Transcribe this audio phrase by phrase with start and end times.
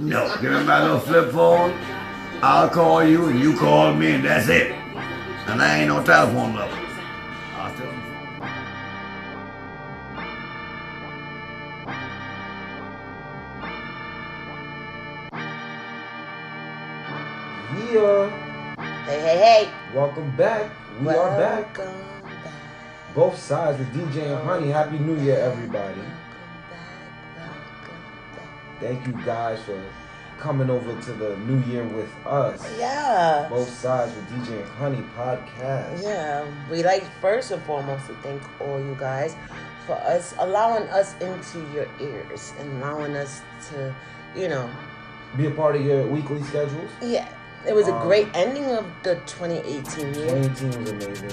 [0.00, 1.78] No, give me my little flip phone.
[2.42, 4.72] I'll call you and you call me and that's it.
[4.72, 6.78] And I ain't no telephone number.
[7.54, 7.92] I'll tell you.
[17.92, 18.30] Yeah,
[19.04, 19.70] Hey, hey, hey.
[19.94, 20.70] welcome back.
[21.00, 21.76] We are back.
[21.78, 22.00] Welcome
[22.42, 22.52] back.
[23.14, 24.70] Both sides with DJ and Honey.
[24.70, 26.00] Happy New Year, everybody.
[28.80, 29.80] Thank you guys for
[30.38, 32.64] coming over to the New Year with us.
[32.78, 33.46] Yeah.
[33.50, 36.02] Both sides with DJ and Honey podcast.
[36.02, 36.46] Yeah.
[36.70, 39.36] We like first and foremost to thank all you guys
[39.86, 43.94] for us allowing us into your ears and allowing us to,
[44.34, 44.70] you know,
[45.36, 46.90] Be a part of your weekly schedules.
[47.02, 47.28] yeah.
[47.68, 50.28] It was a Um, great ending of the 2018 year.
[50.28, 51.30] 2018 was amazing.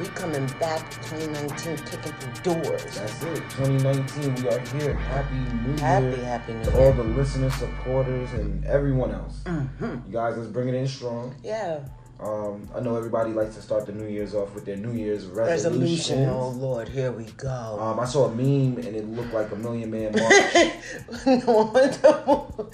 [0.00, 2.84] We coming back 2019 kicking through doors.
[2.96, 3.42] That's it.
[3.50, 4.94] 2019, we are here.
[4.94, 9.40] Happy New Happy, Year happy happy New to all the listeners, supporters, and everyone else.
[9.46, 11.34] hmm You guys, let's bring it in strong.
[11.44, 11.78] Yeah.
[12.20, 15.26] Um, I know everybody likes to start the New Year's off with their New Year's
[15.26, 16.10] resolutions.
[16.10, 16.28] Resolution.
[16.28, 17.78] Oh Lord, here we go.
[17.80, 21.46] Um, I saw a meme and it looked like a Million Man March.
[21.46, 22.70] no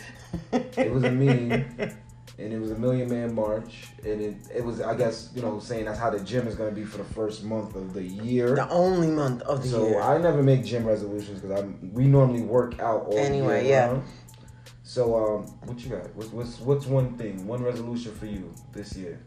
[0.52, 1.66] it was a meme,
[2.38, 5.58] and it was a Million Man March, and it it was I guess you know
[5.60, 8.54] saying that's how the gym is gonna be for the first month of the year.
[8.54, 10.00] the only month of the So year.
[10.02, 13.70] So I never make gym resolutions because I'm we normally work out all Anyway, year
[13.72, 13.86] yeah.
[13.86, 14.02] round.
[14.82, 16.14] So um, what you got?
[16.14, 19.20] What's, what's what's one thing, one resolution for you this year?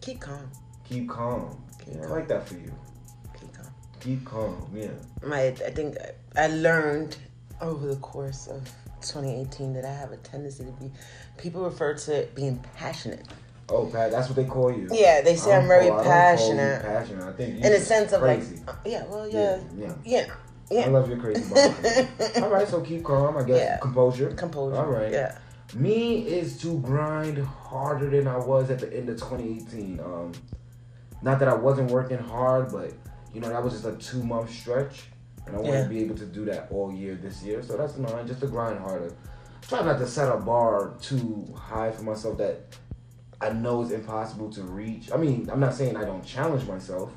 [0.00, 0.50] Keep calm.
[0.88, 1.62] Keep calm.
[1.84, 2.74] Keep Yeah, I like that for you.
[3.38, 3.66] Keep calm.
[4.00, 4.70] Keep calm.
[4.74, 4.88] Yeah.
[5.22, 5.96] My, I think
[6.36, 7.16] I learned
[7.60, 8.68] over the course of
[9.02, 10.90] 2018 that I have a tendency to be.
[11.38, 13.26] People refer to being passionate.
[13.68, 14.88] Oh, Pat, that's what they call you.
[14.92, 16.82] Yeah, they say I I'm don't very call- I don't call you passionate.
[16.82, 17.24] passionate.
[17.28, 18.56] I think In a sense of crazy.
[18.56, 19.94] like, uh, yeah, well, yeah, yeah.
[20.04, 20.26] yeah,
[20.70, 20.86] I yeah.
[20.86, 21.44] love your crazy.
[22.42, 23.36] All right, so keep calm.
[23.36, 23.78] I guess Yeah.
[23.78, 24.30] composure.
[24.32, 24.76] Composure.
[24.76, 25.12] All right.
[25.12, 25.38] Yeah.
[25.74, 30.00] Me is to grind harder than I was at the end of 2018.
[30.00, 30.32] Um,
[31.22, 32.92] not that I wasn't working hard, but
[33.32, 35.04] you know that was just a two month stretch,
[35.46, 35.82] and I want Yeah.
[35.84, 37.62] to be able to do that all year this year.
[37.62, 39.12] So that's mine, just to grind harder.
[39.62, 42.76] Try not to set a bar too high for myself that
[43.40, 45.10] I know is impossible to reach.
[45.12, 47.10] I mean, I'm not saying I don't challenge myself,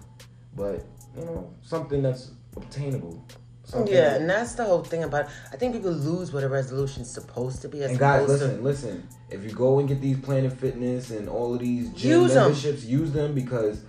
[0.56, 0.86] but
[1.18, 3.24] you know something that's obtainable.
[3.66, 5.28] Something Yeah, that- and that's the whole thing about.
[5.52, 7.82] I think people lose what a resolution's supposed to be.
[7.84, 9.04] As And guys, opposed to- listen, listen.
[9.30, 12.44] If you go and get these Planet Fitness and all of these gym Use 'em.
[12.44, 13.82] memberships, use them because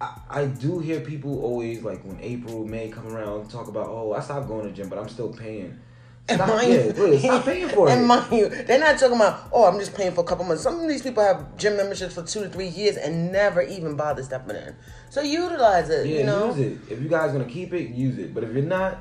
[0.00, 4.12] I, I do hear people always like when April, May come around talk about, oh,
[4.12, 5.78] I stopped going to gym, but I'm still paying.
[6.30, 8.04] And Stop, mind yeah, you- stop paying for and it.
[8.06, 10.62] mind you, they're not talking about, oh, I'm just paying for a couple months.
[10.62, 13.96] Some of these people have gym memberships for two to three years and never even
[13.96, 14.76] bother stepping in.
[15.10, 16.54] So utilize it, yeah, you know?
[16.54, 16.92] use it.
[16.92, 18.34] If you guys gonna keep it, use it.
[18.34, 18.98] But if you're not,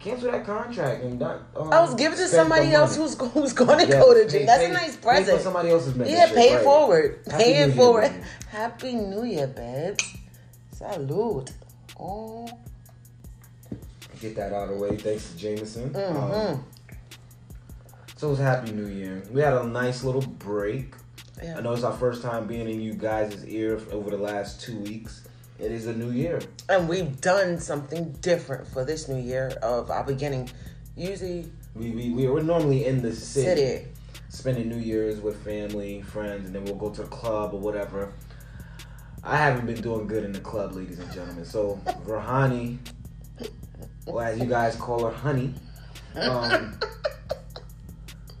[0.00, 1.42] cancel that contract and not.
[1.54, 3.10] Um, I was giving to somebody else money.
[3.10, 4.46] who's who's going to Yeah, go to pay- gym.
[4.46, 5.42] That's pay- a nice Pay present.
[5.42, 6.18] somebody else's membership.
[6.18, 6.64] yeah, pay it right.
[6.64, 7.20] forward.
[7.30, 8.12] Happy pay New it Year, forward.
[8.48, 10.16] Happy New Year, babes.
[10.80, 11.50] Salute.
[11.98, 12.48] Oh.
[14.20, 14.96] Get that out of the way.
[14.96, 15.94] Thanks to Jameson.
[15.94, 16.62] Um, Mm-hmm.
[18.16, 19.22] so it was Happy New Year.
[19.30, 20.94] We had a nice little break.
[21.42, 21.58] Yeah.
[21.58, 24.78] I know it's our first time being in you guys' ear over the last two
[24.80, 25.26] weeks.
[25.58, 26.40] It is a new year.
[26.70, 30.48] And we've done something different for this new year of our beginning.
[30.96, 33.88] Usually, We, we, we we're normally in the city, city.
[34.30, 38.12] spending New Year's with family, friends, and then we'll go to the club or whatever.
[39.22, 41.44] I haven't been doing good in the club, ladies and gentlemen.
[41.44, 42.78] So Rahani,
[44.06, 45.54] or as you guys call her, Honey,
[46.14, 46.78] um,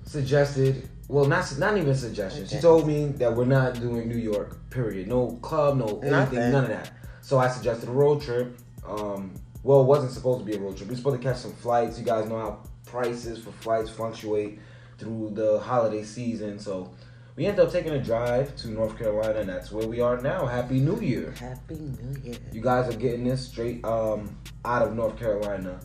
[0.04, 0.88] suggested.
[1.08, 2.46] Well, not not even suggestion.
[2.46, 4.70] She told me that we're not doing New York.
[4.70, 5.08] Period.
[5.08, 5.76] No club.
[5.76, 6.10] No anything.
[6.10, 6.52] Nothing.
[6.52, 6.92] None of that.
[7.20, 8.56] So I suggested a road trip.
[8.86, 10.88] Um, well, it wasn't supposed to be a road trip.
[10.88, 11.98] We were supposed to catch some flights.
[11.98, 14.60] You guys know how prices for flights fluctuate
[14.98, 16.58] through the holiday season.
[16.58, 16.92] So
[17.40, 20.44] we ended up taking a drive to North Carolina, and that's where we are now.
[20.44, 21.32] Happy New Year.
[21.40, 22.36] Happy New Year.
[22.52, 24.36] You guys are getting this straight um,
[24.66, 25.80] out of North Carolina.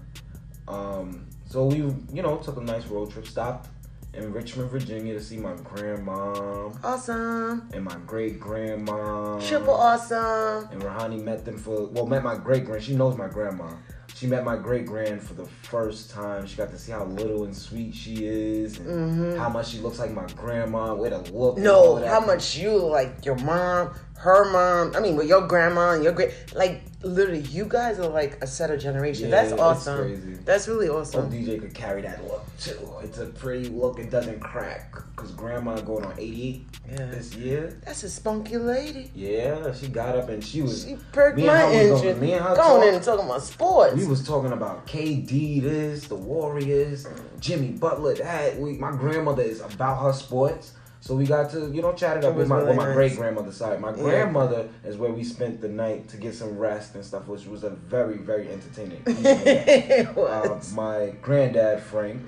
[0.67, 3.25] Um, so we, you know, took a nice road trip.
[3.25, 3.69] Stopped
[4.13, 7.69] in Richmond, Virginia, to see my grandma Awesome.
[7.71, 9.39] and my great grandma.
[9.39, 10.67] Triple awesome.
[10.73, 12.83] And Rahani met them for well, met my great grand.
[12.83, 13.71] She knows my grandma.
[14.13, 16.45] She met my great grand for the first time.
[16.47, 19.99] She got to see how little and sweet she is, and how much she looks
[19.99, 20.93] like my grandma.
[20.95, 21.57] With a look.
[21.57, 22.01] and all Mm-hmm.
[22.05, 24.95] No, how much you like your mom, her mom.
[24.95, 28.47] I mean, with your grandma and your great, like literally, you guys are like a
[28.47, 29.29] set of generation.
[29.29, 30.39] Yeah, That's awesome.
[30.45, 31.31] That's really So awesome.
[31.31, 32.79] DJ could carry that look too.
[33.03, 33.99] It's a pretty look.
[33.99, 34.95] It doesn't crack.
[35.15, 37.05] because grandma going on 88 Yeah.
[37.07, 37.79] this year.
[37.85, 39.11] That's a spunky lady.
[39.15, 40.83] Yeah, she got up and she was.
[40.85, 42.19] She perked my engine.
[42.19, 43.95] me and her Going talk- in and talking about sports.
[43.95, 47.07] We was talking about KD, this, the Warriors,
[47.39, 48.57] Jimmy Butler, that.
[48.59, 50.73] We, my grandmother is about her sports.
[51.05, 52.95] So we got to, you know, chat it up with my, really my nice.
[52.95, 53.79] great grandmother's side.
[53.79, 54.01] My Yeah.
[54.01, 57.63] grandmother is where we spent the night to get some rest and stuff, which was
[57.63, 59.03] a very, very entertaining.
[60.17, 62.21] uh, my granddad Frank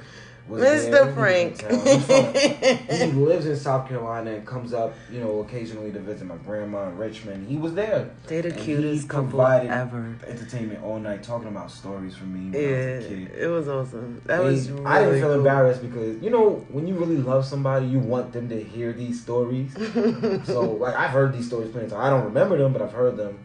[0.49, 1.13] Mr.
[1.13, 1.63] Frank.
[1.63, 1.85] in town.
[1.85, 2.05] He's
[2.87, 6.37] from- he lives in South Carolina and comes up, you know, occasionally to visit my
[6.37, 7.47] grandma in Richmond.
[7.47, 8.09] He was there.
[8.27, 10.15] They the And he cutest couple ever.
[10.25, 14.21] Entertainment all night, talking about stories for me Yeah, was it was awesome.
[14.25, 15.37] That I, was really I didn't feel cool.
[15.37, 19.21] embarrassed because you know when you really love somebody, you want them to hear these
[19.21, 19.73] stories.
[20.45, 22.03] so like I've heard these stories plenty of times.
[22.03, 23.39] I don't remember them, but I've heard them,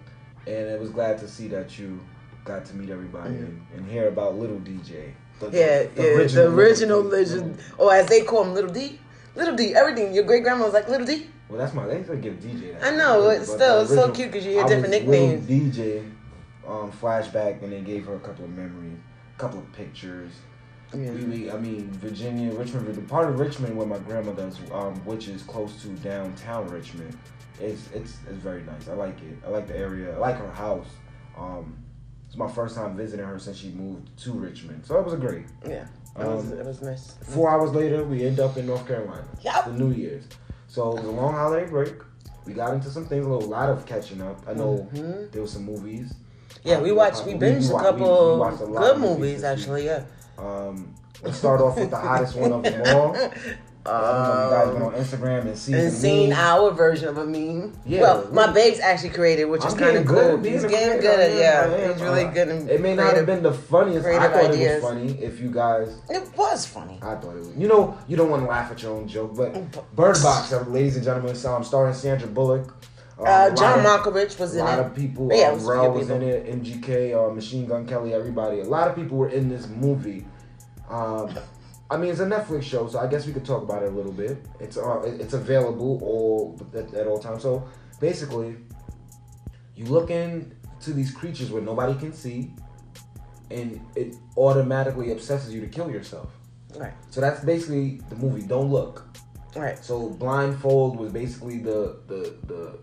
[0.47, 2.01] and it was glad to see that you
[2.45, 3.45] got to meet everybody mm-hmm.
[3.45, 5.13] and, and hear about little DJ.
[5.50, 5.59] The.
[5.59, 8.99] Yeah, the yeah, the original legend, or as they call him, Little D.
[9.35, 10.15] Little D, everything.
[10.15, 11.27] Your great grandma was like Little D.
[11.49, 11.87] Well, that's my.
[11.87, 12.79] They still give DJ.
[12.79, 15.47] That I know, But still, the it's so cute because you hear different nicknames.
[15.47, 16.09] DJ,
[16.67, 18.99] um, flashback, and they gave her a couple of memories,
[19.37, 20.33] a couple of pictures.
[20.94, 21.11] Yeah.
[21.11, 24.94] We, we, I mean, Virginia, Richmond, the part of Richmond where my grandmother is, um,
[25.06, 27.19] which is close to downtown Richmond,
[27.61, 28.89] it's it's it's very nice.
[28.89, 29.39] I like it.
[29.44, 30.15] I like the area.
[30.15, 30.89] I like her house.
[31.37, 31.81] Um,
[32.32, 35.19] it's my first time visiting her since she moved to Richmond, so it was a
[35.19, 35.44] great.
[35.69, 35.84] Yeah,
[36.19, 37.12] it was, Um, it was nice.
[37.25, 39.26] Four hours later, we end up in North Carolina.
[39.43, 39.67] Yup.
[39.67, 40.25] The New Year's.
[40.67, 41.93] So it was a long holiday break.
[42.46, 44.40] We got into some things, a little lot of catching up.
[44.49, 45.31] I know Mhm.
[45.31, 46.14] there was some movies.
[46.64, 50.05] Yeah, we watched, we binged a couple we watched a good of movies, actually, yeah.
[50.38, 53.14] Um, let's start off with the hottest one of them all.
[53.84, 57.08] I don't know if you guys went on Instagram and seen and seen our version
[57.08, 57.76] of a meme.
[57.84, 60.52] Yeah, well, my we- babes actually created, which is I'm kind of good cool.
[60.52, 61.93] He's getting good at yeah.
[61.93, 62.49] He's really good.
[62.49, 64.06] In It may not have been the funniest.
[64.06, 64.61] I thought ideas.
[64.61, 65.12] it was funny.
[65.20, 67.00] If you guys, It was funny.
[67.02, 67.56] I thought it was.
[67.56, 69.52] You know, you don't want to laugh at your own joke, but
[69.96, 72.73] Bird Box, uh, ladies and gentlemen, so I'm starring Sandra Bullock.
[73.19, 74.62] Um, Uh, John lot was in it.
[74.62, 75.29] A lot of people.
[75.32, 76.46] Yeah, um, was Rel was in it.
[76.46, 78.61] MGK, uh, Machine Gun Kelly, everybody.
[78.61, 80.25] A lot of people were in this movie.
[80.88, 81.34] Um,
[81.93, 83.94] I mean, it's a Netflix show, so I guess we could talk about it a
[83.94, 84.39] little bit.
[84.61, 87.43] It's uh, it's available all at, at all times.
[87.43, 87.69] So
[88.00, 88.56] basically,
[89.77, 92.55] you look into these creatures where nobody can see,
[93.50, 96.31] and it automatically obsesses you to kill yourself.
[96.75, 98.41] Right, So that's basically the movie.
[98.41, 99.06] Don't look.
[99.55, 99.79] right.
[99.85, 102.79] So blindfold was basically the the the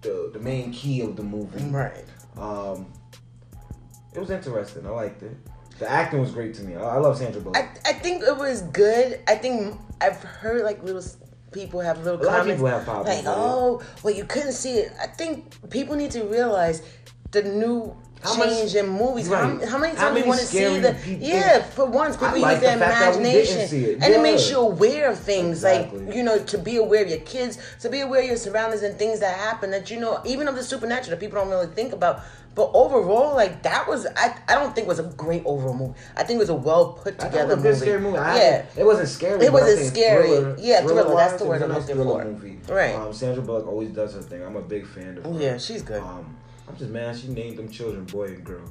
[0.00, 1.62] the, the main key of the movie.
[1.64, 2.06] Right.
[2.38, 2.86] Um,
[4.14, 4.86] it was interesting.
[4.86, 5.36] I liked it.
[5.78, 6.74] The acting was great to me.
[6.76, 7.56] I, I love Sandra Bullock.
[7.56, 9.20] I, I think it was good.
[9.28, 11.02] I think I've heard like little
[11.52, 14.78] people have little A lot of comments people have like, "Oh, well, you couldn't see
[14.78, 16.82] it." I think people need to realize
[17.32, 19.28] the new How much- change in movies.
[19.28, 19.60] Right.
[19.62, 20.94] How, how many How times many you want to see the?
[20.94, 24.02] people- Yeah, for once, people like use their the fact that we didn't imagination, it.
[24.02, 25.58] and it makes you aware of things.
[25.58, 26.06] Exactly.
[26.06, 28.82] Like you know, to be aware of your kids, to be aware of your surroundings
[28.82, 31.66] and things that happen that you know, even of the supernatural that people don't really
[31.74, 32.22] think about.
[32.56, 35.92] But overall, like that was, I, I don't think was a great overall movie.
[36.16, 37.80] I think it was a well put together it was a good movie.
[37.80, 38.16] scary movie.
[38.16, 39.44] I yeah, it wasn't scary.
[39.44, 40.28] It wasn't scary.
[40.28, 42.24] Thriller, Yeah, thriller, that's the word I'm looking for.
[42.24, 42.58] Movie.
[42.66, 42.94] Right.
[42.94, 44.42] Um, Sandra Bullock always does her thing.
[44.42, 45.38] I'm a big fan of her.
[45.38, 46.00] Yeah, she's good.
[46.02, 46.34] Um,
[46.66, 48.64] I'm just mad she named them children boy and girl.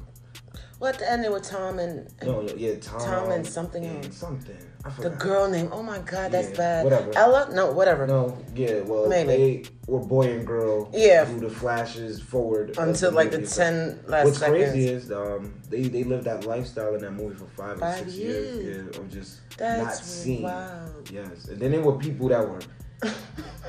[0.80, 3.00] Well, at the end, it was Tom and, and No, no, yeah, Tom.
[3.00, 4.16] Tom and something and else.
[4.16, 4.58] Something.
[4.98, 5.68] The girl name.
[5.72, 6.84] Oh my God, that's Yeah, bad.
[6.84, 7.12] whatever.
[7.16, 7.48] Ella?
[7.52, 8.06] No, whatever.
[8.06, 9.26] No, yeah, well, Maybe.
[9.28, 10.88] they were boy and girl.
[10.92, 11.24] Yeah.
[11.24, 14.70] Through the flashes forward Until like the ten last What's seconds.
[14.72, 18.14] crazy is um, they they lived that lifestyle in that movie for five, or six
[18.14, 18.64] years.
[18.64, 20.42] years, yeah, of just That's not seeing.
[20.42, 21.10] wild.
[21.12, 22.60] Yes, and then there were people that were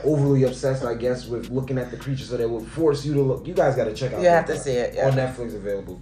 [0.04, 3.22] overly obsessed, I guess, with looking at the creature, so they would force you to
[3.22, 3.48] look.
[3.48, 4.22] You guys got to check out.
[4.22, 5.08] You have to see it, yeah.
[5.08, 6.00] on Netflix available.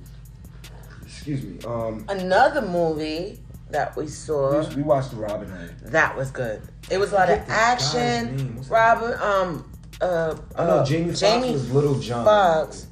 [1.04, 1.58] Excuse me.
[1.66, 3.40] Um, Another movie
[3.76, 5.76] that we saw we, we watched the Robin Hood.
[5.92, 6.62] that was good.
[6.90, 8.36] It was a lot of forget the guy's action.
[8.38, 8.56] name.
[8.56, 8.74] What's that?
[8.74, 12.26] Robert, um, uh, I know uh, Jamie Foxx Jamie was Little John.
[12.26, 12.88] Fox.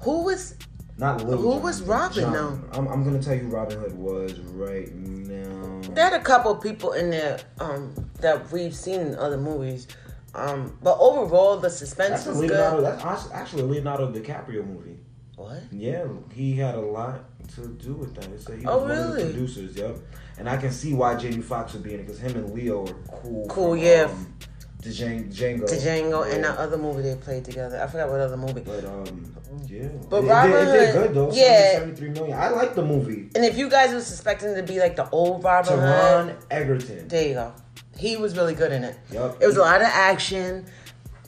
[0.00, 0.54] Who was?
[0.98, 2.32] Not Little Who John, was Robin, John.
[2.32, 2.78] though?
[2.78, 5.80] I'm, I'm gonna tell you Robin Hood was right now.
[5.94, 9.86] There had a couple people in there um, that we've seen in other movies,
[10.34, 12.76] um, but overall the suspense That's was Leonardo.
[12.76, 12.84] good.
[12.86, 14.98] That's act- actually a Leonardo DiCaprio movie.
[15.36, 15.60] What?
[15.70, 17.20] Yeah, he had a lot
[17.56, 18.24] to do with that.
[18.30, 19.24] It said he was Oh, one of the really?
[19.34, 19.76] producers.
[19.76, 19.96] Yep.
[20.38, 22.86] And I can see why Jamie Foxx would be in it because him and Leo
[22.86, 23.46] are cool.
[23.48, 24.08] Cool, from, yeah.
[24.10, 24.34] Um,
[24.82, 25.34] Django.
[25.34, 25.66] Django.
[25.66, 26.50] To Django and Yeah.
[26.52, 27.82] that other movie they played together.
[27.82, 28.60] I forgot what other movie.
[28.60, 29.34] But um,
[29.66, 29.88] yeah.
[30.08, 31.32] But it, Robin it, it did good though.
[31.32, 31.72] yeah.
[31.72, 32.38] Seventy-three million.
[32.38, 33.28] I like the movie.
[33.34, 37.08] And if you guys were suspecting to be like the old Robin Hood, Taron Egerton.
[37.08, 37.52] there you go.
[37.98, 38.96] He was really good in it.
[39.10, 39.42] Yup.
[39.42, 40.66] It was a lot of action.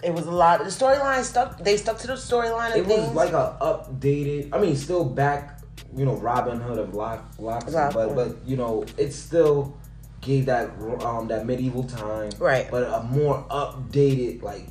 [0.05, 0.61] It was a lot.
[0.61, 1.59] The storyline stuck.
[1.59, 3.15] They stuck to the storyline It was things.
[3.15, 4.51] like a updated.
[4.53, 5.58] I mean, still back.
[5.97, 9.77] You know, Robin Hood of Lock, Loxley, Lock- but but you know, it still
[10.21, 10.71] gave that
[11.05, 12.71] um that medieval time, Right.
[12.71, 14.71] But a more updated like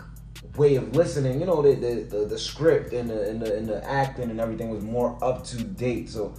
[0.57, 1.39] way of listening.
[1.39, 4.39] You know, the the, the, the script and the, and the and the acting and
[4.39, 6.09] everything was more up to date.
[6.09, 6.33] So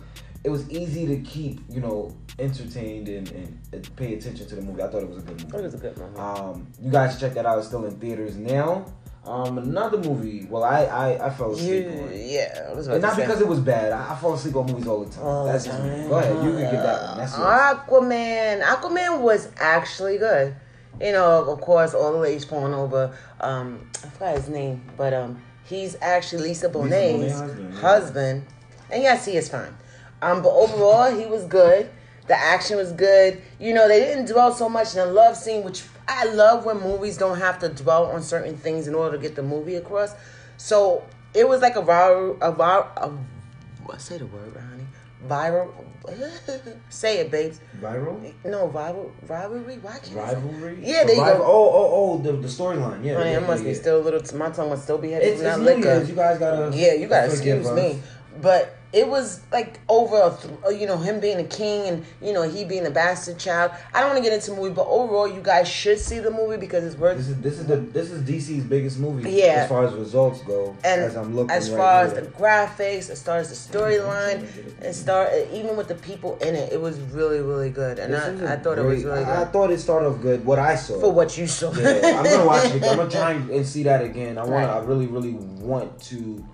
[0.44, 4.62] it was easy to keep you know entertained and, and, and pay attention to the
[4.62, 4.80] movie.
[4.82, 5.56] I thought it was a good movie.
[5.58, 6.16] It was a good movie.
[6.18, 7.58] Um, you guys check that out.
[7.58, 8.87] It's still in theaters now.
[9.28, 10.47] Um, another movie.
[10.49, 12.11] Well, I I, I fell asleep You, on.
[12.14, 13.92] yeah, was And not because it was bad.
[13.92, 15.25] I, I fall asleep on movies all the time.
[15.25, 16.08] The That's just me.
[16.08, 16.44] Go ahead.
[16.44, 17.18] You can get that one.
[17.18, 17.35] That's.
[17.35, 18.62] Aquaman.
[18.62, 20.54] Aquaman was actually good.
[21.00, 23.16] You know, of course, all the ladies falling over.
[23.40, 28.47] Um, I forgot his name, but um, he's actually Lisa Bonet's Bonet's husband, husband,
[28.88, 28.94] yeah.
[28.94, 29.76] and yes, he is fine.
[30.23, 31.88] Um, but overall, he was good.
[32.26, 33.40] The action was good.
[33.61, 36.81] You know, they didn't dwell so much in the love scene, which I love when
[36.81, 40.15] movies don't have to dwell on certain things in order to get the movie across.
[40.57, 44.87] So it was like a viral, a viral, a, say the word, honey?
[45.29, 45.71] Viral.
[46.88, 47.61] say it, babes.
[47.81, 48.33] Viral?
[48.45, 49.77] No, rival, rivalry.
[49.77, 50.79] Why can't Rivalry?
[50.81, 51.45] Yeah, there you Rival- go.
[51.45, 53.05] Oh, oh, oh, the, the storyline.
[53.05, 53.17] Yeah.
[53.17, 53.81] Honey, yeah, I must yeah, be yeah.
[53.81, 54.38] still a little.
[54.38, 56.03] My tongue must still be heavy It's, it's that liquor.
[56.05, 56.75] You guys gotta.
[56.75, 57.77] Yeah, you gotta excuse us.
[57.77, 58.00] me.
[58.41, 62.42] But it was like over, uh, you know, him being a king and you know
[62.49, 63.71] he being a bastard child.
[63.92, 66.30] I don't want to get into the movie, but overall, you guys should see the
[66.30, 67.18] movie because it's worth.
[67.18, 69.30] This is this is the this is DC's biggest movie.
[69.30, 69.62] Yeah.
[69.62, 70.75] As far as results go.
[70.85, 74.47] and as I'm looking as right far as the graphics, as far as the storyline,
[74.80, 78.54] and start even with the people in it, it was really really good, and I,
[78.54, 80.45] I, thought it was really I, I thought it started off good.
[80.47, 80.99] What I saw.
[80.99, 81.73] for what you saw.
[81.73, 82.83] Yeah, I'm gonna watch it.
[82.85, 84.38] I'm gonna try and see that again.
[84.38, 84.52] I want.
[84.52, 84.64] Right.
[84.64, 86.45] I really, really want to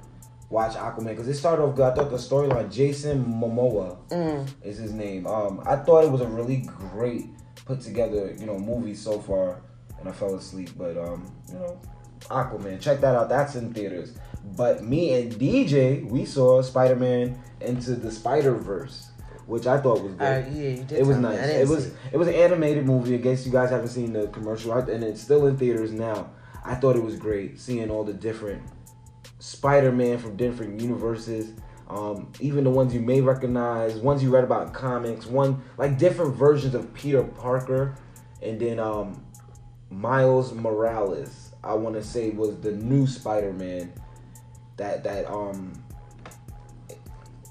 [0.54, 1.84] watch Aquaman because it started off good.
[1.90, 2.72] I thought the storyline.
[2.72, 4.46] Jason Momoa Mm.
[4.62, 5.26] is his name.
[5.26, 6.58] Um, I thought it was a really
[6.92, 7.26] great
[7.66, 9.60] put together, you know, movie so far,
[9.98, 10.70] and I fell asleep.
[10.78, 11.76] But um, you know,
[12.30, 12.80] Aquaman.
[12.80, 13.28] Check that out.
[13.28, 14.12] That's in theaters.
[14.56, 19.10] But me and DJ, we saw Spider Man into the Spider Verse.
[19.46, 20.22] Which I thought was good.
[20.22, 20.92] Uh, yeah, you did.
[21.00, 21.38] It was nice.
[21.38, 23.14] It was see it was an animated movie.
[23.14, 26.30] I guess you guys haven't seen the commercial, and it's still in theaters now.
[26.64, 28.62] I thought it was great seeing all the different
[29.44, 31.52] Spider-Man from different universes.
[31.88, 35.98] Um, even the ones you may recognize, ones you read about in comics, one like
[35.98, 37.94] different versions of Peter Parker,
[38.42, 39.22] and then um,
[39.90, 41.52] Miles Morales.
[41.62, 43.92] I want to say was the new Spider-Man
[44.76, 45.74] that that um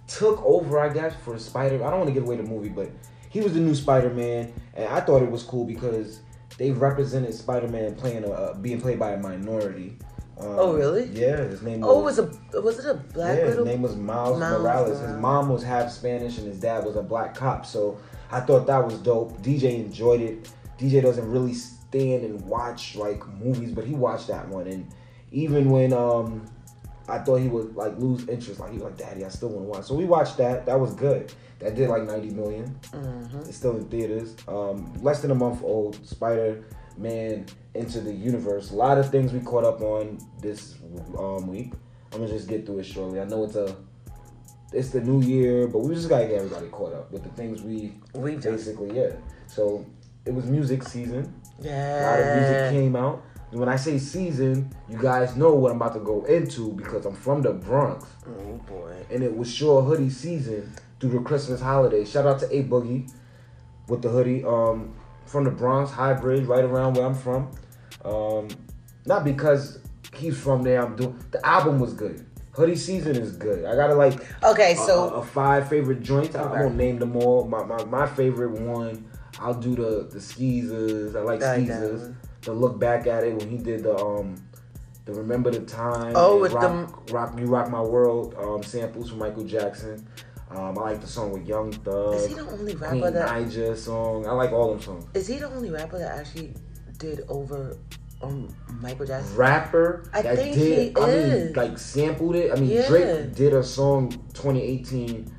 [0.08, 1.84] took over, I guess, for Spider.
[1.84, 2.90] I don't want to give away the movie, but
[3.30, 6.22] he was the new Spider-Man, and I thought it was cool because
[6.58, 9.98] they represented Spider-Man playing a, being played by a minority.
[10.40, 11.06] Um, Oh, really?
[11.06, 11.84] Yeah, his name.
[11.84, 15.00] Oh, was, was a was it a black yeah, his name was Miles, Miles Morales.
[15.00, 17.66] His mom was half Spanish and his dad was a black cop.
[17.66, 18.00] So
[18.32, 19.42] I thought that was dope.
[19.42, 20.50] DJ enjoyed it.
[20.80, 24.68] DJ doesn't really stand and watch like movies, but he watched that one.
[24.68, 24.88] And
[25.32, 26.46] even when um
[27.08, 29.66] I thought he would like lose interest, like he was like, Daddy, I still want
[29.66, 29.86] to watch.
[29.86, 30.66] So we watched that.
[30.66, 31.32] That was good.
[31.60, 32.80] That did like 90 million.
[32.92, 33.40] Mm-hmm.
[33.40, 34.36] It's still in theaters.
[34.48, 36.06] Um, less than a month old.
[36.08, 36.64] Spider
[36.98, 38.72] Man into the universe.
[38.72, 40.76] A lot of things we caught up on this
[41.18, 41.74] um, week.
[42.12, 43.20] I'm gonna just get through it shortly.
[43.20, 43.76] I know it's a
[44.72, 47.62] it's the new year, but we just gotta get everybody caught up with the things
[47.64, 48.40] we done.
[48.42, 49.12] basically yeah.
[49.48, 49.86] So
[50.26, 51.34] it was music season.
[51.60, 53.24] Yeah, a lot of music came out.
[53.52, 57.06] And when I say season, you guys know what I'm about to go into because
[57.06, 58.96] I'm from the Bronx Oh boy.
[59.12, 62.04] and it was sure hoodie season through the Christmas holiday.
[62.04, 63.12] Shout out to A Boogie
[63.88, 64.44] with the hoodie.
[64.44, 67.52] Um, from the Bronx, High Bridge, right around where I'm from.
[68.06, 68.48] Um,
[69.06, 69.80] not because
[70.16, 70.84] he's from there.
[70.84, 72.26] I'm doing the album was good.
[72.52, 73.66] Hoodie season is good.
[73.66, 76.36] I gotta like Okay, so a, a five favorite joints.
[76.36, 76.62] I, I Okay.
[76.64, 77.46] won't name them all.
[77.48, 79.10] My, my my favorite one.
[79.40, 81.16] I'll do the the skeezers.
[81.16, 82.16] I like I like that skeezers.
[82.44, 84.36] To look back at it when he did the um
[85.06, 86.14] the remember the time.
[86.16, 90.08] Oh, with rock, rock you rock my world um samples from Michael Jackson.
[90.56, 92.16] Um, I like the song with Young Thug.
[92.16, 94.28] is he the only Queen rapper that Naija song.
[94.28, 95.06] I like all them songs.
[95.14, 96.54] is he the only rapper that actually
[97.00, 97.76] did over
[98.22, 99.36] on Michael Jackson?
[99.36, 102.52] Rapper I that think did he I mean like sampled it.
[102.52, 102.88] I mean Yeah.
[102.88, 105.32] Drake did a song 2018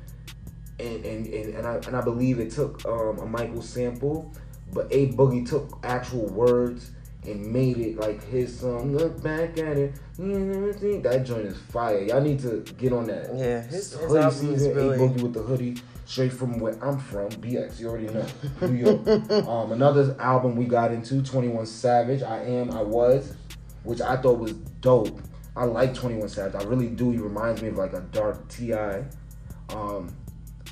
[0.79, 4.33] and and, and, and I and I believe it took um, a Michael sample,
[4.73, 6.91] but A Boogie took actual words
[7.27, 8.95] and made it like his song.
[8.95, 9.93] Look back at it,
[11.03, 11.99] that joint is fire.
[11.99, 13.29] Y'all need to get on that.
[13.35, 14.75] Yeah, his- his hoodie season.
[14.75, 17.79] really- A Boogie with the hoodie, straight from where I'm from, BX.
[17.79, 18.25] You already know,
[18.61, 19.07] New York.
[19.47, 22.21] um, another album we got into, Twenty One Savage.
[22.23, 23.33] I am, I was,
[23.83, 25.19] which I thought was dope.
[25.55, 26.55] I like Twenty One Savage.
[26.61, 27.11] I really do.
[27.11, 28.73] He reminds me of like a dark Ti.
[29.69, 30.13] Um,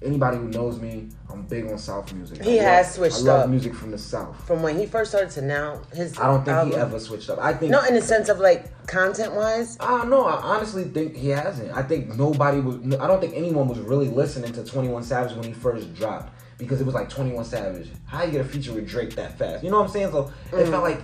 [0.04, 2.44] anybody who knows me, I'm big on South music.
[2.44, 3.50] He I has love, switched I love up.
[3.50, 4.46] music from the South.
[4.46, 7.40] From when he first started to now, his I don't think he ever switched up.
[7.40, 9.78] I think No, in the sense of like content wise.
[9.80, 10.26] I uh, don't know.
[10.26, 11.72] I honestly think he hasn't.
[11.76, 12.76] I think nobody was.
[13.00, 16.32] I don't think anyone was really listening to Twenty One Savage when he first dropped.
[16.58, 17.90] because it was like 21 Savage.
[18.06, 19.64] How you get a feature with Drake that fast?
[19.64, 20.12] You know what I'm saying?
[20.12, 20.70] So it mm.
[20.70, 21.02] felt like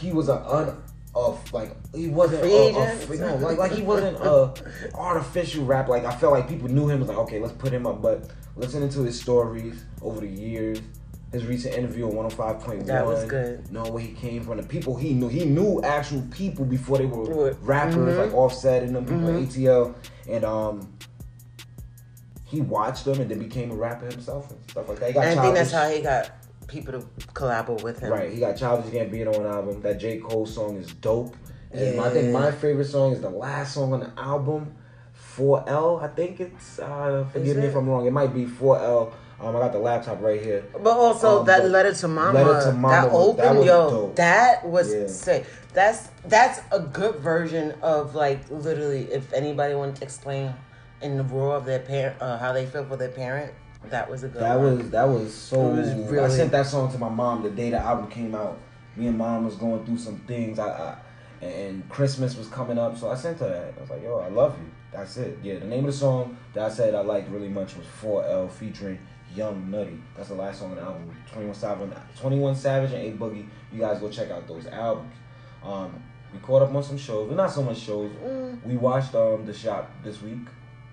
[0.00, 0.82] he was a un
[1.14, 4.52] of like he wasn't Free a, a free- no, like like he wasn't a
[4.94, 5.88] artificial rap.
[5.88, 8.02] Like I felt like people knew him was like okay, let's put him up.
[8.02, 10.80] But listening to his stories over the years,
[11.32, 13.70] his recent interview on 105.1, That was good.
[13.70, 17.06] Knowing where he came from, the people he knew, he knew actual people before they
[17.06, 18.18] were rappers Mhm.
[18.18, 19.94] like Offset and them people like ATL,
[20.28, 20.88] and um.
[22.46, 25.16] He watched them and then became a rapper himself and stuff like that.
[25.16, 26.30] And I think that's how he got
[26.74, 28.10] people to collabo with him.
[28.12, 29.80] Right, he got Childish Gambino on album.
[29.82, 31.36] That J Cole song is dope.
[31.72, 34.74] And I think my favorite song is the last song on the album,
[35.36, 36.02] 4L.
[36.02, 36.78] I think it's.
[36.78, 38.06] Uh, forgive me if I'm wrong.
[38.06, 39.12] It might be 4L.
[39.40, 40.64] Um, I got the laptop right here.
[40.72, 44.16] But also Um, that letter to mama, Letter to Mama that open, that yo, dope.
[44.16, 45.06] that was Yeah.
[45.08, 45.46] sick.
[45.72, 50.54] That's that's a good version of like literally, if anybody wanted to explain
[51.02, 53.52] in the roar of their parent, uh, how they feel for their parent,
[53.90, 54.42] that was a good.
[54.42, 54.78] That one.
[54.78, 55.74] was that was so.
[55.74, 58.58] It was I sent that song to my mom the day the album came out.
[58.96, 60.58] Me and mom was going through some things.
[60.58, 60.96] I, I
[61.44, 63.74] and Christmas was coming up, so I sent her that.
[63.76, 65.38] I was like, "Yo, I love you." That's it.
[65.42, 68.50] Yeah, the name of the song that I said I liked really much was 4L
[68.50, 68.98] featuring
[69.34, 70.00] Young Nudy.
[70.16, 71.16] That's the last song on the album.
[71.32, 73.46] 21 Savage, 21 Savage and A Boogie.
[73.72, 75.12] You guys go check out those albums.
[75.64, 76.00] Um,
[76.32, 78.10] we caught up on some shows, but not so much shows.
[78.64, 80.46] We watched um the shop this week.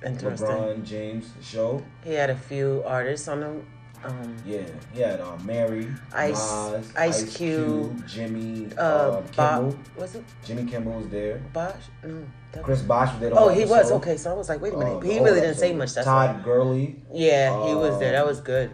[0.06, 0.48] Interesting.
[0.48, 1.84] LeBron James show.
[2.04, 3.68] He had a few artists on him.
[4.04, 9.80] Um, Yeah, he had um, Mary, Ice- Nas, Ice Cube, Jimmy, uh, Bob, Kimmel.
[9.96, 11.38] was it Jimmy Kimmel was there.
[11.54, 11.76] Bosch?
[12.04, 12.24] No.
[12.64, 13.32] Chris Bosh was there.
[13.36, 14.18] Oh, he was okay.
[14.18, 14.96] So I was like, wait a minute.
[14.98, 15.94] Um, he really didn't say much.
[15.94, 16.42] That's Todd why.
[16.44, 18.14] Gurley, Yeah, he was there.
[18.14, 18.72] That Um, was good.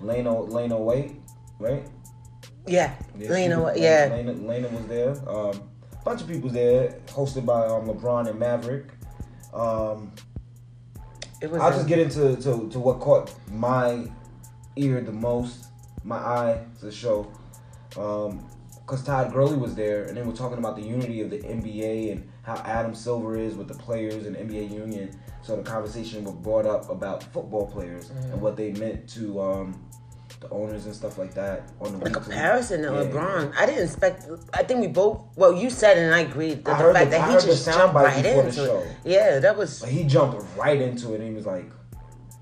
[0.00, 1.16] Leno, Leno Wait,
[1.58, 1.86] right?
[2.66, 3.60] Yeah, Yeah, Lena.
[3.62, 5.10] was- Yeah, Lena, Lena was there.
[5.28, 8.86] Um, a bunch of people there, hosted by um, LeBron and Maverick.
[9.52, 10.12] Um,
[11.40, 11.60] it was.
[11.60, 14.06] I'll a- just get into to, to what caught my
[14.76, 15.66] ear the most,
[16.04, 17.30] my eye to the show.
[17.96, 18.46] Um,
[18.86, 22.10] Cause Todd Gurley was there, and they were talking about the unity of the NBA
[22.10, 25.16] and how Adam Silver is with the players and NBA union.
[25.42, 28.32] So the conversation was brought up about football players Mm-hmm.
[28.32, 29.84] and what they meant to um,
[30.40, 32.22] the owners and stuff like that on the the weekly.
[32.22, 33.10] comparison to Yeah.
[33.10, 33.52] LeBron.
[33.58, 34.26] I didn't expect.
[34.54, 35.22] I think we both.
[35.36, 36.64] Well, you said and I agreed.
[36.64, 38.78] The, I the fact the- that I he just jumped right into show.
[38.78, 38.88] it.
[39.04, 39.84] Yeah, that was.
[39.84, 41.70] He jumped right into it, and he was like,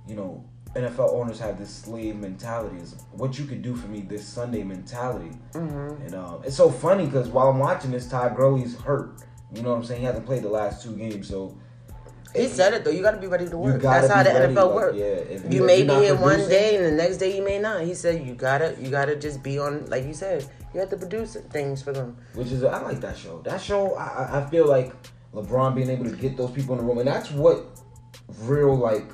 [0.07, 0.45] you know,
[0.77, 2.77] NFL owners have this slave mentality.
[2.81, 5.33] Is what you could do for me this Sunday mentality.
[5.55, 6.03] Mm-hmm.
[6.03, 9.23] And um, it's so funny because while I'm watching this, Todd Gurley's hurt.
[9.53, 10.01] You know what I'm saying?
[10.01, 11.57] He hasn't played the last two games, so
[12.35, 12.91] He said it though.
[12.91, 13.81] You got to be ready to work.
[13.81, 14.97] That's how the ready, NFL like, works.
[14.99, 17.83] Yeah, if You may be here one day and the next day you may not.
[17.83, 20.97] He said you gotta, you gotta just be on, like you said, you have to
[20.97, 22.17] produce things for them.
[22.35, 23.41] which is I like that show.
[23.43, 24.93] That show, I, I- feel like
[25.35, 27.67] LeBron being able to get those people in the room, and that's what
[28.41, 29.05] real like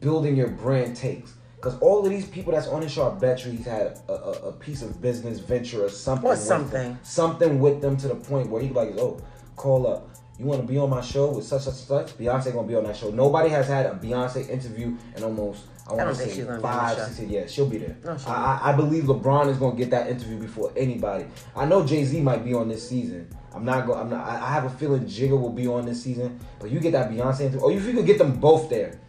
[0.00, 1.34] building your brand takes.
[1.56, 4.12] Because all of these people that's on the show, I bet you he's had a,
[4.12, 6.26] a, a piece of business venture or something.
[6.26, 6.90] Or with something.
[6.90, 6.98] them.
[7.02, 9.20] something with them to the point where he like, oh,
[9.56, 10.08] call up.
[10.38, 12.16] You want to be on my show with such such such?
[12.16, 13.10] Beyonce gonna be on that show.
[13.10, 17.28] Nobody has had a Beyonce interview in almost I want to say five, six.
[17.28, 17.96] Yeah, she'll be there.
[18.04, 21.26] No, she'll I, I I believe LeBron is gonna get that interview before anybody.
[21.56, 23.28] I know Jay Z might be on this season.
[23.52, 23.98] I'm not going.
[23.98, 24.28] I'm not.
[24.28, 26.38] I I have a feeling Jigga will be on this season.
[26.60, 29.00] But you get that Beyonce interview, or if you could get them both there,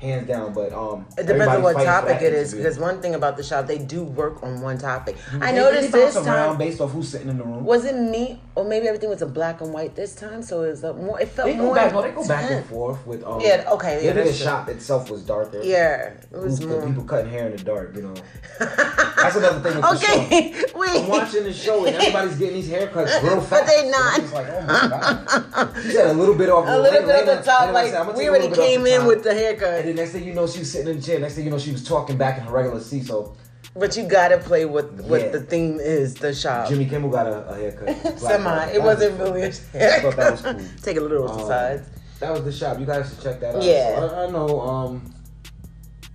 [0.00, 0.52] hands down.
[0.52, 3.66] But um, It depends on what topic it is, because one thing about the shop,
[3.66, 5.16] they do work on one topic.
[5.40, 6.56] I They- noticed they this time.
[6.58, 7.64] based off who's sitting in the room.
[7.64, 10.42] Was it me, or maybe everything was a black and white this time?
[10.42, 11.20] So it was a more.
[11.20, 11.74] It felt They more.
[11.74, 11.92] back.
[11.92, 13.22] No, they go back and forth with.
[13.24, 15.60] Um, Yeah, okay, yeah, the shop itself was darker.
[15.62, 16.84] Yeah, it was more.
[16.86, 17.94] people cutting hair in the dark?
[17.96, 18.14] You know.
[18.58, 20.20] That's another thing with the show.
[20.80, 23.50] Okay, I'm watching the show and everybody's getting these haircuts real fast.
[23.60, 24.18] But they not.
[24.20, 25.76] I'm like, oh my god.
[25.82, 26.66] She said a little bit off.
[26.66, 29.04] A little bit at the top, like said, "I'm gonna we already off came in
[29.06, 31.18] with the haircut, next thing you know, she was sitting in the chair.
[31.18, 33.06] Next thing you know, she was talking back in her regular seat.
[33.06, 33.36] So
[33.76, 35.28] but you gotta play what what Yeah.
[35.28, 36.14] the theme is.
[36.14, 36.68] The shop.
[36.68, 38.18] Jimmy Kimmel got a, a haircut.
[38.18, 38.66] Semi.
[38.72, 39.50] It wasn't was really a
[40.00, 40.60] thought that was haircut.
[40.62, 40.68] cool.
[40.82, 41.88] Take a little to the Um, sides.
[42.18, 42.78] That was the shop.
[42.78, 43.62] You guys should check that out.
[43.62, 43.96] Yeah.
[44.00, 44.60] So I, I know.
[44.60, 45.14] Um,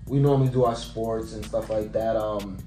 [0.08, 2.16] we normally do our sports and stuff like that.
[2.16, 2.58] Um,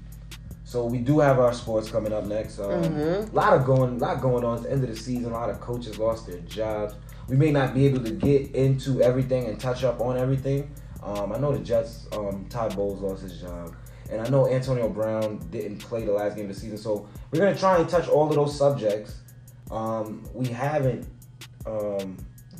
[0.65, 2.59] so we do have our sports coming up next.
[2.59, 3.31] Um, Mhm.
[3.31, 5.31] A lot of going, a lot going on at the end of the season.
[5.31, 6.95] A lot of coaches lost their jobs.
[7.29, 10.69] We may not be able to get into everything and touch up on everything.
[11.09, 12.07] Um, I know the Jets.
[12.11, 13.75] Um, Todd Bowles lost his job,
[14.11, 16.77] and I know Antonio Brown didn't play the last game of the season.
[16.77, 19.15] So we're gonna try and touch all of those subjects.
[19.71, 21.07] Um, we haven't
[21.65, 22.17] um,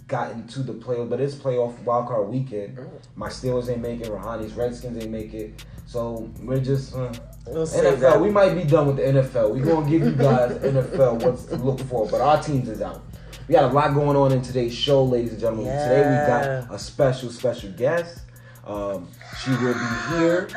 [0.08, 2.80] gotten to the playoff, but it's playoff wildcard weekend.
[3.16, 4.12] My Steelers ain't making it.
[4.12, 5.64] Rahani's Redskins ain't make it.
[5.86, 7.12] So we're just uh,
[7.46, 8.00] NFL.
[8.00, 8.22] that.
[8.22, 9.54] We might be done with the NFL.
[9.54, 13.04] We're gonna give you guys NFL what's to look for, but our teams is out.
[13.48, 15.66] We got a lot going on in today's show, ladies and gentlemen.
[15.66, 18.22] Today we got a special, special guest.
[18.70, 19.08] Um,
[19.42, 20.48] she will be here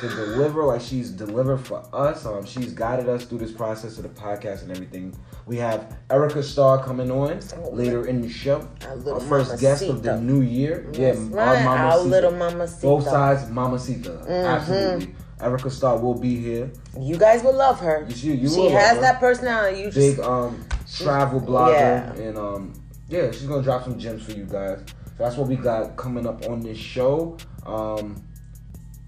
[0.00, 2.26] to deliver like she's delivered for us.
[2.26, 5.16] Um, she's guided us through this process of the podcast and everything.
[5.46, 7.40] We have Erica Starr coming on
[7.72, 8.68] later in the show.
[8.86, 10.86] Our Our first guest of the new year.
[10.92, 12.82] That's right, our little Mama mamacita.
[12.82, 14.10] Both sides, mamacita.
[14.10, 14.30] Mm-hmm.
[14.30, 15.14] Absolutely.
[15.40, 16.70] Erica Starr will be here.
[17.00, 18.06] You guys will love her.
[18.08, 19.78] You you she has that personality.
[19.78, 22.22] You just Big um travel blogger Yeah.
[22.22, 22.74] and um
[23.08, 24.80] yeah, she's gonna drop some gems for you guys.
[25.18, 27.36] That's what we got coming up on this show.
[27.66, 28.22] Um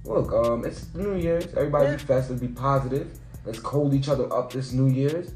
[0.04, 1.46] look, um it's New Year's.
[1.54, 1.96] Everybody Yeah.
[1.96, 3.18] be festive, be positive.
[3.44, 5.32] Let's hold each other up this New Year's.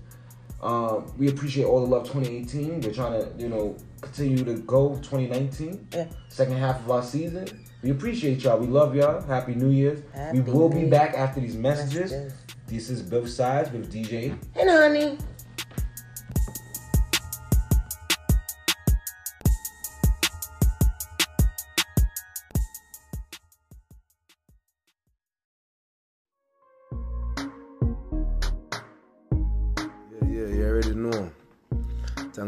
[0.63, 2.81] Um, we appreciate all the love 2018.
[2.81, 5.87] We're trying to, you know, continue to go 2019.
[5.93, 6.07] Yeah.
[6.29, 7.47] Second half of our season.
[7.83, 8.59] We appreciate y'all.
[8.59, 9.23] We love y'all.
[9.23, 10.01] Happy New Year's.
[10.13, 12.11] Happy we will New be back after these messages.
[12.11, 12.33] Messages.
[12.67, 14.37] This is both sides with DJ.
[14.59, 15.19] and honey.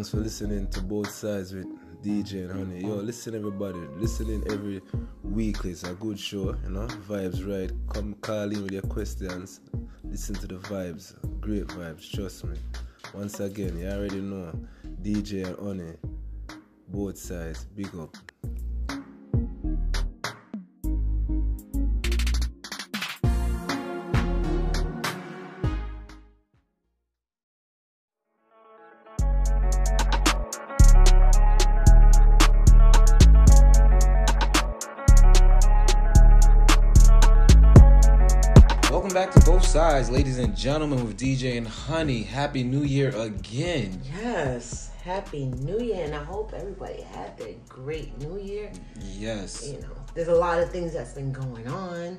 [0.00, 1.66] Thanks for listening to both sides with
[2.02, 2.80] DJ and Honey.
[2.80, 3.80] Yo, listen everybody.
[3.98, 4.80] Listening every
[5.22, 5.58] week.
[5.64, 6.86] It's a good show, you know.
[7.06, 7.70] Vibes right.
[7.92, 9.60] Come call in with your questions.
[10.02, 11.12] Listen to the vibes.
[11.42, 12.56] Great vibes, trust me.
[13.12, 14.58] Once again, you already know.
[15.02, 15.92] DJ and Honey.
[16.88, 17.66] Both sides.
[17.66, 18.16] Big up.
[39.70, 42.24] Sides, ladies and gentlemen, with DJ and Honey.
[42.24, 44.02] Happy New Year again.
[44.20, 44.90] Yes.
[45.04, 48.72] Happy New Year, and I hope everybody had a great New Year.
[49.00, 49.70] Yes.
[49.72, 52.18] You know, there's a lot of things that's been going on.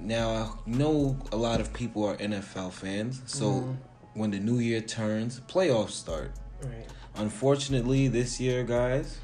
[0.00, 3.74] Now I know a lot of people are NFL fans, so
[4.12, 6.32] when the new year turns, playoffs start.
[6.62, 6.86] Right.
[7.14, 9.18] Unfortunately, this year, guys,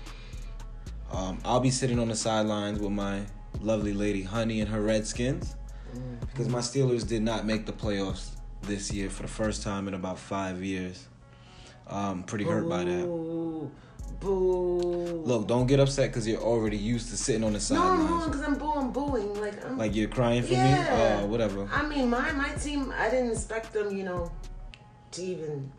[1.12, 3.26] um, I'll be sitting on the sidelines with my
[3.60, 5.54] lovely lady Honey and her Redskins
[6.20, 8.30] because my Steelers did not make the playoffs
[8.62, 11.06] this year for the first time in about five years.
[11.86, 13.04] Um, pretty hurt by that.
[13.04, 13.70] Boo.
[14.20, 15.22] Boo.
[15.24, 18.24] Look, don't get upset because you're already used to sitting on the no, I'm booing
[18.30, 19.40] because I'm booing, booing.
[19.40, 21.18] Like, I'm, Like you're crying for Yeah.
[21.18, 21.22] me?
[21.22, 21.68] Uh, whatever.
[21.72, 22.92] I mean, my my team.
[22.96, 24.30] I didn't expect them, you know,
[25.12, 25.70] to even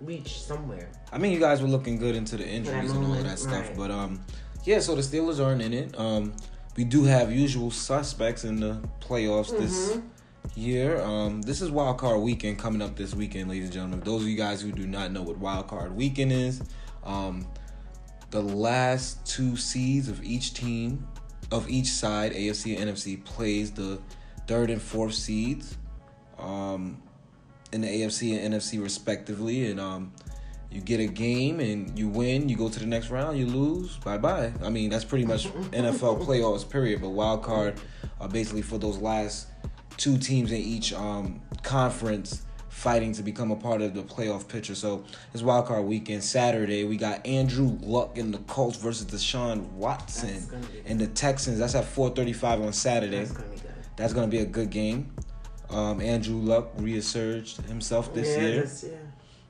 [0.00, 0.88] reach somewhere.
[1.12, 3.76] I mean, you guys were looking good into the injuries and all that stuff, right.
[3.76, 4.24] but um,
[4.64, 4.78] yeah.
[4.80, 5.98] So the Steelers aren't in it.
[5.98, 6.34] Um,
[6.78, 10.60] we do have usual suspects in the playoffs this Mm-hmm.
[10.60, 11.00] year.
[11.02, 14.00] Um, this is Wild Card Weekend coming up this weekend, ladies and gentlemen.
[14.04, 16.62] Those of you guys who do not know what Wild Card Weekend is,
[17.02, 17.48] um,
[18.30, 21.04] the last two seeds of each team,
[21.50, 24.00] of each side, AFC and NFC, plays the
[24.46, 25.76] third and fourth seeds.
[26.38, 27.02] Um,
[27.72, 30.12] in the AFC and NFC respectively, and um,
[30.70, 33.96] you get a game and you win, you go to the next round, you lose,
[33.98, 34.52] bye bye.
[34.62, 37.00] I mean that's pretty much NFL playoffs period.
[37.00, 37.80] But wild card
[38.20, 39.48] are basically for those last
[39.96, 44.74] two teams in each um, conference fighting to become a part of the playoff picture.
[44.74, 45.04] So
[45.34, 46.22] it's wild card weekend.
[46.22, 50.46] Saturday we got Andrew Luck and the Colts versus Deshaun Watson
[50.86, 51.58] and the Texans.
[51.58, 53.18] That's at 4:35 on Saturday.
[53.18, 53.72] That's gonna be good.
[53.96, 55.10] That's gonna be a good game.
[55.70, 58.96] Um, Andrew Luck reasserted himself this yeah, year, This, yeah.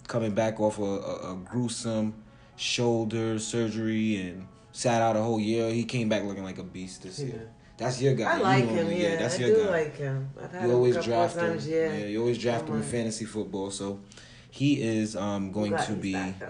[0.08, 2.14] Coming back off a, a, a gruesome
[2.56, 5.70] shoulder surgery and sat out a whole year.
[5.70, 7.26] He came back looking like a beast this Yeah.
[7.26, 7.50] year.
[7.76, 8.32] That's your guy.
[8.32, 8.74] I You like him.
[8.74, 9.70] normally- Yeah, that's I your do guy.
[9.70, 10.30] like him.
[10.42, 11.66] I've had you him always a draft times.
[11.66, 11.72] him.
[12.00, 12.06] Yeah.
[12.06, 13.70] you always draft him in fantasy football.
[13.70, 14.00] So
[14.50, 16.40] he is um, going to be back.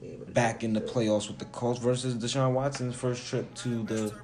[0.00, 3.82] Be to back in the playoffs with the Colts versus Deshaun Watson's first trip to
[3.82, 4.14] the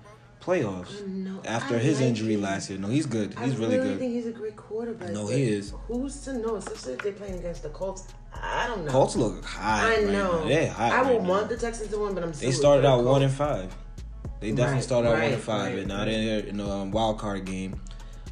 [0.40, 2.42] playoffs No, after I his like injury him.
[2.42, 2.79] last year.
[2.79, 3.31] No, he's good.
[3.40, 3.96] He's I really really good.
[3.96, 5.11] I think he's a great quarterback.
[5.11, 5.75] No, he is.
[5.88, 6.55] Who's to know?
[6.57, 8.05] Especially if they're playing against the Colts.
[8.42, 8.90] I don't know.
[8.92, 9.85] Colts look high.
[9.87, 10.40] I right know.
[10.42, 10.44] now.
[10.49, 10.90] They're high.
[10.90, 11.29] I right would now.
[11.29, 12.33] want the Texans to win, but I'm.
[12.33, 13.75] They started out one and five.
[14.40, 16.05] They definitely Right, started out one and five, right, and now right.
[16.07, 17.81] they're in the um, wild card game.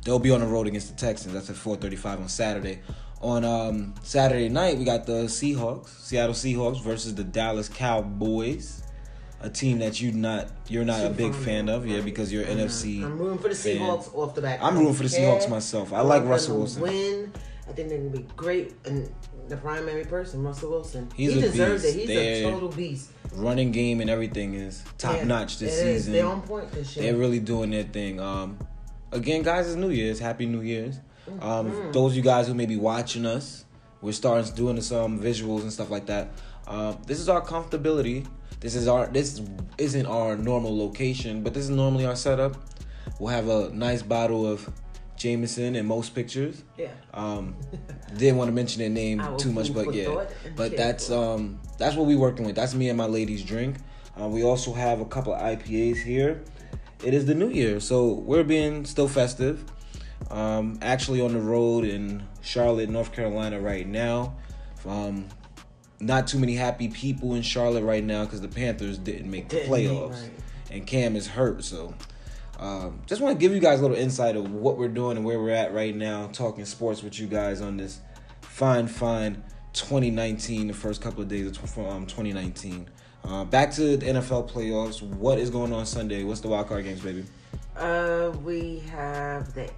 [0.05, 1.33] They'll be on the road against the Texans.
[1.33, 2.81] That's at four thirty-five on Saturday.
[3.23, 8.83] On um, Saturday night, we got the Seahawks, Seattle Seahawks versus the Dallas Cowboys,
[9.40, 12.45] a team that you not you're not a big fun, fan of, yeah, because you're
[12.45, 12.57] Mhm.
[12.67, 13.03] NFC.
[13.03, 13.79] I'm rooting for the fan.
[13.79, 14.61] Seahawks off the back.
[14.62, 15.09] I'm I rooting for the.
[15.09, 15.93] Seahawks myself.
[15.95, 16.83] I want like Russell Wilson.
[16.83, 17.33] Win.
[17.67, 19.11] I think they're gonna be great, and
[19.48, 21.94] the primary person, Russell Wilson, He's he deserves beast.
[21.96, 21.98] it.
[22.00, 23.11] He's They're- a total beast.
[23.35, 25.96] Running game and everything is top Yeah, notch this it is.
[26.02, 26.12] season.
[26.12, 27.04] They're on point this year.
[27.11, 28.20] They're really doing their thing.
[28.20, 28.59] Um,
[29.11, 30.20] again, guys, it's New Year's.
[30.20, 31.00] Happy New Year's.
[31.40, 31.92] Um, Mm-hmm.
[31.92, 33.64] Those of you guys who may be watching us,
[34.00, 36.28] we're starting to doing some visuals and stuff like that.
[36.68, 38.26] Um, this is our comfortability.
[38.61, 39.07] This is our.
[39.09, 39.40] This
[39.78, 42.57] isn't our normal location, but this is normally our setup.
[43.18, 44.70] we'll have a nice bottle of
[45.16, 46.62] Jameson and most pictures.
[46.77, 46.88] Yeah.
[47.12, 47.57] Um,
[48.16, 50.27] didn't want to mention their name too much, but yeah.
[50.57, 52.57] But that's um that's what we working with.
[52.57, 53.77] That's me and my ladies drink.
[54.20, 56.42] Uh, we also have a couple of IPAs here.
[57.05, 59.64] It is the new year, so we're being still festive.
[60.31, 64.37] Um, actually on the road in Charlotte, North Carolina right now.
[64.87, 65.29] Um,
[66.00, 69.57] not too many happy people in Charlotte right now because the Panthers didn't make the
[69.61, 70.31] playoffs, right.
[70.70, 71.64] and Cam is hurt.
[71.64, 71.94] So,
[72.64, 75.27] um, just want to give you guys a little insight of what we're doing and
[75.27, 78.00] where we're at right now, talking sports with you guys on this
[78.40, 79.42] fine, fine
[79.74, 82.88] 2019, the first couple of days of um, 2019.
[83.22, 85.03] Uh, back to the NFL playoffs.
[85.03, 86.24] What is going on Sunday?
[86.24, 87.24] What's the wild card games, baby?
[87.77, 89.70] Uh, we have the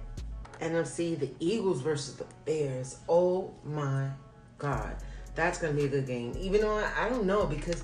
[0.61, 2.99] NFC, the Eagles versus the Bears.
[3.09, 4.07] Oh my
[4.57, 4.95] God,
[5.35, 6.33] that's gonna be a good game.
[6.39, 7.83] Even though I, I don't know because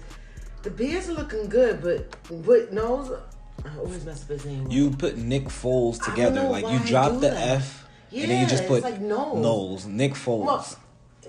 [0.61, 3.11] the Bears are looking good, but but knows
[3.65, 4.69] I always mess up his name.
[4.69, 7.47] You put Nick Foles together, like you drop the that.
[7.57, 9.41] F, and then you just put like Knowles.
[9.41, 10.45] Knowles, Nick Foles.
[10.45, 10.65] Well,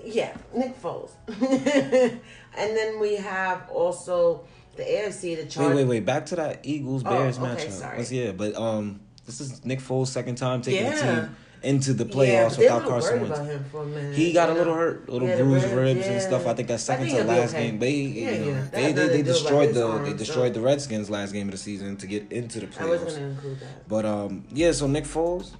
[0.03, 1.11] yeah, Nick Foles.
[1.27, 4.43] and then we have also
[4.75, 5.75] the AFC, the Wait, Chargers.
[5.77, 6.05] wait, wait.
[6.05, 7.71] Back to that Eagles Oh, Bears okay, matchup.
[7.71, 7.97] sorry.
[7.99, 11.35] Let's- yeah, but um, this is Nick Foles' second time taking the team
[11.65, 13.37] into the playoffs but without Carson Wentz.
[13.39, 14.15] about him for a minute.
[14.15, 16.45] He got a little hurt, little Yeah, bruised ribs, ribs and stuff.
[16.47, 17.67] I think that second think to last okay.
[17.67, 17.79] game.
[17.79, 18.67] They, Yeah, you know, yeah.
[18.71, 21.33] They, they, they to do with destroyed the arm, they so- destroyed the Redskins last
[21.33, 22.99] game of the season to get into the playoffs.
[22.99, 23.87] I was to include that.
[23.87, 24.71] But um, yeah.
[24.71, 25.51] So Nick Foles,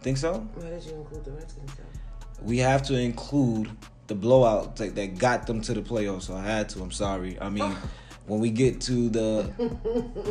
[0.00, 0.38] think so?
[0.54, 1.70] Why did you include the Redskins?
[1.74, 2.44] though?
[2.44, 3.70] We have to include
[4.08, 6.22] the blowout that, that got them to the playoffs.
[6.22, 6.82] So I had to.
[6.82, 7.38] I'm sorry.
[7.40, 7.74] I mean,
[8.26, 9.52] when we get to the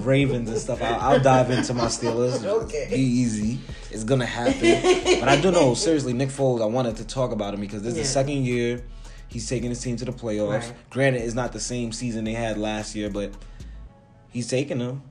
[0.01, 2.43] Ravens and stuff, I'll, I'll dive into my Steelers.
[2.43, 2.87] Okay.
[2.89, 3.59] Be easy.
[3.89, 5.19] It's gonna happen.
[5.19, 6.61] but I do know seriously, Nick Foles.
[6.61, 8.83] I wanted to talk about him because this is the second year
[9.27, 10.59] he's taking his team to the playoffs.
[10.61, 10.73] Right.
[10.89, 13.33] Granted, it's not the same season they had last year, but
[14.29, 15.03] he's taking them.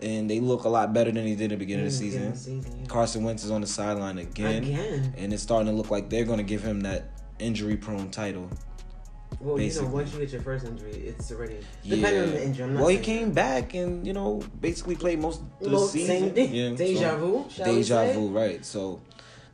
[0.00, 2.00] And they look a lot better than he did at the beginning of the mm,
[2.00, 2.30] season.
[2.30, 2.86] the season, yeah.
[2.86, 5.14] Carson Wentz is on the sideline again, Again.
[5.16, 8.48] and it's starting to look like they're going to give him that injury-prone title.
[9.40, 9.86] Well, Basically.
[9.86, 12.64] you know, once you get your first injury, it's already depending on the injury.
[12.64, 16.06] I'm not well, he came back and you know basically played most of the season.
[16.18, 16.54] same thing.
[16.54, 18.64] Yeah, Deja so- vu, Deja vu, right?
[18.64, 19.00] So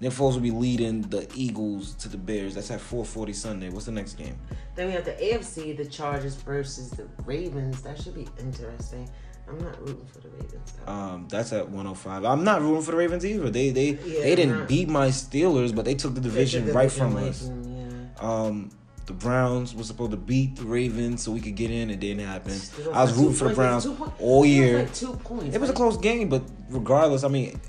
[0.01, 2.55] Nick Foles will be leading the Eagles to the Bears.
[2.55, 3.69] That's at 4:40 Sunday.
[3.69, 4.37] What's the next game?
[4.75, 7.83] Then we have the AFC, the Chargers versus the Ravens.
[7.83, 9.09] That should be interesting.
[9.47, 10.73] I'm not rooting for the Ravens.
[10.87, 10.93] Though.
[10.93, 12.25] Um, that's at 105.
[12.25, 13.51] I'm not rooting for the Ravens either.
[13.51, 16.35] They they Yeah, they didn't not- beat my Steelers, but they took the They took
[16.35, 17.51] division right division from us.
[17.67, 18.45] yeah.
[18.47, 18.71] Um,
[19.07, 21.91] the Browns were supposed to beat the Ravens so we could get in.
[21.91, 22.53] It didn't happen.
[22.53, 23.55] It I was rooting for the.
[23.55, 24.79] Browns all It was year.
[24.79, 25.55] like two points.
[25.55, 27.61] It was a close game, but regardless, I mean,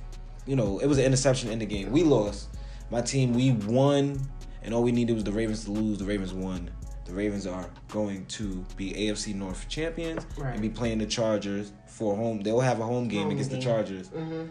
[0.46, 1.92] you know, it was an interception in the game.
[1.92, 2.50] We lost.
[2.92, 4.20] My team, we won,
[4.64, 5.98] and all we needed was the Ravens to lose.
[5.98, 6.70] The Ravens won.
[7.06, 10.54] The Ravens are going to be AFC North champions Right.
[10.54, 12.42] and be playing the Chargers for home.
[12.42, 13.60] They'll have a home game Home against game.
[13.60, 14.08] the Chargers.
[14.10, 14.50] Mhm.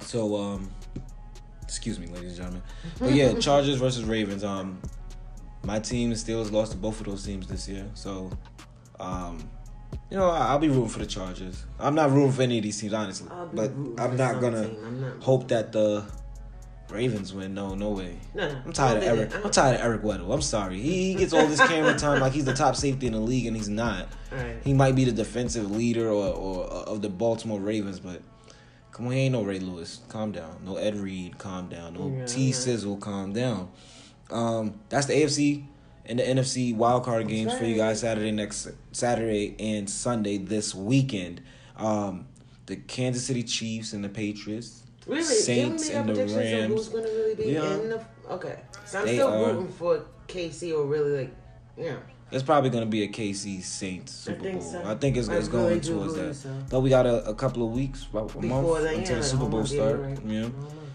[0.00, 0.70] So, um,
[1.70, 2.62] excuse me, ladies and gentlemen.
[2.98, 4.42] But yeah, Chargers versus Ravens.
[4.42, 4.80] Um,
[5.62, 7.86] my team, still has lost to both of those teams this year.
[7.94, 8.30] So,
[8.98, 9.48] um,
[10.10, 11.64] you know, I- I'll be rooting for the Chargers.
[11.78, 13.28] I'm not rooting for any of these teams, honestly.
[13.52, 14.62] But I'm not gonna.
[14.84, 16.04] I'm not hope that the
[16.90, 17.54] Ravens win.
[17.54, 18.16] No, no way.
[18.34, 18.62] No, no.
[18.66, 19.44] I'm tired of No, Eric.
[19.44, 20.34] I'm tired of Eric Weddle.
[20.34, 20.80] I'm sorry.
[20.80, 23.46] He, he gets all this camera time like he's the top safety in the league,
[23.46, 24.08] and he's not.
[24.32, 24.56] Right.
[24.64, 28.22] He might be the defensive leader or, or of the Baltimore Ravens, but
[28.92, 30.00] come on, he ain't no Ray Lewis.
[30.08, 30.60] Calm down.
[30.64, 31.38] No Ed Reed.
[31.38, 31.94] Calm down.
[31.94, 32.52] No Yeah, T.
[32.52, 32.96] Sizzle.
[32.98, 33.70] Calm down.
[34.30, 35.64] Um, that's the AFC
[36.06, 41.40] and the NFC wildcard games for you guys Saturday next Saturday and Sunday this weekend.
[41.76, 42.26] Um,
[42.66, 44.82] the Kansas City Chiefs and the Patriots.
[45.06, 45.22] Really?
[45.24, 46.72] Saints and the Rams.
[46.74, 47.74] Who's to really be Yeah.
[47.74, 48.04] in the?
[48.30, 49.52] Okay, so I'm They still are.
[49.54, 51.34] rooting for KC or really like,
[51.76, 51.96] yeah.
[52.32, 54.70] It's probably going to be a KC Saints Super think Bowl.
[54.70, 54.82] so.
[54.84, 56.34] I think it's, I it's going really towards that.
[56.34, 56.54] so.
[56.68, 59.22] Though we got a, a couple of weeks, about a month that, until yeah, the
[59.22, 60.00] Super Bowl start.
[60.00, 60.18] right.
[60.24, 60.48] Yeah.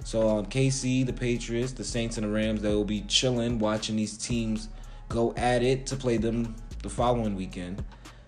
[0.06, 3.96] So um, KC, the Patriots, the Saints, and the Rams, they will be chilling, watching
[3.96, 4.70] these teams
[5.10, 7.84] go at it to play them the following weekend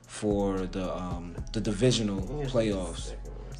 [0.07, 3.13] for the um, the divisional playoffs.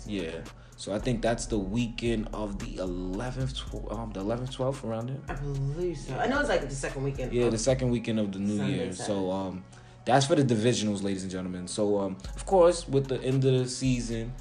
[0.05, 0.31] Yeah.
[0.79, 5.09] So I think that's the weekend of the 11th, tw- um, the 11th, 12th around
[5.09, 5.17] there.
[5.27, 6.15] I believe so.
[6.15, 7.33] I know it's like the second weekend.
[7.33, 8.93] Yeah, the second weekend of the new Sunday, year.
[8.93, 9.03] Saturday.
[9.19, 9.63] So um
[10.05, 11.67] that's for the divisionals, ladies and gentlemen.
[11.67, 14.33] So um of course with the end of the season,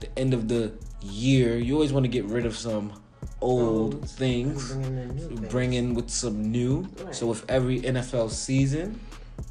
[0.00, 0.72] the end of the
[1.02, 2.92] year, you always want to get rid of some
[3.40, 4.72] old Old things.
[4.72, 5.48] and bring in new.
[5.48, 6.88] Bring in with some new.
[7.04, 7.14] Right.
[7.14, 8.98] So with every NFL season,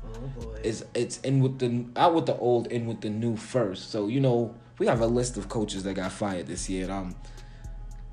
[0.03, 0.59] Oh boy.
[0.63, 3.89] is it's in with the out with the old, in with the new first.
[3.89, 6.83] So you know we have a list of coaches that got fired this year.
[6.83, 7.15] And, um,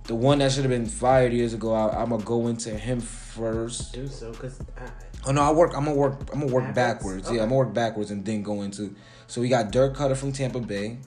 [0.05, 3.01] the one that should have been fired years ago, I, I'm gonna go into him
[3.01, 3.93] first.
[3.93, 4.89] do so because I,
[5.25, 5.73] Oh no, I work.
[5.77, 6.19] I'm gonna work.
[6.33, 6.75] I'm gonna work Backwards?
[6.75, 7.27] backwards.
[7.29, 7.37] Okay.
[7.37, 8.95] Yeah, I'm gonna work backwards and then go into.
[9.29, 10.99] So we got Dirk Koetter from Tampa Bay.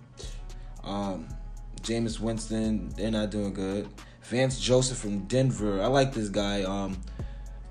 [0.84, 1.28] Um,
[1.82, 3.89] Jameis Winston, they're not doing good.
[4.24, 6.63] Vance Joseph from Denver, I like this guy.
[6.63, 6.98] Um,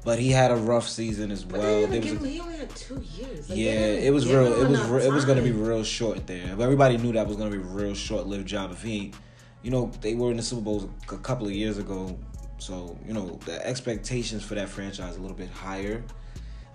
[0.05, 1.81] but he had a rough season as But well.
[1.87, 3.49] they didn't was give a- he only had two years.
[3.49, 4.47] Like, yeah, it was real.
[4.63, 6.51] It was re- it was gonna be real short there.
[6.59, 8.71] Everybody knew that was gonna be a real short lived job.
[8.73, 9.13] If he,
[9.63, 12.17] you know, they were in the Super Bowls a couple of years ago,
[12.59, 16.03] so you know the expectations for that franchise a little bit higher.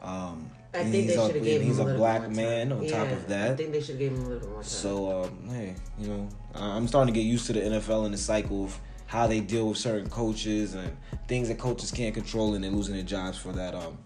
[0.02, 2.78] Um, I think they should have gave he's him a a black more man time.
[2.78, 3.52] on yeah, top of that.
[3.52, 4.70] I think they should have gave him a little more time.
[4.70, 8.18] So um, hey, you know, I'm starting to get used to the NFL and the
[8.18, 8.80] cycle of
[9.10, 10.96] how they deal with certain coaches and
[11.28, 13.74] things that coaches can't control and they're losing their jobs for that.
[13.74, 13.98] Um,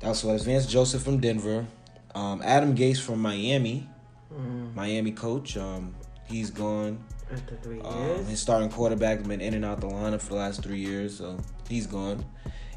[0.00, 1.66] that's what Vance Joseph from Denver,
[2.14, 3.86] um, Adam Gase from Miami,
[4.34, 5.56] Mm, Miami coach.
[5.56, 5.94] Um,
[6.26, 6.98] he's gone.
[7.32, 8.28] after three Um, years.
[8.28, 11.36] his starting quarterback been in and out the lineup for the last three years, so
[11.68, 12.24] he's gone.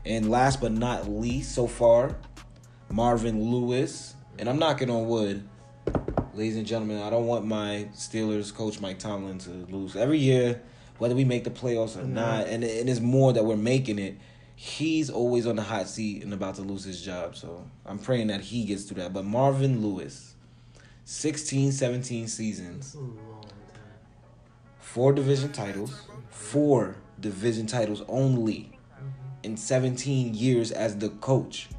[0.05, 2.15] And last but not least, so far,
[2.89, 4.15] Marvin Lewis.
[4.39, 5.43] And I'm knocking on wood,
[6.41, 6.99] ladies and gentlemen.
[6.99, 10.59] I don't want my Steelers coach Mike Tomlin to lose every year,
[10.97, 12.47] whether we make the playoffs or not.
[12.47, 14.17] And and it's more that we're making it.
[14.55, 17.35] He's always on the hot seat and about to lose his job.
[17.35, 19.13] So I'm praying that he gets through that.
[19.13, 20.33] But Marvin Lewis,
[21.05, 23.51] 16, 17 seasons That's a long time.
[24.79, 29.09] four division titles, four division titles only mm-hmm.
[29.43, 31.69] in 17 years as the coach.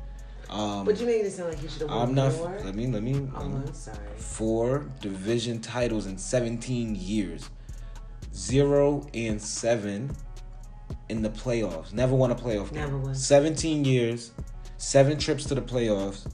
[0.53, 2.35] Um, But you making it sound like he should have won I'm not.
[2.37, 2.61] more.
[2.63, 2.87] Let me.
[2.87, 3.15] Let me.
[3.35, 3.97] Oh, me- I'm sorry.
[4.17, 7.49] four division titles in 17 years,
[8.35, 10.15] zero and seven
[11.09, 11.93] in the playoffs.
[11.93, 12.81] Never won a playoff game.
[12.83, 13.15] Never won.
[13.15, 14.33] 17 years,
[14.77, 16.27] seven trips to the playoffs.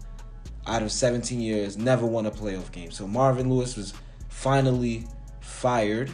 [0.66, 2.90] Out of 17 years, never won a playoff game.
[2.90, 3.94] So Marvin Lewis was
[4.28, 5.06] finally
[5.40, 6.10] fired,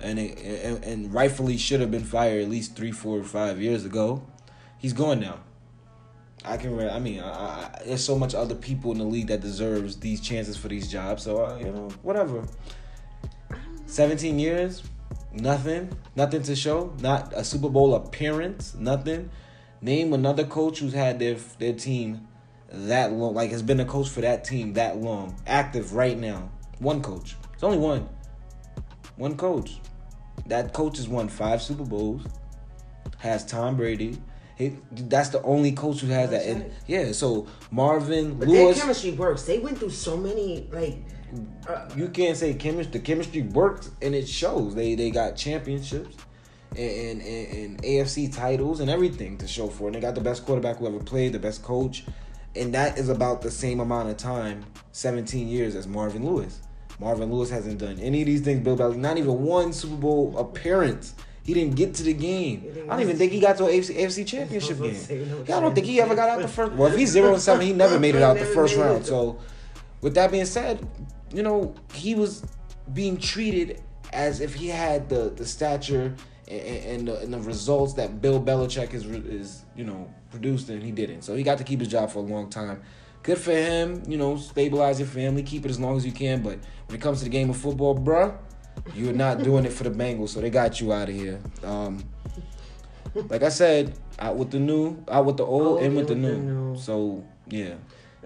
[0.00, 3.84] and it, and, and rightfully should have been fired at least three, four, five years
[3.86, 4.22] ago.
[4.78, 5.38] He's gone now.
[6.44, 6.78] I can.
[6.88, 10.20] I mean, I, I, there's so much other people in the league that deserves these
[10.20, 11.22] chances for these jobs.
[11.22, 12.44] So uh, you know, whatever.
[13.86, 14.82] 17 years,
[15.32, 16.92] nothing, nothing to show.
[17.00, 19.30] Not a Super Bowl appearance, nothing.
[19.80, 22.26] Name another coach who's had their their team
[22.68, 26.50] that long, like has been a coach for that team that long, active right now.
[26.78, 27.36] One coach.
[27.52, 28.08] It's only one.
[29.16, 29.78] One coach.
[30.46, 32.26] That coach has won five Super Bowls.
[33.18, 34.18] Has Tom Brady.
[34.56, 36.50] He, that's the only coach who has That's that.
[36.52, 37.12] And, yeah.
[37.12, 38.76] So Marvin But Lewis.
[38.76, 39.42] their chemistry works.
[39.42, 40.98] They went through so many like.
[41.68, 42.92] Uh, you can't say chemistry.
[43.00, 44.74] The chemistry worked, and it shows.
[44.74, 46.16] They they got championships
[46.76, 49.84] and, and, and AFC titles and everything to show for.
[49.84, 49.86] it.
[49.88, 52.04] And they got the best quarterback who ever played, the best coach,
[52.54, 56.60] and that is about the same amount of time, seventeen years, as Marvin Lewis.
[57.00, 58.60] Marvin Lewis hasn't done any of these things.
[58.62, 61.14] Bill Belichick, not even one Super Bowl appearance.
[61.44, 62.64] He didn't get to the game.
[62.88, 65.18] I don't even think he got to an AFC, AFC championship I was gonna say,
[65.18, 65.28] game.
[65.28, 66.72] no Yeah, I don't think he ever got out the first.
[66.72, 69.04] Well, if he's zero and seven, he never made it out the first round.
[69.04, 69.38] So,
[70.00, 70.86] with that being said,
[71.34, 72.44] you know he was
[72.92, 76.14] being treated as if he had the the stature
[76.48, 80.82] and, and, the, and the results that Bill Belichick is is you know produced, and
[80.82, 81.22] he didn't.
[81.22, 82.82] So he got to keep his job for a long time.
[83.22, 86.42] Good for him, you know, stabilize your family, keep it as long as you can.
[86.42, 88.36] But when it comes to the game of football, bruh,
[88.94, 91.40] you're not doing it for the Bengals, so they got you out of here.
[91.62, 92.04] Um,
[93.14, 96.22] like I said, out with the new, out with the old, in with the with
[96.22, 96.72] the new.
[96.72, 96.78] new.
[96.78, 97.74] So yeah,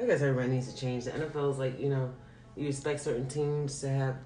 [0.01, 1.05] I guess everybody needs to change.
[1.05, 2.13] The NFL is like, you know,
[2.57, 4.17] you expect certain teams to have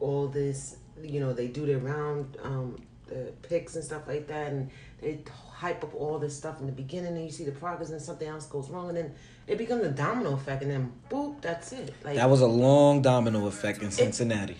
[0.00, 2.76] all this, you know, they do their round um,
[3.06, 5.20] the picks and stuff like that, and they
[5.52, 8.28] hype up all this stuff in the beginning, and you see the progress, and something
[8.28, 9.14] else goes wrong, and then
[9.46, 11.94] it becomes a domino effect, and then boop, that's it.
[12.04, 14.56] Like that was a long domino effect in Cincinnati.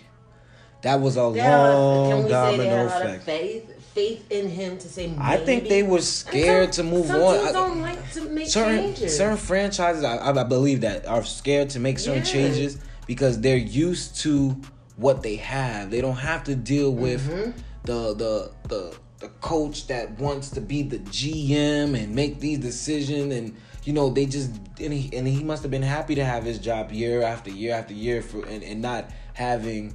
[0.87, 2.33] That was a they had a long can we say they
[2.64, 3.25] domino had a lot of effect.
[3.25, 5.07] faith, faith in him to say.
[5.09, 5.18] Maybe?
[5.20, 7.38] I think they were scared some- to move some on.
[7.38, 9.16] Teams don't like to make certain changes.
[9.16, 12.33] certain franchises, I, I believe that are scared to make certain Yeah.
[12.33, 14.57] changes because they're used to
[14.96, 15.90] what they have.
[15.90, 17.51] They don't have to deal with Mm-hmm.
[17.85, 23.33] the the the the coach that wants to be the GM and make these decisions
[23.35, 26.44] and you know they just and he and he must have been happy to have
[26.44, 29.92] his job year after year after year for and, and not having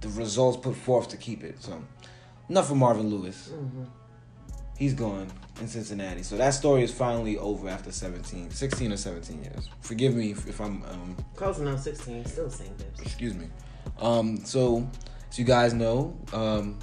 [0.00, 1.62] the results put forth to keep it.
[1.62, 1.82] So
[2.48, 3.50] enough of Marvin Lewis.
[3.52, 3.84] Mm-hmm.
[4.78, 5.28] He's gone
[5.60, 6.22] in Cincinnati.
[6.22, 9.70] So that story is finally over after 17, 16 or 17 years.
[9.80, 11.16] Forgive me if, if I'm um,
[11.58, 13.00] enough, sixteen, still the same bitch.
[13.02, 13.46] excuse me.
[13.98, 14.86] Um, so,
[15.30, 16.78] as you guys know, um,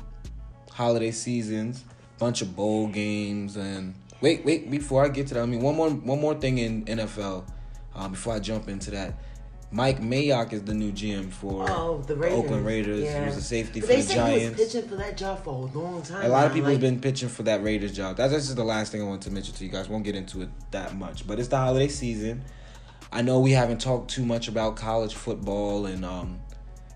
[0.72, 1.84] holiday seasons,
[2.18, 5.76] bunch of bowl games, and wait, wait, before I get to that, I mean one
[5.76, 7.46] more, one more thing in NFL,
[7.94, 9.14] um, before I jump into that.
[9.74, 13.12] Mike Mayock is the new GM for Oh, the the Oakland Raiders.
[13.12, 14.44] He was a safety But for they the Giants.
[14.44, 16.26] he was pitching for that job for a long time.
[16.26, 18.18] A lot of people like, have been pitching for that Raiders job.
[18.18, 19.90] That's just the last thing I want to mention to you guys.
[19.90, 22.44] Won't get into it that much, but it's the holiday season.
[23.12, 26.40] I know we haven't talked too much about college football and um,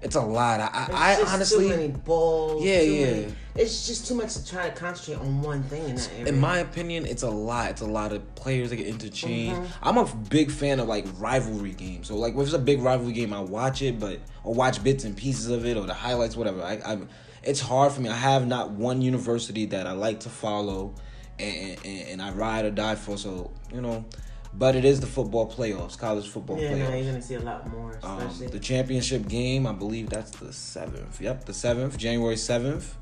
[0.02, 0.60] it's a lot.
[0.60, 2.64] I, I, I honestly, too many balls.
[2.64, 3.06] Yeah, yeah.
[3.12, 6.28] many- it's just too much to try to concentrate on one thing in that area.
[6.28, 7.72] in my opinion, it's a lot.
[7.72, 9.56] It's a lot of players that get interchanged.
[9.56, 9.88] Mm-hmm.
[9.88, 12.08] I'm a big fan of like rivalry games.
[12.08, 15.06] So like if it's a big rivalry game, I watch it, but or watch bits
[15.06, 16.62] and pieces of it or the highlights, whatever.
[16.62, 17.00] I, I
[17.42, 18.10] it's hard for me.
[18.10, 20.94] I have not one university that I like to follow,
[21.40, 23.18] and, and, and I ride or die for.
[23.18, 24.06] So you know,
[24.58, 26.90] but it is the football playoffs, college football yeah, playoffs.
[26.90, 28.48] no, you're gonna see a lot more, Um, especially.
[28.48, 31.22] the championship game, I believe that's the seventh.
[31.22, 32.96] Yep, the seventh, January seventh,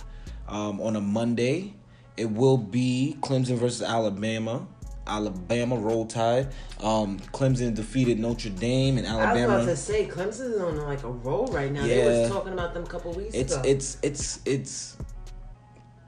[0.47, 1.73] um, on a Monday.
[2.17, 4.67] It will be Clemson versus Alabama.
[5.07, 6.47] Alabama roll tide.
[6.81, 9.53] Um, Clemson defeated Notre Dame and Alabama.
[9.53, 11.83] I was about to say Clemson is on like a roll right now.
[11.83, 12.21] They Yeah.
[12.21, 13.61] was talking about them a couple weeks It's ago.
[13.65, 14.97] it's it's it's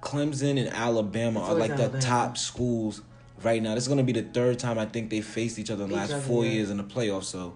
[0.02, 3.02] Clemson and Alabama It's are like the top schools
[3.44, 3.76] right now.
[3.76, 5.96] This is gonna be the third time I think they faced each other in the
[5.96, 6.52] last four yeah.
[6.52, 7.26] years in the playoffs.
[7.26, 7.56] So,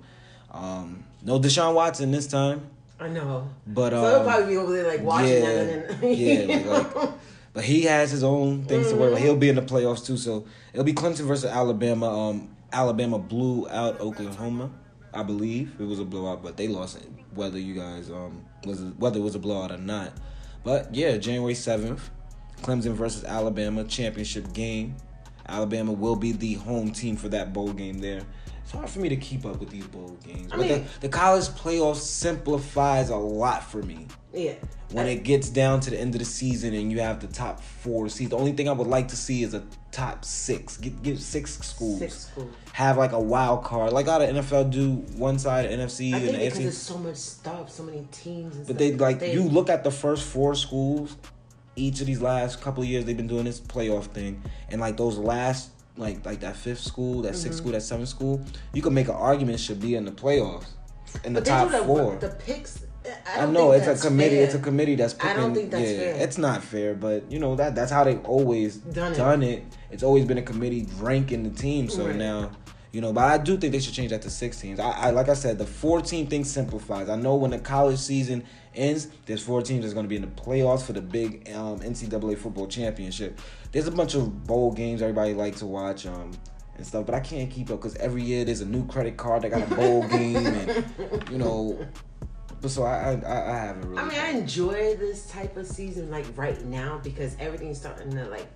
[0.52, 2.70] um, no Deshaun Watson this time,
[3.00, 3.50] I know.
[3.68, 6.96] but So they'll um, probably be over there like watching yeah, that then yeah, like,
[6.96, 7.10] like-
[7.54, 9.22] but he has his own things to worry about.
[9.22, 12.30] He'll be in the playoffs too, so it'll be Clemson versus Alabama.
[12.30, 14.72] Um, Alabama blew out Oklahoma,
[15.14, 16.98] I believe it was a blowout, but they lost.
[16.98, 20.14] it, Whether you guys um was it, whether it was a blowout or not,
[20.64, 22.10] but yeah, January seventh,
[22.62, 24.96] Clemson versus Alabama championship game.
[25.48, 28.22] Alabama will be the home team for that bowl game there.
[28.64, 31.00] It's hard for me to keep up with these bowl games, I but mean- the,
[31.02, 34.54] the college playoff simplifies a lot for me yeah.
[34.92, 37.60] when it gets down to the end of the season and you have the top
[37.62, 38.30] four seeds.
[38.30, 40.78] The only thing I would like to see is a top six.
[40.78, 42.00] Give, give six schools.
[42.00, 42.54] Six schools.
[42.74, 46.26] Have like a wild card, like how the NFL do one side NFC I and
[46.28, 48.56] think the because there's so much stuff, so many teams.
[48.56, 51.18] And But stuff, they like you look at the first four schools.
[51.76, 54.98] Each of these last couple of years, they've been doing this playoff thing, and like
[54.98, 57.38] those last, like like that fifth school, that Mm-hmm.
[57.42, 58.44] sixth school, that seventh school,
[58.74, 60.66] you can make an argument should be in the playoffs,
[61.24, 62.16] in the But top the, four.
[62.18, 62.86] The picks.
[63.26, 64.36] I, I know it's a committee.
[64.36, 64.44] fair.
[64.46, 65.30] It's a committee that's picking.
[65.30, 66.16] I don't think that's yeah, fair.
[66.18, 69.60] It's not fair, but you know that that's how they've always Done done, it.
[69.60, 69.64] it.
[69.90, 71.90] It's always been a committee ranking the team.
[71.90, 72.16] So Right.
[72.16, 72.52] now,
[72.92, 74.80] you know, but I do think they should change that to six teams.
[74.80, 77.10] I, I like I said, the fourteen thing simplifies.
[77.10, 78.44] I know when the college season
[78.76, 81.80] ends, there's four teams that's going to be in the playoffs for the big um,
[81.80, 83.40] NCAA football championship.
[83.72, 86.06] There's a bunch of bowl games everybody like to watch.
[86.06, 86.32] Um,
[86.78, 89.44] and stuff, but I can't keep up because every year there's a new credit card
[89.44, 91.78] that got a bowl game, and you know,
[92.60, 94.02] but so I I, I haven't really.
[94.02, 98.26] I mean, I enjoy this type of season like right now because everything's starting to
[98.26, 98.48] like,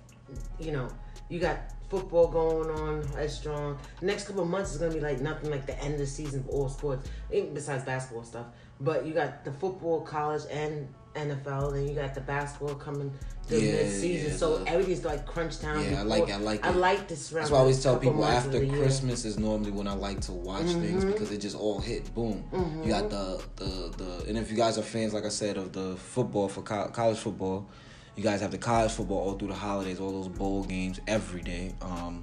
[0.60, 0.88] you know,
[1.30, 1.60] you got
[1.90, 3.78] football going on as strong.
[4.02, 6.44] Next couple of months is gonna be like nothing like the end of the season
[6.44, 8.48] for all sports, even besides basketball stuff.
[8.80, 11.72] But you got the football, college, and NFL.
[11.74, 13.10] Then you got the basketball coming
[13.48, 14.32] to Yeah, mid season.
[14.32, 15.82] yeah, so the- everything's like crunch time.
[15.90, 16.76] Yeah, I like- I like I it.
[16.76, 17.30] like this.
[17.30, 18.76] That's why I always tell people after the year.
[18.82, 21.12] Christmas is normally when I like to watch things Mm-hmm.
[21.12, 22.44] because it just all hit boom.
[22.84, 25.72] You got the, the the and if you guys are fans, like I said, of
[25.72, 27.68] the football for co- college football,
[28.16, 31.42] you guys have the college football all through the holidays, all those bowl games every
[31.42, 31.74] day.
[31.82, 32.22] Um,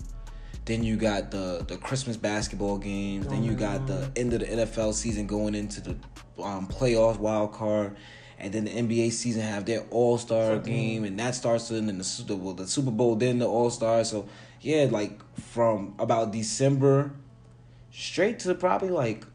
[0.64, 3.26] then you got the the Christmas basketball games.
[3.26, 5.96] Then you got the end of the NFL season going into the
[6.42, 7.96] um, playoff wild card.
[8.38, 12.04] And then the NBA season have their All Star game, and that starts in the
[12.04, 14.02] Super Bowl, the Super Bowl, then the All Star.
[14.04, 14.28] So
[14.60, 17.12] yeah, like from about December
[17.92, 19.26] straight to probably like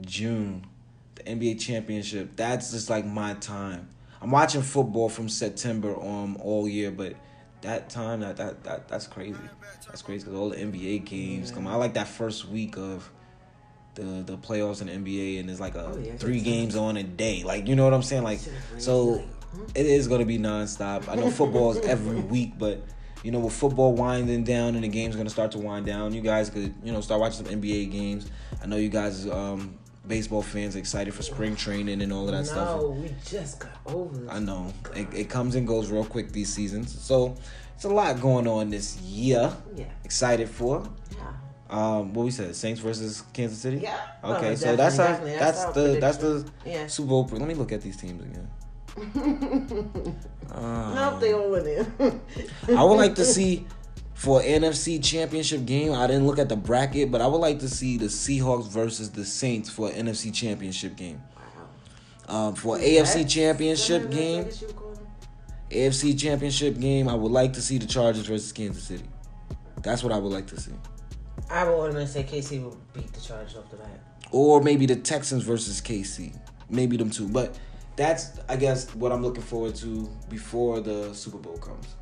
[0.00, 0.66] June,
[1.16, 2.30] the NBA championship.
[2.36, 3.88] That's just like my time.
[4.20, 7.14] I'm watching football from September um all year, but
[7.60, 9.38] that time that that, that that's crazy.
[9.86, 11.66] That's crazy because all the NBA games come.
[11.66, 13.10] I like that first week of
[13.94, 16.96] the the playoffs in the NBA, and there's like a Oh, yeah, three games on
[16.96, 17.42] a day.
[17.44, 18.22] Like you know what I'm saying?
[18.22, 18.40] Like
[18.78, 19.24] so,
[19.74, 21.08] it is gonna be nonstop.
[21.08, 22.82] I know football is every week, but
[23.24, 26.20] you know with football winding down and the game's gonna start to wind down, you
[26.20, 28.30] guys could you know start watching some NBA games.
[28.62, 29.77] I know you guys um
[30.08, 32.80] baseball fans excited for spring training and all of that stuff.
[32.80, 34.30] No, we just got over this.
[34.30, 37.36] I know it, it comes and goes real quick these seasons, so
[37.74, 39.52] it's a lot going on this year.
[39.76, 39.84] Yeah.
[40.04, 40.82] Excited for.
[41.16, 41.32] Yeah.
[41.70, 43.78] Um, what we said, Saints versus Kansas City.
[43.78, 43.98] Yeah.
[44.24, 46.50] Okay, Oh, so that's that's That's the that's the.
[46.64, 46.86] Yeah.
[46.86, 47.28] Super Bowl.
[47.30, 48.48] Let me look at these teams again.
[50.50, 51.86] Um, Nope, they all in there.
[52.76, 53.66] I would like to see
[54.18, 55.92] for an NFC Championship game.
[55.92, 59.10] I didn't look at the bracket, but I would like to see the Seahawks versus
[59.12, 61.22] the Saints for an NFC Championship game.
[62.26, 65.06] Um, for AFC Championship game, I guess you would call them.
[65.70, 69.04] AFC Championship game, I would like to see the Chargers versus Kansas City.
[69.82, 70.72] That's what I would like to see.
[71.48, 74.00] I would automatically say KC will beat the Chargers off the bat.
[74.32, 76.36] or maybe the Texans versus KC.
[76.68, 77.28] Maybe them two.
[77.28, 77.56] But
[77.94, 81.94] that's I guess what I'm looking forward to before the Super Bowl comes.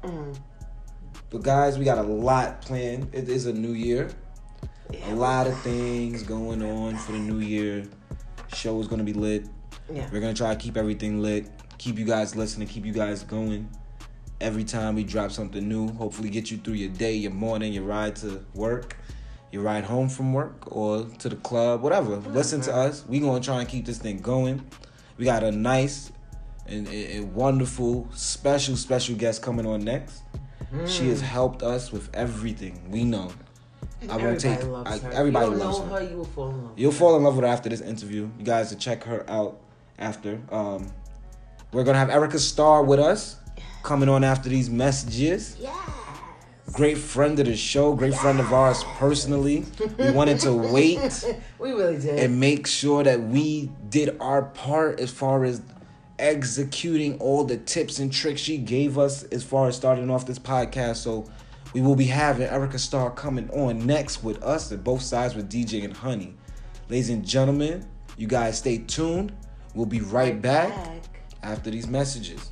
[1.36, 3.10] But guys, we got a lot planned.
[3.12, 4.08] It is a new year.
[5.04, 7.86] A lot of things going on for the new year.
[8.54, 9.44] Show is gonna be lit.
[9.92, 10.08] Yeah.
[10.10, 13.68] We're gonna try to keep everything lit, keep you guys listening, keep you guys going.
[14.40, 17.84] Every time we drop something new, hopefully get you through your day, your morning, your
[17.84, 18.96] ride to work,
[19.52, 22.16] your ride home from work, or to the club, whatever.
[22.16, 23.04] Listen to us.
[23.06, 24.64] We gonna try and keep this thing going.
[25.18, 26.12] We got a nice
[26.64, 30.22] and, and- and wonderful, special, special guest coming on next.
[30.86, 33.32] She has helped us with everything we know.
[34.10, 34.62] I won't take.
[34.64, 35.12] loves I, her.
[35.12, 36.00] everybody you loves know her.
[36.00, 36.10] her.
[36.10, 36.72] You will fall in love.
[36.78, 38.28] You'll fall in love with her after this interview.
[38.38, 39.58] You guys to check her out
[39.98, 40.40] after.
[40.50, 40.92] Um,
[41.72, 43.36] we're gonna have Erica Starr with us,
[43.82, 45.56] coming on after these messages.
[45.60, 45.74] Yes.
[46.72, 49.64] Great friend of the show, great friend of ours personally.
[49.98, 51.24] We wanted to wait
[51.58, 52.18] We really did.
[52.18, 55.62] and make sure that we did our part as far as
[56.18, 60.38] executing all the tips and tricks she gave us as far as starting off this
[60.38, 60.96] podcast.
[60.96, 61.26] So
[61.72, 65.50] we will be having Erica Starr coming on next with us at both sides with
[65.50, 66.34] DJ and Honey.
[66.88, 67.86] Ladies and gentlemen,
[68.16, 69.32] you guys stay tuned.
[69.74, 70.72] We'll be right back
[71.42, 72.50] after these messages.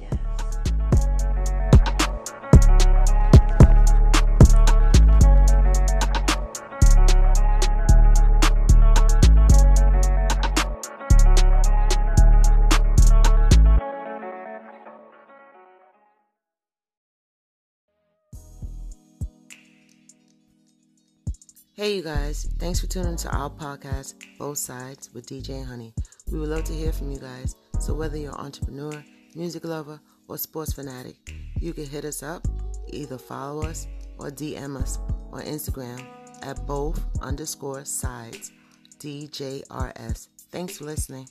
[21.84, 22.48] Hey, you guys.
[22.58, 25.92] Thanks for tuning to our podcast, Both Sides with DJ Honey.
[26.32, 27.56] We would love to hear from you guys.
[27.78, 29.04] So, whether you're an entrepreneur,
[29.34, 32.48] music lover, or sports fanatic, you can hit us up,
[32.88, 33.86] either follow us
[34.18, 34.98] or DM us
[35.30, 36.02] on Instagram
[36.40, 38.50] at both underscore sides
[38.98, 40.28] DJRS.
[40.50, 41.28] Thanks for listening.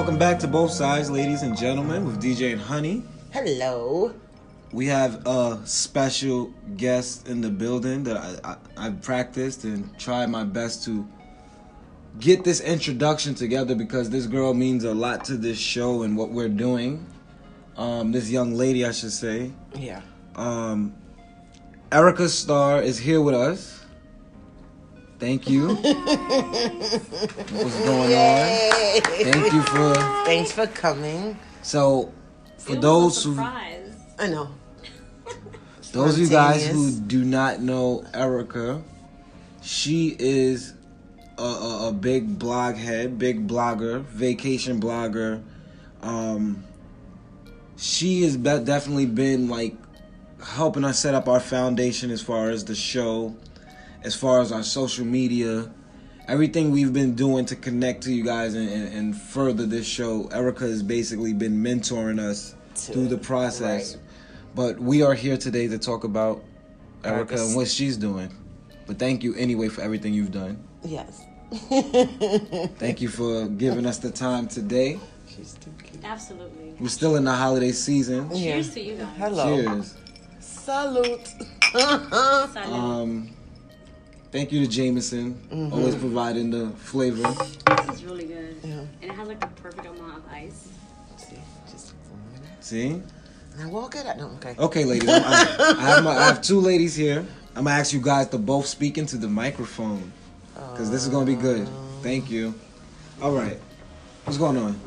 [0.00, 3.02] Welcome back to both sides, ladies and gentlemen, with DJ and Honey.
[3.34, 4.14] Hello.
[4.72, 10.30] We have a special guest in the building that I, I, I practiced and tried
[10.30, 11.06] my best to
[12.18, 16.30] get this introduction together because this girl means a lot to this show and what
[16.30, 17.06] we're doing.
[17.76, 19.52] Um, this young lady, I should say.
[19.74, 20.00] Yeah.
[20.34, 20.94] Um,
[21.92, 23.79] Erica Starr is here with us.
[25.20, 25.68] Thank you.
[25.74, 25.84] What's
[27.84, 29.02] going on?
[29.02, 29.94] Thank you for.
[30.24, 31.38] Thanks for coming.
[31.62, 32.12] So,
[32.56, 33.94] for It was those a who surprise.
[34.18, 34.48] I know.
[35.92, 38.80] Those of you guys who do not know Erica,
[39.60, 40.72] she is
[41.36, 45.42] a, a, a big blog head, big blogger, vacation blogger.
[46.00, 46.62] Um,
[47.76, 49.74] she has be- definitely been like
[50.44, 53.34] helping us set up our foundation as far as the show,
[54.02, 55.70] as far as our social media,
[56.28, 60.26] everything we've been doing to connect to you guys and, and, and further this show.
[60.32, 62.54] Erica has basically been mentoring us
[62.86, 63.94] To through the process.
[63.96, 64.04] right.
[64.54, 66.42] But we are here today to talk about
[67.04, 68.34] Erica Erica's- and what she's doing.
[68.86, 70.62] But thank you anyway for everything you've done.
[70.82, 71.22] Yes.
[72.78, 74.98] Thank you for giving us the time today.
[75.28, 76.04] She's too cute.
[76.04, 76.74] Absolutely.
[76.80, 78.28] We're still in the holiday season.
[78.32, 78.52] Yeah.
[78.54, 79.06] Cheers to you guys.
[79.18, 79.62] Hello.
[79.62, 79.94] Cheers.
[80.40, 81.28] Salute.
[81.72, 82.66] Salud.
[82.72, 83.30] Um,
[84.30, 85.72] thank you to Jameson, Mm-hmm.
[85.72, 87.22] always providing the flavor.
[87.22, 88.56] this is really good.
[88.62, 88.70] Yeah.
[89.02, 90.68] And it has like the perfect amount of ice.
[91.16, 91.36] See,
[91.70, 91.92] just
[92.60, 93.02] See?
[93.58, 94.16] now walk it out.
[94.18, 94.54] No, okay.
[94.58, 95.08] Okay, ladies.
[95.08, 97.26] I, I, have my, I have two ladies here.
[97.56, 100.12] I'm gonna ask you guys to both speak into the microphone
[100.54, 101.68] because this is gonna be good.
[102.02, 102.54] Thank you.
[103.20, 103.58] All right.
[104.24, 104.80] What's going on?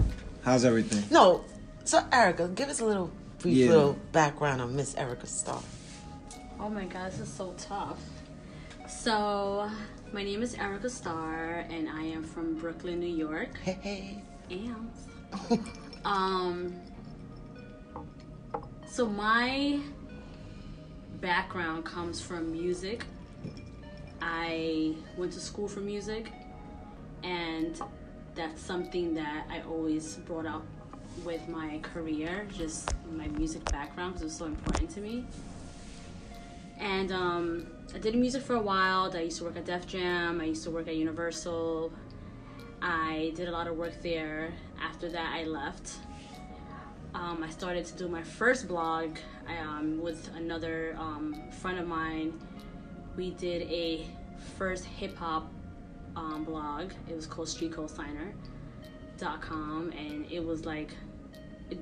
[0.43, 1.03] How's everything?
[1.11, 1.43] No,
[1.83, 3.69] so Erica, give us a little brief Yeah.
[3.69, 5.61] little background on Miss Erica Starr.
[6.59, 7.97] Oh my god, this is so tough.
[8.99, 9.69] So,
[10.13, 13.57] my name is Erica Starr, and I am from Brooklyn, New York.
[13.59, 14.21] Hey, hey.
[14.49, 14.91] And
[16.05, 16.73] um,
[18.85, 19.81] so my
[21.19, 23.03] background comes from music.
[24.21, 26.31] I went to school for music,
[27.23, 27.81] and
[28.35, 30.65] that's something that I always brought up
[31.25, 35.25] with my career, just my music background, because it was so important to me.
[36.79, 39.15] And um, I did music for a while.
[39.15, 40.41] I used to work at Def Jam.
[40.41, 41.93] I used to work at Universal.
[42.81, 44.51] I did a lot of work there.
[44.81, 45.97] After that, I left.
[47.13, 52.33] Um, I started to do my first blog um, with another um, friend of mine.
[53.15, 54.07] We did a
[54.57, 55.51] first hip hop
[56.15, 56.93] um, blog.
[57.07, 60.89] It was called StreetCodeSigner.com, and it was like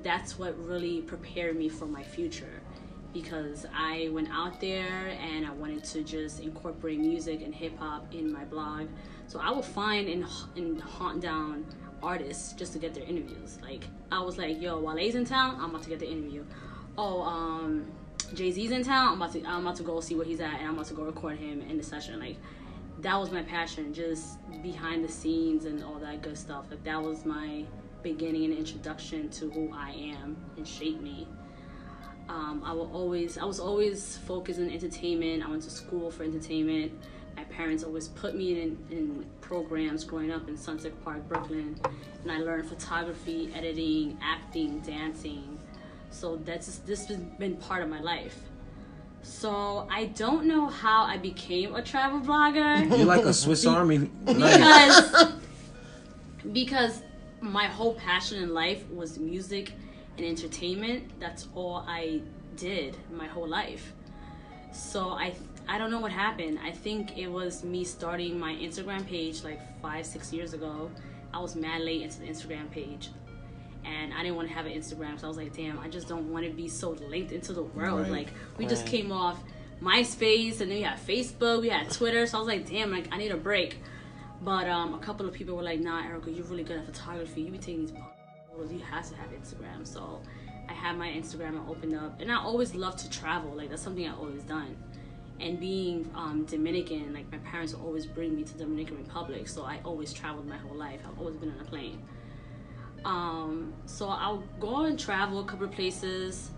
[0.02, 2.61] that's what really prepared me for my future
[3.12, 8.12] because I went out there and I wanted to just incorporate music and hip hop
[8.12, 8.88] in my blog.
[9.26, 10.24] So I would find and,
[10.56, 11.66] and hunt down
[12.02, 13.58] artists just to get their interviews.
[13.62, 16.44] Like I was like, yo, Wale's in town, I'm about to get the interview.
[16.98, 17.90] oh, um,
[18.34, 19.08] Jay Z's in town.
[19.08, 20.94] I'm about to I'm about to go see where he's at, and I'm about to
[20.94, 22.18] go record him in the session.
[22.18, 22.36] Like
[23.00, 26.66] that was my passion, just behind the scenes and all that good stuff.
[26.70, 27.64] Like that was my
[28.02, 31.28] beginning and introduction to who I am and shaped me.
[32.28, 35.44] Um, I will always I was always focused in entertainment.
[35.44, 36.92] I went to school for entertainment.
[37.36, 41.80] My parents always put me in, in programs growing up in Sunset Park, Brooklyn,
[42.22, 45.58] and I learned photography, editing, acting, dancing.
[46.10, 48.38] So that's just, this has been part of my life.
[49.22, 54.10] So I don't know how I became a travel blogger You're like a Swiss Army
[54.26, 54.26] knife.
[54.26, 55.32] because
[56.52, 57.02] because
[57.40, 59.72] my whole passion in life was music
[60.16, 61.18] and entertainment.
[61.20, 62.20] That's all I
[62.56, 63.92] did my whole life.
[64.72, 65.34] So I
[65.68, 66.58] I don't know what happened.
[66.62, 70.90] I think it was me starting my Instagram page like five six years ago.
[71.32, 73.10] I was mad late into the Instagram page.
[73.84, 76.06] And I didn't want to have an Instagram, so I was like, "Damn, I just
[76.06, 78.10] don't want to be so linked into the world." Right.
[78.10, 79.42] Like, we just came off
[79.82, 82.24] MySpace, and then we had Facebook, we had Twitter.
[82.26, 83.78] So I was like, "Damn, like I need a break."
[84.40, 87.42] But um, a couple of people were like, "Nah, Erica, you're really good at photography.
[87.42, 88.11] You be taking these photos.
[88.70, 90.20] You have to have Instagram." So
[90.68, 93.54] I had my Instagram and opened up, and I always love to travel.
[93.54, 94.76] Like that's something I always done.
[95.40, 99.80] And being um, Dominican, like my parents always bring me to Dominican Republic, so I
[99.84, 101.00] always traveled my whole life.
[101.06, 102.00] I've always been on a plane.
[103.04, 106.50] Um, so I'll go and travel a couple of places.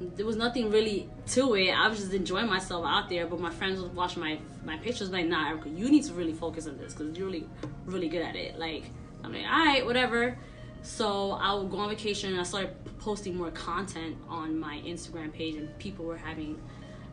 [0.00, 1.70] There was nothing really to it.
[1.70, 3.26] I was just enjoying myself out there.
[3.26, 6.32] But my friends would watch my my pictures, like, "Nah, Erica, you need to really
[6.32, 7.48] focus on this because you're really
[7.86, 8.84] really good at it." Like,
[9.22, 10.36] I'm like, "All right, whatever."
[10.82, 15.32] So I would go on vacation and I started posting more content on my Instagram
[15.32, 16.60] page, and people were having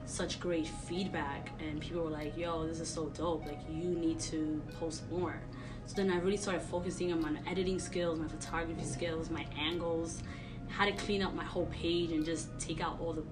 [0.05, 3.45] such great feedback and people were like yo this is so dope.
[3.45, 5.39] Like you need to post more.
[5.85, 10.21] So then i really started focusing on my editing skills my photography skills my angles
[10.67, 13.23] how to clean up my whole page and just take out all the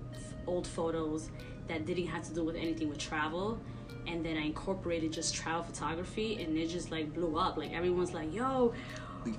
[0.48, 1.30] old photos
[1.68, 3.60] that didn't have to do with anything with travel.
[4.08, 7.58] And then i incorporated just travel photography and it just like blew up.
[7.58, 8.74] Like everyone's like yo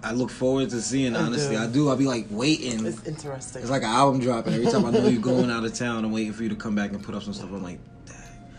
[0.03, 1.15] I look forward to seeing.
[1.17, 1.63] I Honestly, do.
[1.63, 1.89] I do.
[1.89, 2.85] I'll be like waiting.
[2.87, 3.63] It's interesting.
[3.63, 4.55] It's like an album dropping.
[4.55, 6.75] Every time I know you're going out of town, I'm waiting for you to come
[6.75, 7.51] back and put up some stuff.
[7.51, 7.79] I'm like,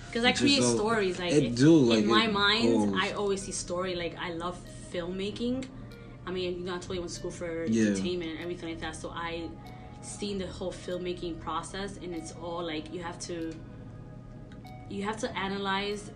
[0.07, 1.19] because I create so- stories.
[1.19, 2.99] Like it do, like, in my mind, goes.
[3.01, 3.95] I always see story.
[3.95, 4.59] Like I love
[4.91, 5.65] filmmaking.
[6.25, 7.87] I mean, you know, I told you I went to school for Yeah.
[7.91, 8.95] entertainment and everything like that.
[8.95, 9.49] So I
[10.01, 13.53] seen the whole filmmaking process, and it's all like you have to
[14.89, 16.09] you have to analyze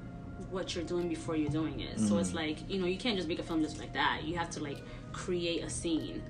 [0.52, 2.00] what you're doing before you're doing it.
[2.00, 2.22] So Mm.
[2.22, 4.22] it's like you know you can't just make a film just like that.
[4.26, 4.80] You have to like
[5.12, 6.22] create a scene,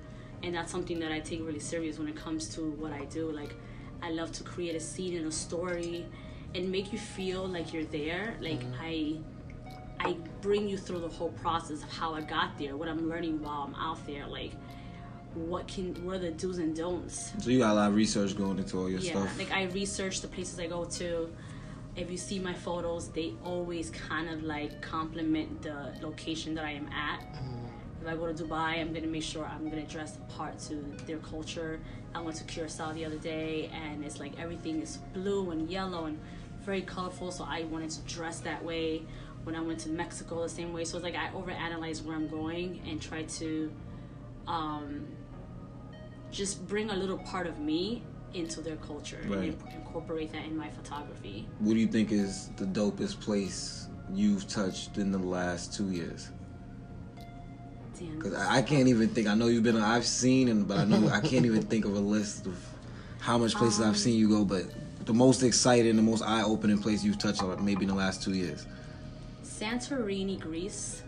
[0.44, 3.32] and that's something that I take really serious when it comes to what I do.
[3.32, 3.54] Like
[4.02, 6.06] I love to create a scene and a story,
[6.56, 8.36] and make you feel like you're there.
[8.42, 9.18] Like I.
[10.00, 13.42] I bring you through the whole process of how I got there, what I'm learning
[13.42, 14.52] while I'm out there, like
[15.34, 17.32] what can what are the do's and don'ts.
[17.40, 19.38] so you got a lot of research going into all your Yeah, stuff.
[19.38, 21.30] like I research the places I go to.
[21.96, 26.72] If you see my photos, they always kind of like complement the location that I
[26.72, 27.24] am at.
[28.02, 30.76] If I go to Dubai, I'm gonna make sure I'm gonna dress apart to
[31.06, 31.80] their culture.
[32.16, 36.06] I went to Curacao the other day, and it's like everything is blue and yellow
[36.06, 36.20] and
[36.62, 37.32] very colorful.
[37.32, 39.04] So I wanted to dress that way.
[39.44, 40.86] When I went to Mexico, the same way.
[40.86, 43.72] So it's like I overanalyze where I'm going and try to
[44.48, 45.06] um,
[46.32, 48.04] just bring a little part of me
[48.34, 49.50] into their culture Right.
[49.50, 51.48] and incorporate that in my photography.
[51.60, 56.30] What do you think is the dopest place you've touched in the last two years?
[58.18, 59.28] Because I can't even think.
[59.28, 59.78] I know you've been.
[59.78, 62.58] I've seen, and but I know I can't even think of a list of
[63.20, 64.44] how much places Um, I've seen you go.
[64.44, 64.66] But
[65.06, 68.34] the most exciting, the most eye-opening place you've touched on, maybe in the last two
[68.34, 68.66] years.
[69.46, 71.03] Santorini, Greece.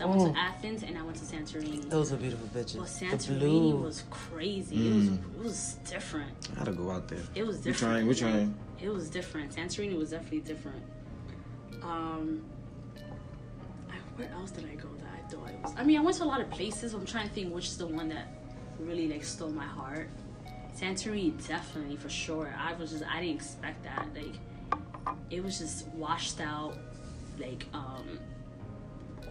[0.00, 0.32] 'Cause I went Oh.
[0.32, 1.90] to Athens and I went to Santorini.
[1.90, 2.72] Those are beautiful well, bitches.
[3.00, 3.76] The Santorini blue.
[3.76, 4.88] was crazy.
[4.88, 6.48] It was it was different.
[6.52, 7.18] I gotta go out there.
[7.34, 7.92] It was We're different.
[7.92, 8.06] trying.
[8.06, 8.54] We're trying.
[8.80, 9.54] It was different.
[9.54, 10.82] Santorini was definitely different.
[11.82, 12.42] Um,
[13.90, 15.74] I, where else did I go that I thought it was?
[15.76, 16.94] I mean, I went to a lot of places.
[16.94, 18.28] I'm trying to think which is the one that
[18.78, 20.08] really like stole my heart.
[20.74, 22.54] Santorini, definitely for sure.
[22.58, 24.08] I was just I didn't expect that.
[24.14, 26.78] Like, it was just washed out,
[27.38, 28.18] like um,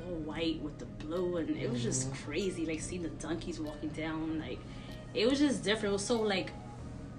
[0.09, 2.65] all white with the blue, and it was just crazy.
[2.65, 4.59] Like seeing the donkeys walking down, like
[5.13, 5.89] it was just different.
[5.89, 6.51] It was so like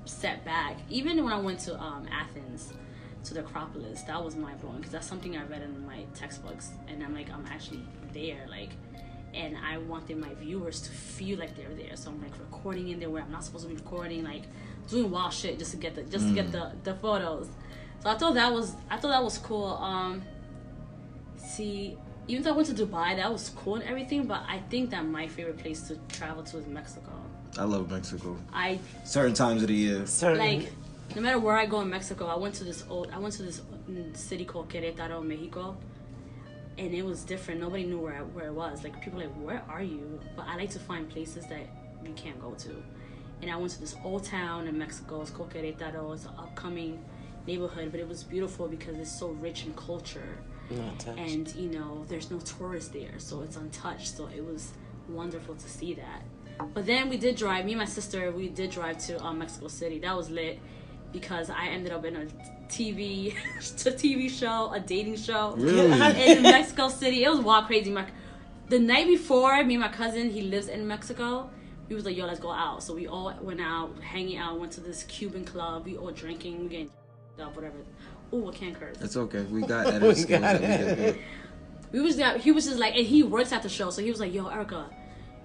[0.05, 0.76] set back.
[0.88, 2.72] Even when I went to um, Athens,
[3.24, 6.70] to the Acropolis, that was mind blowing because that's something I read in my textbooks,
[6.88, 7.82] and I'm like, I'm actually
[8.12, 8.70] there, like,
[9.34, 11.97] and I wanted my viewers to feel like they're there.
[11.97, 14.43] So I'm like recording in there where I'm not supposed to be recording, like
[14.88, 17.49] doing wild shit just to get the just to get the the photos.
[18.03, 19.66] So I thought that was I thought that was cool.
[19.66, 20.22] Um,
[21.36, 21.97] see,
[22.31, 25.05] even though I went to Dubai, that was cool and everything, but I think that
[25.05, 27.11] my favorite place to travel to is Mexico.
[27.59, 28.37] I love Mexico.
[28.53, 30.07] I Certain times of the year.
[30.07, 30.59] Certainly.
[30.59, 30.72] like
[31.16, 33.43] no matter where I go in Mexico, I went to this old I went to
[33.43, 33.62] this
[34.12, 35.76] city called Querétaro, Mexico.
[36.78, 37.61] And it was different.
[37.61, 38.85] Nobody knew where I, where it was.
[38.85, 41.66] Like people were like, "Where are you?" But I like to find places that
[42.05, 42.83] you can't go to.
[43.43, 45.20] And I went to this old town in Mexico.
[45.20, 46.14] It's called Querétaro.
[46.14, 47.05] It's an upcoming
[47.47, 50.39] neighborhood, but it was beautiful because it's so rich in culture.
[50.71, 54.73] Not and you know there's no tourists there so it's untouched so it was
[55.09, 56.23] wonderful to see that.
[56.75, 59.68] But then we did drive me and my sister we did drive to um, mexico
[59.68, 59.99] city.
[59.99, 60.59] That was lit
[61.12, 62.27] because i ended up in a
[62.68, 65.91] tv a tv show a dating show Really?
[66.31, 67.25] in mexico city.
[67.25, 67.91] It was wild crazy.
[67.91, 68.07] My,
[68.68, 71.51] the night before me and my cousin he lives in mexico.
[71.89, 72.85] We was like yo let's go out.
[72.85, 75.85] So we all went out hanging out went to this cuban club.
[75.85, 76.91] We all drinking we getting
[77.41, 77.79] up whatever
[78.33, 79.43] oh i can't curse It's okay.
[79.45, 80.41] We got editing skills.
[80.41, 81.16] got that we get
[81.93, 82.39] we was there.
[82.39, 84.47] He was just like, and he works at the show, so he was like, "Yo,
[84.47, 84.87] Erica,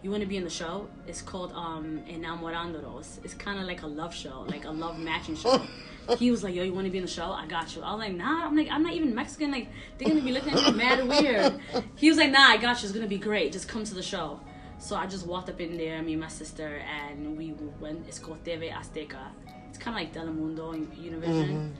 [0.04, 0.88] you want to be in the show?
[1.08, 3.08] It's called um Enamorándonos.
[3.26, 5.66] It's kind of like a love show, like a love matching show."
[6.20, 7.32] he was like, "Yo, you want to be in the show?
[7.32, 9.50] I got you." I was like, "Nah." I'm like, "I'm not even Mexican.
[9.52, 11.60] Like, they're gonna be looking at me mad weird."
[11.96, 12.90] He was like, "Nah, I got you.
[12.90, 13.52] It's gonna be great.
[13.52, 14.40] Just come to the show."
[14.78, 18.06] So I just walked up in there, me and my sister, and we went.
[18.08, 19.24] It's called TV Azteca.
[19.70, 21.72] It's kind of like Telemundo and Univision,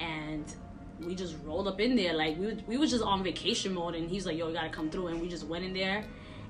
[0.00, 0.44] and
[1.00, 2.14] we just rolled up in there.
[2.14, 4.68] Like we were, we was just on vacation mode and he's like yo you gotta
[4.68, 6.04] come through and we just went in there.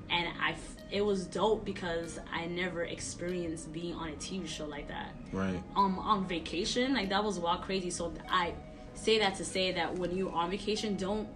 [0.09, 4.65] And I f- it was dope because I never experienced being on a TV show
[4.65, 5.15] like that.
[5.31, 5.61] Right.
[5.75, 7.89] um on vacation like that was wild crazy.
[7.89, 8.53] So I
[8.93, 11.27] say that to say that when you're on vacation don't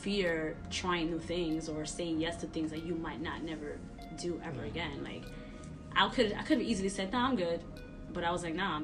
[0.00, 3.78] fear trying new things or saying yes to things that you might not never
[4.18, 5.02] do ever again.
[5.02, 5.24] Like
[5.96, 7.60] I could I could have easily said nah I'm good
[8.12, 8.82] but I was like nah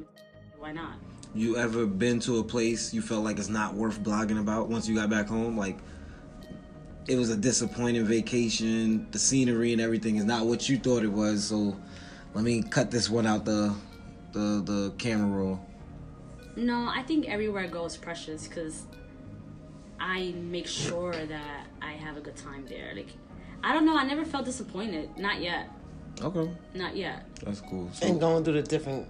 [0.59, 0.95] why not
[1.35, 4.89] You ever been to a place you felt like it's not worth blogging about once
[4.89, 5.59] you got back home?
[5.59, 5.79] Like
[7.09, 11.13] it was a disappointing vacation, the scenery and everything is not what you thought it
[11.13, 11.77] was, so
[12.35, 13.75] let me cut this one out the
[14.33, 15.61] the the camera roll.
[16.57, 18.85] No, I think everywhere I go is precious because
[19.99, 22.93] I make sure that I have a good time there.
[22.95, 23.09] Like,
[23.63, 25.17] I don't know, I never felt disappointed.
[25.17, 25.69] Not yet.
[26.23, 26.49] Okay.
[26.75, 27.27] Not yet.
[27.45, 27.91] That's cool.
[27.93, 29.09] So, and going through the different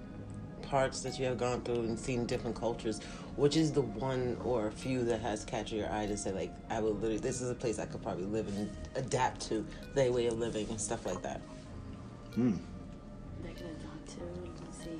[0.74, 2.98] parts that you have gone through and seen different cultures,
[3.36, 6.52] which is the one or a few that has captured your eye to say like,
[6.68, 9.64] I would literally, this is a place I could probably live and adapt to
[9.94, 11.40] their way of living and stuff like that.
[12.32, 14.50] That could have done too.
[14.64, 14.90] Let's see.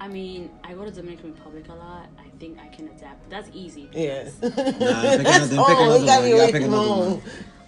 [0.00, 2.06] I mean, I go to Dominican Republic a lot.
[2.16, 3.28] I think I can adapt.
[3.28, 3.88] That's easy.
[3.92, 4.28] Yeah.
[4.42, 4.52] Nah,
[5.16, 5.66] That's all.
[5.66, 6.22] another We gotta one.
[6.22, 7.12] be You away pick from another home.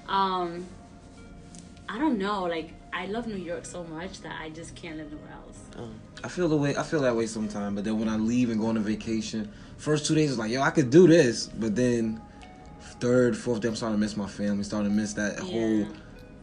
[0.06, 0.16] one.
[0.16, 0.66] Um,
[1.88, 2.44] I don't know.
[2.44, 5.58] Like, I love New York so much that I just can't live nowhere else.
[5.78, 5.88] Oh,
[6.22, 8.60] I feel the way I feel that way sometimes, but then when I leave and
[8.60, 11.74] go on a vacation, first two days is like, yo, I could do this, but
[11.74, 12.20] then
[13.00, 15.86] third, fourth day, I'm starting to miss my family, starting to miss that whole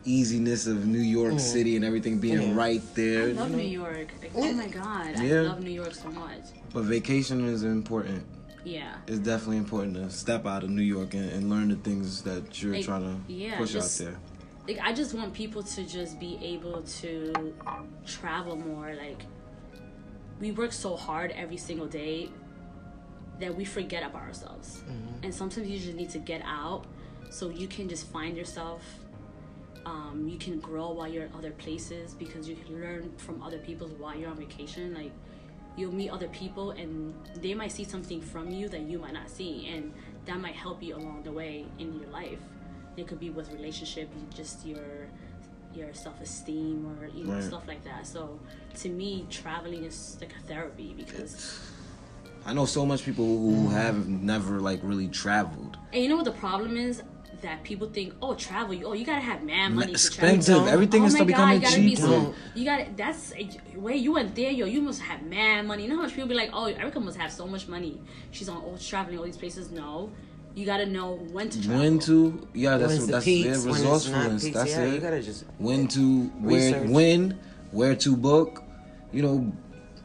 [0.04, 1.40] easiness of New York mm.
[1.40, 2.56] City and everything being Yeah.
[2.56, 3.26] right there.
[3.26, 3.58] I you love know?
[3.58, 4.08] New York.
[4.20, 6.42] Like, oh my god, I love New York so much.
[6.74, 8.26] But vacation is important.
[8.64, 8.96] Yeah.
[9.06, 12.64] It's definitely important to step out of New York and, and learn the things that
[12.64, 14.20] you're Like, trying to yeah, push just- out there.
[14.68, 17.54] Like I just want people to just be able to
[18.06, 18.94] travel more.
[18.96, 19.22] Like
[20.40, 22.30] we work so hard every single day
[23.40, 24.84] that we forget about ourselves.
[25.24, 26.86] And sometimes you just need to get out
[27.30, 28.82] so you can just find yourself.
[29.86, 33.60] Um, you can grow while you're in other places because you can learn from other
[33.60, 34.94] people while you're on vacation.
[34.94, 35.12] Like
[35.78, 39.30] you'll meet other people and they might see something from you that you might not
[39.30, 39.94] see and
[40.26, 42.40] that might help you along the way in your life
[42.98, 45.08] it could be with relationship just your
[45.74, 47.44] your self-esteem or you know Right.
[47.44, 48.08] stuff like that.
[48.08, 48.40] So
[48.82, 51.60] to me traveling is like a therapy because
[52.46, 55.78] I know so much people who have never like really traveled.
[55.94, 57.04] and you know what the problem is?
[57.44, 60.66] That people think oh travel oh you gotta have mad money to Expensive.
[60.68, 63.32] Everything oh is my still God, becoming you gotta be so, you got that's
[63.76, 65.84] wait you went there yo you must have mad money.
[65.84, 68.02] You know how much people be like oh Erica must have so much money.
[68.32, 69.70] She's on all traveling all these places.
[69.70, 70.10] No
[70.58, 73.52] you gotta know when to travel When to yeah, that's when the that's peaks, yeah,
[73.52, 74.44] when it's not resourcefulness.
[74.44, 74.94] peaks, That's yeah, it.
[74.96, 76.90] you gotta just when to where Research.
[76.90, 77.40] when
[77.72, 78.64] where to book
[79.14, 79.54] you know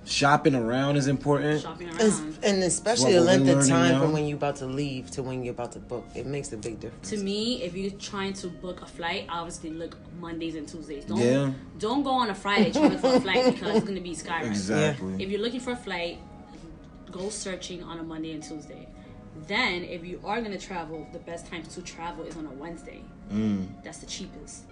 [0.05, 4.01] shopping around is important shopping around and especially the length of time now.
[4.03, 6.05] from when you're about to leave to when you're about to book.
[6.15, 7.09] It makes a big difference.
[7.11, 11.05] to me, if you're trying to book a flight, obviously look Mondays and Tuesdays.
[11.07, 11.53] Don't Yeah.
[11.79, 15.15] don't go on a Friday trying for a flight because it's gonna be sky exactly
[15.23, 16.19] If you're looking for a flight,
[17.11, 18.89] go searching on a Monday and Tuesday.
[19.49, 23.03] Then, if you are gonna travel, the best times to travel is on a Wednesday.
[23.33, 23.69] Mm.
[23.83, 24.65] That's the cheapest.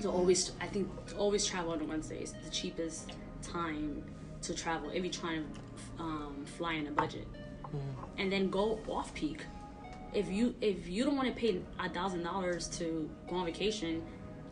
[0.00, 2.18] So always, I think always travel on a Wednesday.
[2.18, 3.12] It's the cheapest
[3.42, 4.02] time
[4.42, 7.26] to travel if you're trying to um, fly in a budget.
[8.18, 9.46] And then go off peak.
[10.12, 14.02] If you if you don't want to pay a thousand dollars to go on vacation,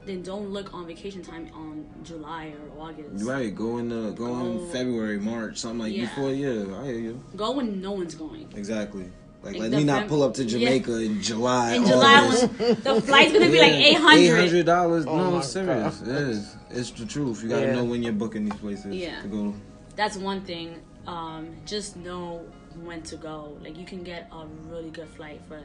[0.06, 3.24] then don't look on vacation time on July or August.
[3.24, 6.02] Right, go in the go in February, March, something like Yeah.
[6.06, 6.30] before.
[6.30, 7.24] Yeah, I hear you.
[7.36, 8.48] Go when no one's going.
[8.56, 9.10] Exactly.
[9.42, 10.58] Like, Like let me not pull up to Yeah.
[10.58, 11.72] Jamaica in July.
[11.74, 14.38] In July, when the flight's gonna be like eight Eight hundred.
[14.38, 15.06] hundred dollars.
[15.06, 16.02] Oh no, my serious.
[16.02, 16.56] It is.
[16.70, 17.42] It's the truth.
[17.42, 17.74] You gotta Yeah.
[17.76, 19.20] know when you're booking these places Yeah.
[19.22, 19.54] to go.
[19.96, 20.76] That's one thing.
[21.06, 22.42] Um, just know
[22.84, 23.56] when to go.
[23.62, 25.60] Like you can get a really good flight for.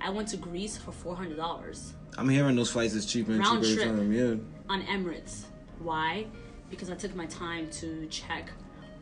[0.00, 3.40] I went to Greece for four hundred dollars I'm hearing those flights is cheaper and
[3.40, 3.96] Round cheaper trip.
[3.96, 4.12] time.
[4.12, 4.34] Yeah.
[4.68, 5.44] on Emirates.
[5.78, 6.26] Why?
[6.70, 8.50] Because I took my time to check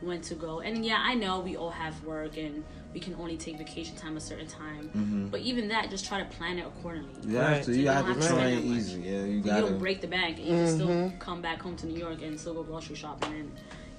[0.00, 0.60] when to go.
[0.60, 2.62] And yeah, I know we all have work and
[2.94, 5.28] we can only take vacation time a certain time.
[5.30, 7.10] But even that, just try to plan it accordingly.
[7.26, 7.64] You have to.
[7.64, 9.00] So You you have to have to try spend it easy.
[9.00, 9.60] Yeah, you You gotta.
[9.62, 10.38] You don't break the bank.
[10.38, 13.32] and You can still come back home to New York and still go grocery shopping
[13.32, 13.50] and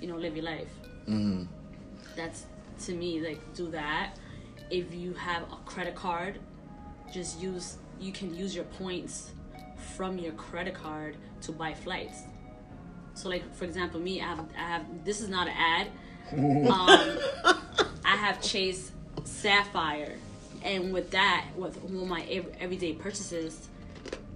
[0.02, 0.70] you know live your life.
[1.06, 1.43] hmm
[2.16, 2.45] That's
[2.86, 4.18] to me like do that.
[4.72, 6.39] If you have a credit card,
[7.12, 9.32] just use you can use your points
[9.95, 12.24] from your credit card to buy flights.
[13.14, 15.88] So like for example, me I have I have this is not an ad.
[16.32, 17.18] Um,
[18.05, 18.91] I have Chase
[19.24, 20.14] Sapphire,
[20.64, 22.22] and with that, with all my
[22.60, 23.68] everyday purchases,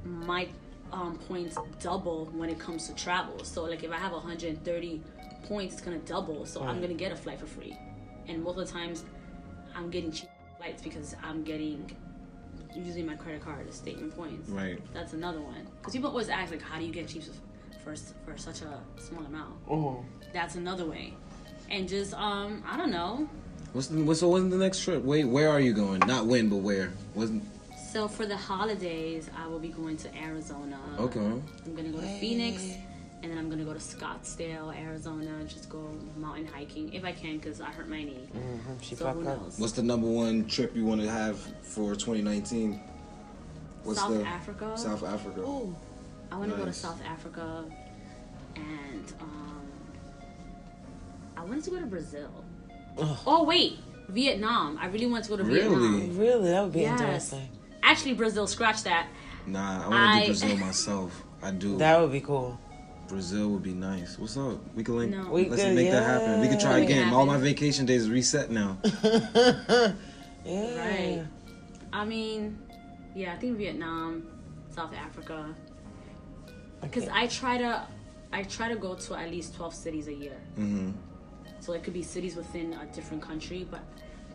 [0.04, 0.48] my
[0.92, 3.44] um, points double when it comes to travel.
[3.44, 5.02] So like if I have 130
[5.48, 6.46] points, it's gonna double.
[6.46, 7.78] So I'm gonna get a flight for free,
[8.28, 9.04] and most of the times,
[9.76, 11.92] I'm getting cheap flights because I'm getting
[12.76, 14.50] using my credit card as statement points.
[14.50, 14.80] Right.
[14.94, 15.68] That's another one.
[15.80, 17.24] Because people always ask like, how do you get cheap
[17.84, 17.96] for
[18.26, 19.68] for such a small amount?
[19.68, 20.04] Mhm.
[20.34, 21.14] That's another way.
[21.70, 23.28] And just um, I don't know.
[23.74, 25.04] What's the, what's so when's the next trip?
[25.04, 26.00] Wait, where are you going?
[26.00, 26.92] Not when, but where?
[27.16, 27.44] Wasn't
[27.92, 30.80] So for the holidays, I will be going to Arizona.
[31.00, 31.20] okay.
[31.20, 32.64] I'm gonna go to Phoenix,
[33.24, 35.32] and then I'm gonna go to Scottsdale, Arizona.
[35.40, 38.28] and Just go mountain hiking if I can, cause I hurt my knee.
[38.36, 38.82] Mhm.
[38.84, 39.56] She So who knows?
[39.58, 42.80] What's the number one trip you want to have for 2019?
[43.84, 44.78] What's South the Africa.
[44.78, 45.40] South Africa?
[45.42, 45.76] Ooh.
[46.32, 47.64] I want to go to South Africa,
[48.56, 49.62] and um,
[51.38, 52.30] I wanted to go to Brazil.
[52.98, 53.18] Ugh.
[53.26, 54.78] Oh wait, Vietnam.
[54.82, 55.60] I really want to go to Really?
[55.62, 56.18] Vietnam.
[56.18, 57.00] Really, that would be Yes.
[57.00, 57.50] interesting.
[57.84, 58.48] Actually, Brazil.
[58.48, 59.08] Scratch that.
[59.46, 61.24] Nah, I want to do Brazil myself.
[61.42, 61.78] I do.
[61.78, 62.58] That would be cool.
[63.08, 64.18] Brazil would be nice.
[64.18, 64.58] What's up?
[64.76, 65.12] We can link.
[65.12, 65.30] No.
[65.32, 66.42] We Let's could, make that happen.
[66.42, 66.84] We can try yeah.
[66.86, 67.14] again.
[67.14, 68.78] All my vacation days reset now.
[69.04, 69.94] yeah.
[70.46, 71.24] Right.
[71.92, 72.58] I mean,
[73.16, 74.28] yeah, I think Vietnam,
[74.70, 75.54] South Africa.
[76.82, 77.12] Because Okay.
[77.14, 77.88] I try to,
[78.32, 80.38] I try to go to at least twelve cities a year.
[80.56, 80.92] hmm
[81.60, 83.82] So it could be cities within a different country, but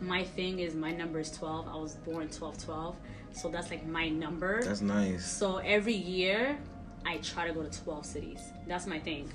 [0.01, 1.67] my thing is my number is twelve.
[1.67, 2.95] I was born twelve twelve,
[3.33, 4.63] so that's like my number.
[4.63, 5.25] That's nice.
[5.25, 6.57] So every year,
[7.09, 8.39] I try to go to 12 cities.
[8.67, 9.31] That's my thing.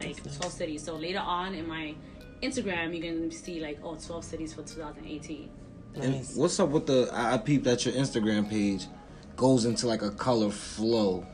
[0.00, 0.84] Like 12 cities.
[0.84, 1.94] So later on in my
[2.42, 5.48] Instagram, you can see like, oh, 12 cities for 2018.
[5.94, 6.36] And Nice.
[6.36, 7.08] what's up with the?
[7.12, 8.86] I, I peeped that your Instagram page
[9.34, 11.26] goes into like a color flow,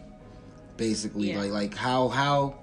[0.76, 1.30] basically.
[1.30, 1.40] Yeah.
[1.40, 2.54] Like like how how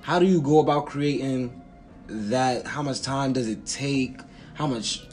[0.00, 1.62] how do you go about creating
[2.06, 2.66] that?
[2.66, 4.20] How much time does it take?
[4.54, 5.06] How much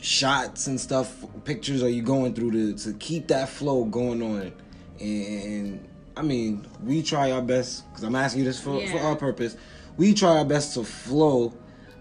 [0.00, 4.52] shots and stuff, pictures are you going through to to keep that flow going on?
[5.00, 9.16] And I mean, we try our best because I'm asking you this for for our
[9.16, 9.56] purpose.
[9.96, 11.52] We try our best to flow.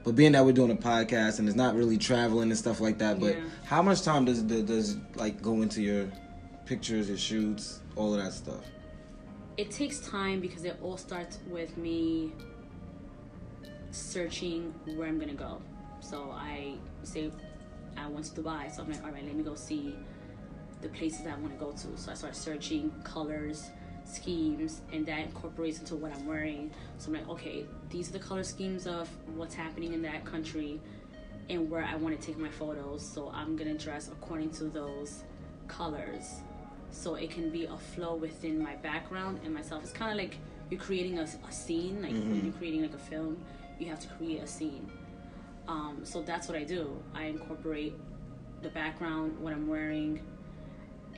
[0.03, 2.99] But being that we're doing a podcast and it's not really traveling and stuff like
[2.99, 3.41] that, but Yeah.
[3.63, 6.11] how much time does does, does like go into your
[6.66, 8.63] pictures, your shoots, all of that stuff?
[9.57, 12.34] It takes time because it all starts with me
[13.91, 15.59] searching where I'm gonna go.
[16.01, 17.32] So I say
[17.97, 19.95] I went to Dubai, so I'm like, all right, let me go see
[20.82, 21.97] the places I want to go to.
[21.97, 23.70] So I start searching colors,
[24.06, 26.72] schemes, and that incorporates into what I'm wearing.
[26.97, 30.80] So I'm like, okay, these are the color schemes of what's happening in that country
[31.49, 33.06] and where I want to take my photos.
[33.06, 35.24] So I'm gonna dress according to those
[35.68, 36.41] colors.
[36.91, 39.84] So it can be a flow within my background and myself.
[39.84, 40.38] It's kind of like
[40.70, 43.38] you're creating a, a scene, like when you're creating like a film,
[43.80, 44.89] you have to create a scene.
[45.68, 46.97] Um, so that's what I do.
[47.14, 47.93] I incorporate
[48.62, 50.22] the background, what I'm wearing,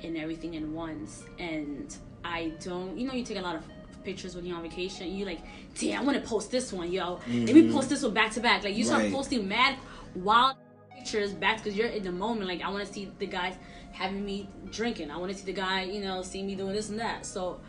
[0.03, 1.23] and everything in once.
[1.37, 1.95] And
[2.27, 3.63] I don't, you know, you take a lot of
[4.03, 5.11] pictures when you're on vacation.
[5.11, 5.41] You like,
[5.79, 7.13] damn, I want to post this one, yo.
[7.13, 7.73] Let me mm-hmm.
[7.73, 8.63] post this one back to back.
[8.63, 9.11] Like you start Right.
[9.11, 9.77] posting mad
[10.15, 10.55] wild
[10.95, 12.47] pictures back because you're in the moment.
[12.47, 13.55] Like I want to see the guys
[13.91, 15.11] having me drinking.
[15.11, 17.25] I want to see the guy, you know, see me doing this and that.
[17.25, 17.59] So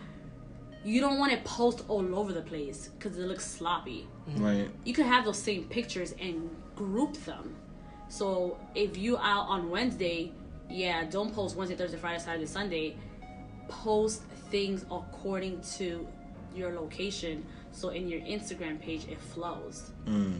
[0.84, 4.44] you don't want to post all over the place because it looks sloppy mm-hmm.
[4.44, 4.70] Right.
[4.84, 7.56] you could have those same pictures and group them.
[8.08, 10.32] So if you out on Wednesday,
[10.70, 12.96] yeah, don't post Wednesday, Thursday, Friday, Saturday, Sunday.
[13.68, 16.06] Post things according to
[16.54, 17.44] your location.
[17.72, 19.90] So in your Instagram page, it flows.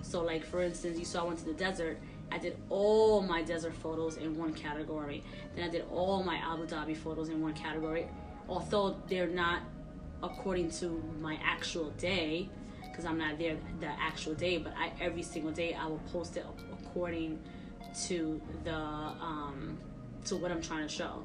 [0.03, 1.99] So like for instance, you saw I went to the desert.
[2.31, 5.23] I did all my desert photos in one category.
[5.55, 8.07] Then I did all my Abu Dhabi photos in one category.
[8.49, 9.63] Although they're not
[10.23, 12.49] according to my actual day
[12.83, 16.37] because I'm not there the actual day, but I every single day I will post
[16.37, 17.39] it according
[18.07, 19.79] to the um,
[20.25, 21.23] to what I'm trying to show.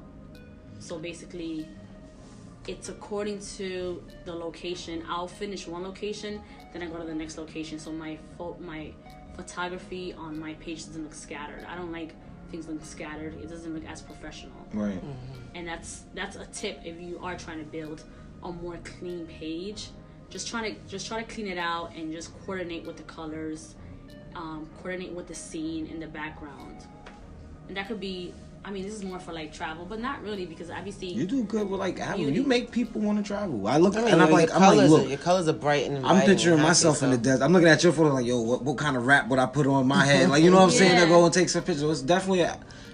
[0.78, 1.66] So basically,
[2.66, 5.04] it's according to the location.
[5.08, 6.40] I'll finish one location,
[6.72, 7.78] then I go to the next location.
[7.78, 8.92] So my pho- my
[9.34, 11.64] photography on my page doesn't look scattered.
[11.68, 12.14] I don't like
[12.50, 13.34] things look scattered.
[13.34, 14.56] It doesn't look as professional.
[14.72, 15.02] Right.
[15.54, 18.04] And that's that's a tip if you are trying to build
[18.42, 19.88] a more clean page.
[20.30, 23.74] Just trying to just try to clean it out and just coordinate with the colors,
[24.34, 26.86] um, coordinate with the scene in the background.
[27.68, 28.34] And that could be
[28.66, 31.44] I mean, this is more for like travel, but not really because obviously You do
[31.44, 32.20] good with like Apple.
[32.20, 33.66] You make people want to travel.
[33.66, 35.48] I look I mean, and I'm your, like, I'm like, colors, look, are, your colors
[35.48, 37.44] are bright and I'm picturing and happy, myself in the desert.
[37.44, 39.66] I'm looking at your photo like, yo, what, what kind of rap would I put
[39.66, 40.30] on my head?
[40.30, 40.96] Like, you know what I'm saying?
[40.96, 41.08] To Yeah.
[41.08, 41.82] go and take some pictures.
[41.82, 42.46] It's definitely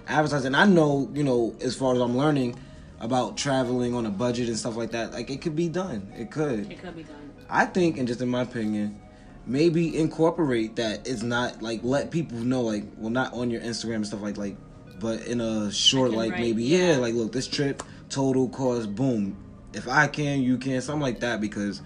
[0.09, 0.57] advertising.
[0.57, 2.57] I know, you know, as far as I'm learning
[2.99, 6.13] about traveling on a budget and stuff like that, like it could be done.
[6.17, 6.71] It could.
[6.71, 7.31] it could be done.
[7.49, 9.01] I think, and just in my opinion,
[9.47, 13.97] maybe incorporate that it's not like let people know like well not on your Instagram
[13.97, 14.57] and stuff like like,
[15.01, 16.93] but in a short like write, maybe yeah.
[16.93, 16.97] yeah.
[16.99, 19.37] like look this trip total cost boom.
[19.73, 21.81] If I can, you can something like that because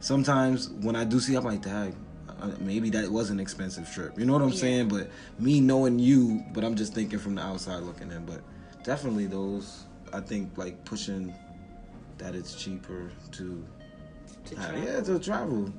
[0.00, 1.94] sometimes when I do see, I'm like, dang,
[2.40, 4.18] uh, maybe that was an expensive trip.
[4.18, 4.56] You know what I'm Yeah.
[4.60, 4.88] saying?
[4.88, 8.24] But me knowing you, but I'm just thinking from the outside looking in.
[8.24, 8.40] But
[8.84, 11.34] definitely those, I think like pushing
[12.18, 13.64] that it's cheaper to
[14.46, 14.82] To travel.
[14.82, 15.72] yeah, to travel.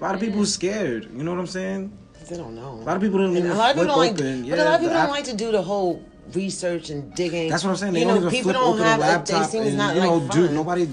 [0.00, 1.08] A lot of people are scared.
[1.16, 1.92] You know what I'm saying?
[2.28, 2.72] They don't know.
[2.72, 4.48] A lot of people don't even a lot of flip people don't like, open.
[4.48, 6.02] but a lot of people don't app- like to do the whole
[6.32, 7.48] research and digging.
[7.48, 7.92] That's what I'm saying.
[7.94, 9.62] They you don't know, even people flip don't open have a like, they laptop seem
[9.64, 10.88] and not you know, like dude, nobody.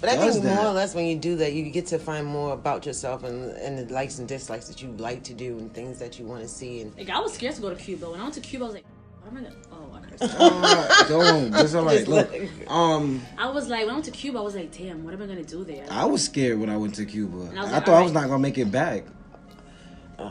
[0.00, 0.56] But I think that.
[0.56, 3.52] more or less when you do that, you get to find more about yourself and,
[3.58, 6.40] and the likes and dislikes that you like to do and things that you want
[6.40, 6.80] to see.
[6.80, 8.10] And Like I was scared to go to Cuba.
[8.10, 8.84] When I went to Cuba, I was like,
[9.20, 9.56] what am I gonna?
[9.70, 10.34] Oh, I cursed.
[10.38, 11.50] Uh, don't.
[11.50, 12.08] That's all right.
[12.08, 12.32] Look,
[12.68, 15.22] um, I was like, when I went to Cuba, I was like, damn, what am
[15.22, 15.84] I gonna do there?
[15.90, 17.36] I was scared when I went to Cuba.
[17.50, 19.04] And I was I like, thought I was not gonna make it back.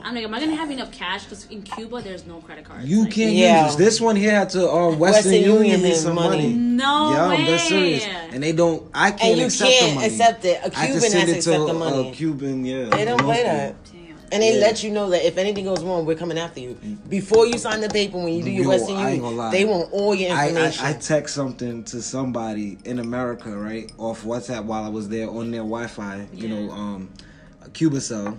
[0.03, 1.23] I'm like, am I gonna have enough cash?
[1.25, 2.85] Because in Cuba, there's no credit cards.
[2.87, 3.65] You Like, can't Yeah.
[3.65, 3.85] use this.
[3.89, 6.37] This one here had to um, Western, Western Union Union me some money.
[6.37, 6.53] money.
[6.53, 7.51] No yeah, way.
[7.51, 8.05] I'm serious.
[8.31, 8.89] And they don't.
[8.93, 10.07] I can't and you accept can't money.
[10.07, 10.57] accept it.
[10.57, 12.09] A have Cuban to has send to it accept to the money.
[12.09, 12.65] a Cuban.
[12.65, 13.51] Yeah, They don't play local.
[13.51, 13.75] that.
[13.91, 13.99] Damn.
[14.31, 14.59] And they Yeah.
[14.61, 16.77] let you know that if anything goes wrong, we're coming after you.
[17.09, 19.51] Before you sign the paper, when you do your Yo, Western I ain't gonna Union,
[19.51, 20.85] they want all your I, information.
[20.85, 25.27] I, I text something to somebody in America, right, off WhatsApp while I was there
[25.29, 26.27] on their Wi-Fi.
[26.31, 26.55] You Yeah.
[26.67, 27.09] know, um,
[27.65, 28.37] a Cubacel.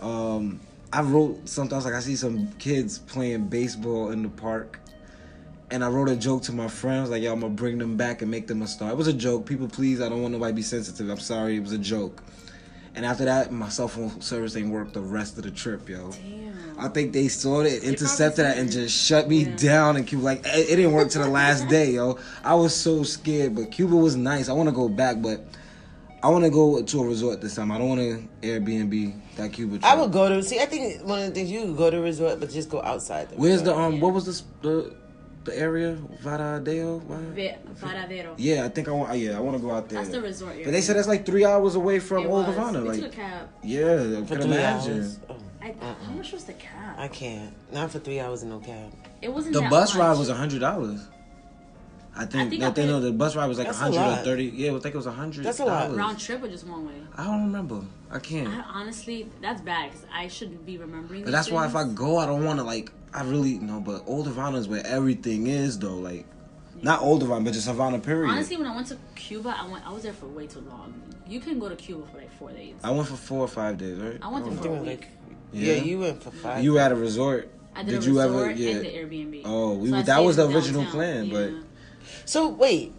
[0.00, 0.60] Um,
[0.92, 1.74] I wrote something.
[1.74, 4.80] I was like, I see some kids playing baseball in the park,
[5.70, 8.22] and I wrote a joke to my friends, like, "Yo, I'm gonna bring them back
[8.22, 9.44] and make them a star." It was a joke.
[9.46, 11.08] People, please, I don't want nobody to be sensitive.
[11.10, 12.22] I'm sorry, it was a joke.
[12.94, 16.10] And after that, my cell phone service ain't worked the rest of the trip, yo.
[16.10, 16.54] Damn.
[16.80, 19.56] I think they saw it, intercepted that, and just shut me Yeah.
[19.56, 19.96] down.
[19.96, 22.18] And Cuba, like, it, it didn't work to the last day, yo.
[22.42, 24.48] I was so scared, but Cuba was nice.
[24.48, 25.44] I want to go back, but
[26.22, 27.70] I want to go to a resort this time.
[27.70, 29.84] I don't want to Airbnb that Cuba trip.
[29.84, 30.60] I would go to see.
[30.60, 32.82] I think one of the things you could go to a resort, but just go
[32.82, 33.30] outside.
[33.30, 33.94] The Where's the resort.
[33.94, 34.00] um?
[34.00, 34.94] What was this the
[35.44, 37.02] the area Varadero?
[37.04, 37.18] What?
[37.34, 38.34] Ve- Varadero.
[38.36, 39.18] Yeah, I think I want.
[39.18, 39.98] Yeah, I want to go out there.
[40.00, 40.64] That's the resort area.
[40.66, 42.54] But they said that's like three hours away from It Old was.
[42.56, 42.82] Havana.
[42.82, 43.48] We Like, took a cab.
[43.62, 43.84] yeah,
[44.18, 45.00] I for can three imagine.
[45.00, 45.18] hours?
[45.30, 45.74] Oh, I,
[46.06, 46.96] How much was the cab?
[46.98, 47.52] I can't.
[47.72, 48.92] Not for three hours in no cab.
[49.22, 50.00] it wasn't The that bus much.
[50.00, 51.00] ride was a hundred dollars.
[52.18, 53.80] I think, think that I they paid- know the bus ride was like a That's
[53.80, 54.44] a hundred or thirty.
[54.46, 55.44] Yeah, I think it was a hundred.
[55.44, 55.94] That's a lot.
[55.94, 56.94] round trip or just one way.
[57.16, 57.82] I don't remember.
[58.10, 58.48] I can't.
[58.48, 61.20] I, honestly, that's bad because I shouldn't be remembering.
[61.22, 62.90] But these that's why if I go, I don't want to like.
[63.14, 65.94] I really no, but Old Havana is where everything is though.
[65.94, 66.26] Like,
[66.82, 67.98] not Old Havana, but just Havana.
[67.98, 68.30] Period.
[68.30, 69.86] Honestly, when I went to Cuba, I went.
[69.86, 71.00] I was there for way too long.
[71.26, 72.74] You can go to Cuba for like four days.
[72.82, 74.18] I went for four or five days, right?
[74.22, 75.00] I went there for think a it was week.
[75.00, 75.08] like,
[75.52, 75.72] yeah.
[75.74, 75.82] Yeah.
[75.82, 76.64] you went for five.
[76.64, 77.50] You were at a resort.
[77.74, 78.70] I did, Did a you resort ever- yeah.
[78.70, 79.42] and the Airbnb.
[79.44, 80.96] Oh, we So that was the in original downtown.
[80.98, 81.58] plan, but- Yeah.
[82.28, 82.92] So wait,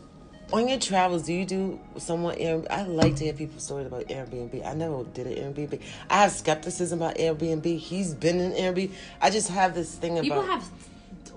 [0.51, 2.37] on your travels, do you do somewhat?
[2.39, 4.65] Air, I like to hear people's stories about Airbnb.
[4.65, 5.79] I never did an Airbnb.
[6.09, 7.77] I have skepticism about Airbnb.
[7.77, 8.89] He's been in Airbnb.
[9.21, 10.23] I just have this thing about.
[10.23, 10.67] People have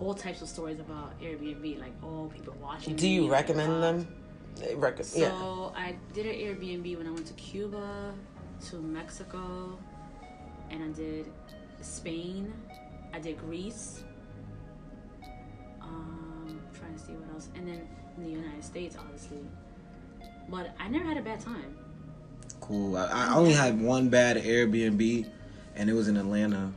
[0.01, 2.97] all types of stories about Airbnb, like oh, people watching.
[2.97, 4.09] do you recommend them?
[4.57, 5.79] They So yeah.
[5.79, 8.15] I did an Airbnb when I went to Cuba,
[8.71, 9.79] to Mexico,
[10.71, 11.27] and I did
[11.83, 12.55] Spain.
[13.13, 14.03] I did Greece.
[16.93, 19.39] Um, trying to see what else, and then in the United States, obviously.
[20.49, 21.77] But I never had a bad time.
[22.61, 22.97] Cool.
[22.97, 25.29] I, I only had one bad Airbnb,
[25.77, 26.73] and it was in Atlanta.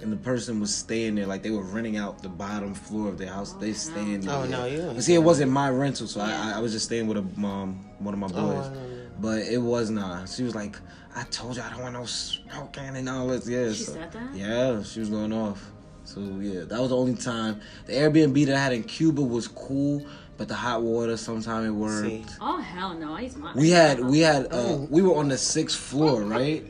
[0.00, 3.18] And the person was staying there, like they were renting out the bottom floor of
[3.18, 3.54] their house.
[3.54, 4.32] they staying there.
[4.36, 6.52] Oh, no, you But see, it wasn't my rental, so Yeah.
[6.54, 8.36] I, I was just staying with a mom, one of my boys.
[8.38, 9.06] Oh, no, no.
[9.20, 10.28] But it was not.
[10.28, 10.76] She was like,
[11.16, 13.72] "I told you I don't want no smoking and all this." Yeah.
[13.72, 14.32] She so- said that?
[14.36, 15.68] Yeah, she was going off.
[16.08, 17.60] So yeah, that was the only time.
[17.84, 20.06] The Airbnb that I had in Cuba was cool,
[20.38, 22.06] but the hot water sometimes it worked.
[22.08, 22.24] See.
[22.40, 23.12] Oh hell no!
[23.14, 23.52] I use my.
[23.54, 26.64] We had we had uh, we were on the sixth floor, right?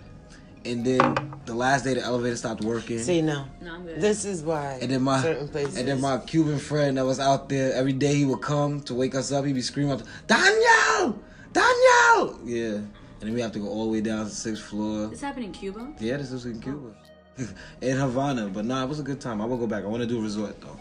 [0.64, 2.98] And then the last day the elevator stopped working.
[2.98, 4.00] See now, No, I'm good.
[4.00, 5.76] this is why and then my certain places.
[5.78, 8.92] and then my Cuban friend that was out there every day he would come to
[8.94, 9.44] wake us up.
[9.44, 11.18] He'd be screaming out, Daniel,
[11.52, 12.74] Daniel, yeah.
[13.20, 15.06] And then we have to go all the way down to the sixth floor.
[15.06, 15.92] this happened in Cuba.
[16.00, 16.92] Yeah, this was in Cuba,
[17.80, 18.48] in Havana.
[18.48, 19.40] But nah, it was a good time.
[19.40, 19.84] I will go back.
[19.84, 20.76] I want to do a resort though.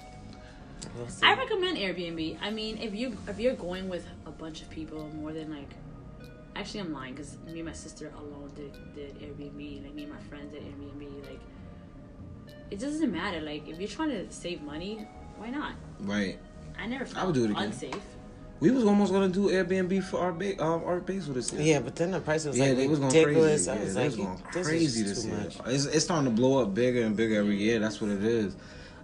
[0.96, 1.08] We'll.
[1.24, 2.38] I recommend Airbnb.
[2.42, 5.70] I mean, if you if you're going with a bunch of people, more than like,
[6.56, 9.84] actually, I'm lying because me and my sister alone did did Airbnb.
[9.84, 11.30] Like me and my friends did Airbnb.
[11.30, 11.42] Like,
[12.72, 13.42] it doesn't matter.
[13.42, 15.74] Like, if you're trying to save money, why not?
[16.00, 16.40] Right.
[16.80, 17.64] I never felt I would do it again.
[17.64, 17.96] unsafe.
[18.60, 21.54] We was almost gonna do Airbnb for our ba- um, our base with us.
[21.54, 23.66] Yeah, but then the price was Yeah, like they was going ridiculous.
[23.68, 23.70] crazy.
[23.72, 25.38] I Yeah, was they like, was going this crazy is this too year.
[25.38, 25.58] much.
[25.68, 27.78] It's, it's starting to blow up bigger and bigger every year.
[27.80, 28.56] That's what it is.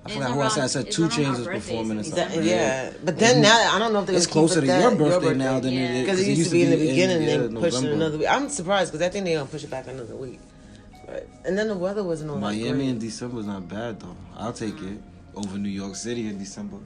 [0.06, 0.64] I And forgot it's who I said.
[0.64, 2.34] I said two around chains was birthdays performing and in stuff.
[2.34, 4.68] That- yeah, but then now I don't know if they're It's gonna keep closer to
[4.68, 5.80] that, your birthday now than Yeah.
[5.80, 7.84] it is because it used to be in the beginning yeah, and then push it
[7.92, 8.28] another week.
[8.30, 10.40] I'm surprised because I think they're gonna push it back another week.
[11.06, 12.98] But and then the weather wasn't all that Miami in.
[12.98, 14.16] December is not bad though.
[14.36, 14.98] I'll take it
[15.36, 16.78] over New York City in December.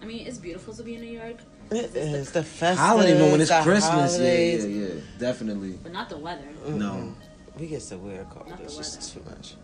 [0.00, 1.36] I mean, it's beautiful to be in New York,
[1.70, 2.78] It is the festive.
[2.78, 4.66] Holiday, no, when it's Christmas, yeah, holidays.
[4.66, 5.78] yeah, yeah, definitely.
[5.82, 6.44] but not the weather.
[6.68, 7.14] No,
[7.58, 8.48] We get so weird cold.
[8.48, 9.54] Not It's just too much.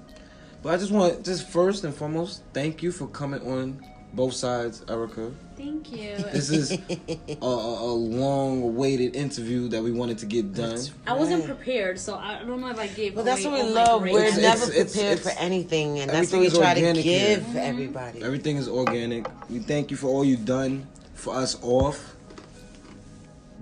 [0.63, 3.85] but I just want, just first and foremost, thank you for coming on
[4.15, 5.33] both sides, Erika.
[5.57, 6.17] Thank you.
[6.33, 10.79] This is a, a, a long-awaited interview that we wanted to get done.
[11.07, 13.15] I wasn't prepared, so I don't know if I gave.
[13.15, 14.03] Well, that's what we love.
[14.03, 16.75] We're It's- never it's- it's- prepared it's- for anything, and that's everything what we try
[16.75, 17.37] to organic here.
[17.37, 17.57] give mm-hmm.
[17.59, 18.23] everybody.
[18.23, 19.27] Everything is organic.
[19.49, 20.87] We thank you for all you've done
[21.23, 22.17] for us off,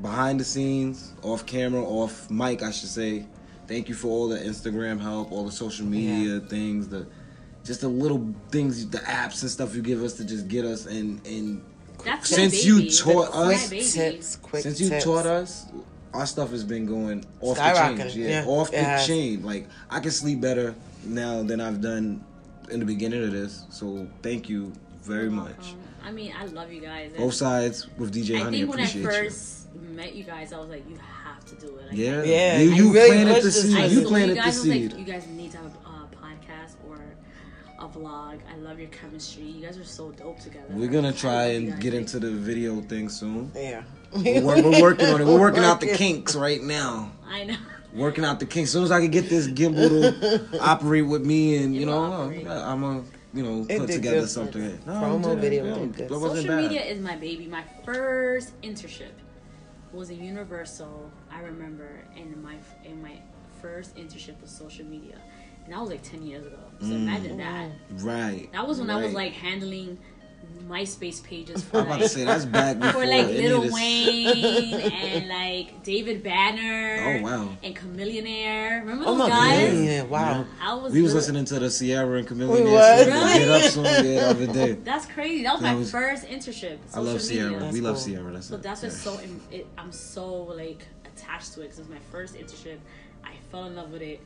[0.00, 3.26] behind the scenes, off camera, off mic, I should say.
[3.68, 7.06] Thank you for all the Instagram help, all the social media things, the
[7.62, 10.86] just the little things, the apps and stuff you give us to just get us
[10.86, 11.62] and and
[12.02, 15.04] That's Since you taught That's us- tips, quick since you tips.
[15.04, 15.66] taught us,
[16.14, 17.62] our stuff has been going off the
[18.08, 18.22] chain.
[18.22, 19.06] Yeah, yeah, off it the has.
[19.06, 19.42] chain.
[19.44, 22.24] Like I can sleep better now than I've done
[22.70, 23.64] in the beginning of this.
[23.68, 24.72] So thank you
[25.10, 25.74] very much.
[26.02, 27.12] I mean, I love you guys.
[27.16, 28.58] Both sides with DJ I Honey.
[28.58, 31.76] think when I Appreciate first met you guys, I was like, you have to do
[31.76, 31.88] it.
[31.88, 31.96] Like.
[31.96, 33.76] Yeah, Yeah, You, you really planted the seed.
[33.76, 33.84] I.
[33.86, 34.60] You planted you the guys.
[34.62, 34.90] Seed.
[34.92, 36.98] like, you guys need to have a uh, podcast or
[37.78, 38.38] a vlog.
[38.50, 39.44] I love your chemistry.
[39.44, 40.64] You guys are so dope together.
[40.70, 43.50] We're gonna try and get Like, into the video thing soon.
[43.54, 43.82] Yeah.
[44.12, 45.24] We're, we're working on it.
[45.26, 47.12] We're working out the kinks right now.
[47.28, 47.56] I know.
[47.94, 48.70] Working out the kinks.
[48.70, 49.88] As soon as I can get this gimbal
[50.20, 52.22] to operate with me, and you It'll know.
[52.22, 54.28] I'm gonna, you know, It put together good.
[54.28, 54.78] something.
[54.86, 55.40] Promo it did.
[55.40, 56.10] video Yeah, did good.
[56.10, 56.62] wasn't Social bad.
[56.62, 57.46] media is my baby.
[57.46, 59.12] My first internship
[59.92, 61.10] was in Universal.
[61.32, 63.18] I remember, and my in my
[63.60, 65.16] first internship was social media,
[65.64, 66.58] and that was like ten years ago.
[66.80, 66.96] So Mm.
[66.96, 67.70] imagine that.
[68.02, 68.50] Right.
[68.52, 69.98] That was when I was like handling
[70.68, 73.72] MySpace pages for I'm about to like say that's back for like any Lil this-
[73.72, 77.20] Wayne and like David Banner.
[77.20, 77.48] Oh, wow.
[77.62, 78.80] And Chamillionaire.
[78.80, 79.72] Remember Oh those my guys?
[79.74, 79.84] god!
[79.84, 80.44] Yeah, wow.
[80.60, 80.92] I was.
[80.92, 81.16] We was good.
[81.18, 83.06] listening to the Ciara and Chameleon We song, was?
[83.06, 83.38] Really?
[83.38, 84.72] Get Up song the other day.
[84.72, 85.42] That's crazy.
[85.44, 86.78] That was That my was- first internship.
[86.94, 87.52] I love social Ciara.
[87.52, 87.72] media.
[87.72, 88.04] we love cool.
[88.14, 88.32] Ciara.
[88.32, 88.62] That's So it.
[88.62, 89.12] that's what's Yeah.
[89.12, 92.78] so im- it, I'm so like attached to it because it's my first internship.
[93.24, 94.20] I fell in love with it.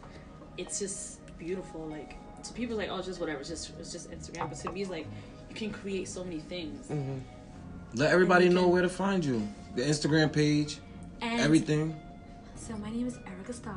[0.56, 1.86] It's just beautiful.
[1.86, 3.40] Like to people, like oh, it's just whatever.
[3.40, 4.48] It's just it's just Instagram.
[4.50, 5.06] But to me, it's like
[5.54, 6.86] you can create so many things.
[6.88, 7.18] Mm-hmm.
[7.94, 9.48] Let everybody know can- where to find you.
[9.76, 10.78] The Instagram page,
[11.20, 12.00] And everything.
[12.56, 13.76] So my name is Erika Star,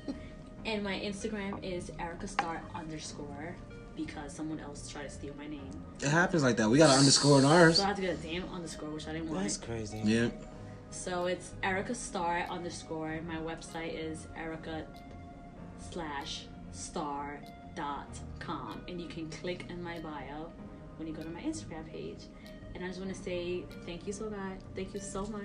[0.66, 3.54] and my Instagram is Erika Star underscore
[3.94, 5.70] because someone else tried to steal my name.
[6.00, 6.68] It happens like that.
[6.68, 7.76] We got an underscore in ours.
[7.76, 9.42] So I have to get a damn underscore, which I didn't want.
[9.42, 10.00] That's crazy.
[10.02, 10.28] Yeah.
[10.90, 13.20] So it's Erika Star underscore.
[13.26, 14.86] My website is Erika
[15.90, 17.38] slash star
[17.76, 18.08] dot
[18.40, 20.50] com, and you can click in my bio
[20.98, 22.24] when you go to my Instagram page.
[22.74, 24.58] And I just want to say thank you so much.
[24.74, 25.42] Thank you so much.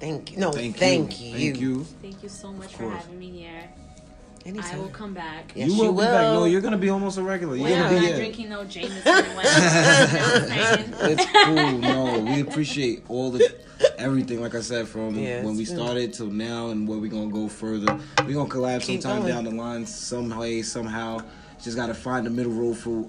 [0.00, 0.38] Thank you.
[0.38, 1.28] No, Thank, thank, you.
[1.28, 1.34] you.
[1.34, 1.84] Thank you.
[2.02, 3.68] Thank you so much for having me here.
[4.44, 5.52] I will come back.
[5.54, 6.32] Yes, you will you be back.
[6.32, 7.54] No, you're gonna be almost a regular.
[7.54, 9.54] You're When gonna I'm be not drinking no Jameson and whatnot.
[9.54, 11.78] You know what It's cool.
[11.78, 13.54] No, we appreciate all the
[13.98, 14.40] everything.
[14.40, 17.30] Like I said, from Yeah, when we it's started till now, and where we gonna
[17.30, 17.96] go further.
[18.26, 19.32] We gonna collab Keep sometime going.
[19.32, 21.20] down the line, some way, somehow.
[21.62, 23.08] Just gotta find the middle road for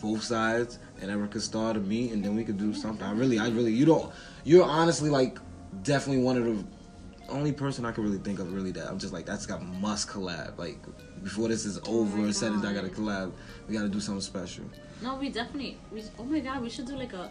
[0.00, 3.06] both sides, and Erika Star to me, and then we could do something.
[3.06, 4.12] I really, I really, you don't.
[4.44, 5.38] You're honestly like
[5.82, 6.64] definitely one of the
[7.28, 10.08] only person I can really think of really that I'm just like that's got must
[10.08, 10.58] collab.
[10.58, 10.78] Like
[11.22, 13.32] before this is oh over my and said and I gotta collab.
[13.68, 14.64] We gotta do something special.
[15.02, 15.78] No, we definitely.
[15.92, 17.30] We, oh my god, we should do like a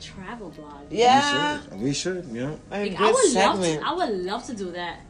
[0.00, 0.86] travel blog.
[0.90, 1.58] Yeah.
[1.58, 1.80] We should.
[1.80, 2.24] We should.
[2.26, 2.60] You know.
[2.70, 3.80] A Like, I would love to.
[3.84, 5.00] I would love to do that.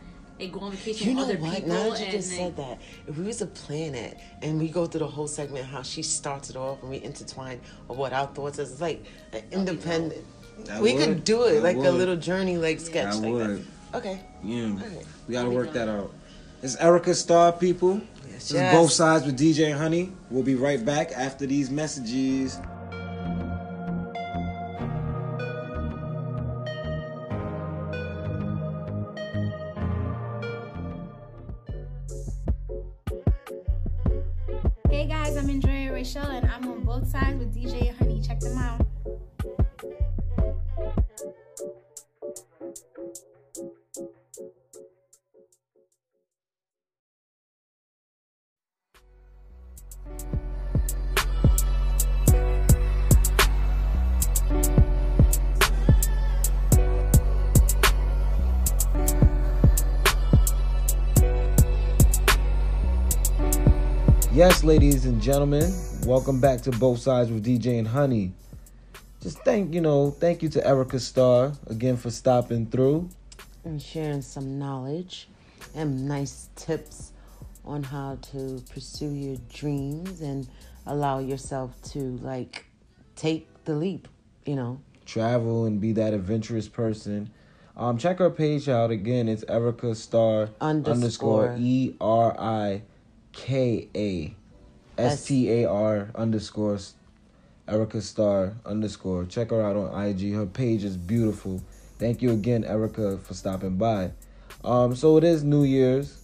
[0.41, 1.55] Like go on vacation You know with other what?
[1.55, 1.69] people.
[1.69, 4.59] Now that you and just like, said that, if we was to plan it and
[4.59, 7.99] we go through the whole segment, how she starts it off and we intertwine of
[7.99, 10.25] what our thoughts is, it's like an independent.
[10.65, 11.05] That we would.
[11.05, 13.15] could do it That like a little journey, like sketch.
[13.15, 13.67] I like would.
[13.93, 13.97] That.
[13.99, 14.21] Okay.
[14.43, 15.07] Yeah, Alright.
[15.27, 16.13] we gotta work that out.
[16.63, 18.01] It's Erika Star, people.
[18.31, 20.13] Yes, This is both sides with DJ Honey.
[20.31, 22.59] We'll be right back after these messages.
[36.17, 38.21] Andrea and I'm on both sides with DJ Honey.
[38.21, 38.85] Check them out.
[64.33, 65.71] Yes, ladies and gentlemen,
[66.05, 68.33] welcome back to Both Sides with DJ and Honey.
[69.21, 73.09] Just thank you know, thank you to Erika Star again for stopping through.
[73.65, 75.29] and sharing some knowledge
[75.75, 77.13] and nice tips
[77.65, 80.49] on how to pursue your dreams and
[80.87, 82.65] allow yourself to like
[83.17, 84.09] take the leap,
[84.47, 84.81] you know.
[85.05, 87.31] Travel and be that adventurous person.
[87.77, 89.29] Um, check her page out again.
[89.29, 90.93] It's Erika Star Underscore.
[91.49, 92.83] underscore E R I
[93.33, 94.35] K A
[95.01, 96.79] S T A R underscore
[97.69, 99.25] Erika Star underscore.
[99.25, 100.35] Check her out on IG.
[100.35, 101.63] Her page is beautiful.
[101.99, 104.13] Thank you again, Erika, for stopping by.
[104.65, 106.17] Um, so it is New Year's.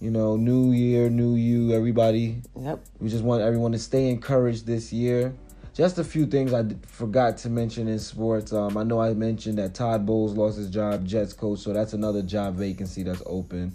[0.00, 2.42] You know, new year, new you, everybody.
[2.60, 2.84] Yep.
[3.00, 5.34] We just want everyone to stay encouraged this year.
[5.74, 8.52] Just a few things I d- forgot to mention in sports.
[8.52, 11.94] Um, I know I mentioned that Todd Bowles lost his job, Jets coach, so that's
[11.94, 13.74] another job vacancy that's open.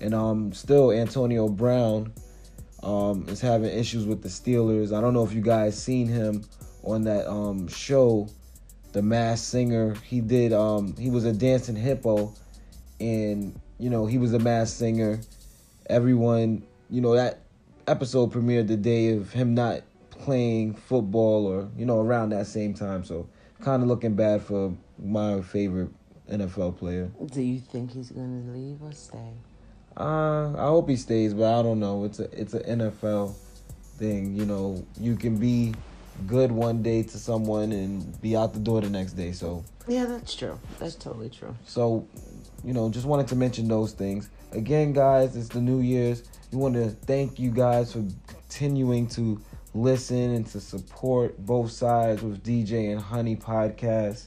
[0.00, 2.12] And um, still, Antonio Brown
[2.82, 4.96] um, is having issues with the Steelers.
[4.96, 6.44] I don't know if you guys seen him
[6.84, 8.28] on that um, show,
[8.92, 9.94] The Masked Singer.
[10.04, 10.52] He did.
[10.52, 12.32] Um, he was a dancing hippo,
[13.00, 15.20] and you know he was a masked singer.
[15.88, 17.40] Everyone, you know that
[17.86, 22.74] episode premiered the day of him not playing football or you know around that same
[22.74, 23.04] time.
[23.04, 23.28] So
[23.60, 25.90] kind of looking bad for my favorite
[26.30, 27.10] NFL player.
[27.32, 29.32] Do you think he's gonna leave or stay?
[29.98, 32.04] Uh, I hope he stays, but I don't know.
[32.04, 33.34] It's a it's an NFL
[33.98, 34.36] thing.
[34.36, 35.74] You know, you can be
[36.26, 39.32] good one day to someone and be out the door the next day.
[39.32, 40.58] So Yeah, that's true.
[40.78, 41.54] That's totally true.
[41.66, 42.06] so,
[42.64, 44.30] you know, just wanted to mention those things.
[44.52, 46.22] Again, guys, it's the New Year's.
[46.52, 49.40] We want to thank you guys for continuing to
[49.74, 54.26] listen and to support both sides with DJ and Honey podcast.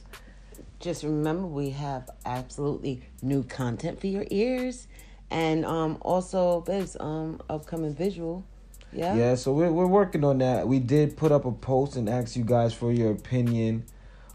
[0.80, 4.88] Just remember we have absolutely new content for your ears.
[5.32, 8.44] And um also there's um upcoming visual.
[8.92, 9.16] Yeah.
[9.16, 10.68] Yeah, so we're, we're working on that.
[10.68, 13.84] We did put up a post and ask you guys for your opinion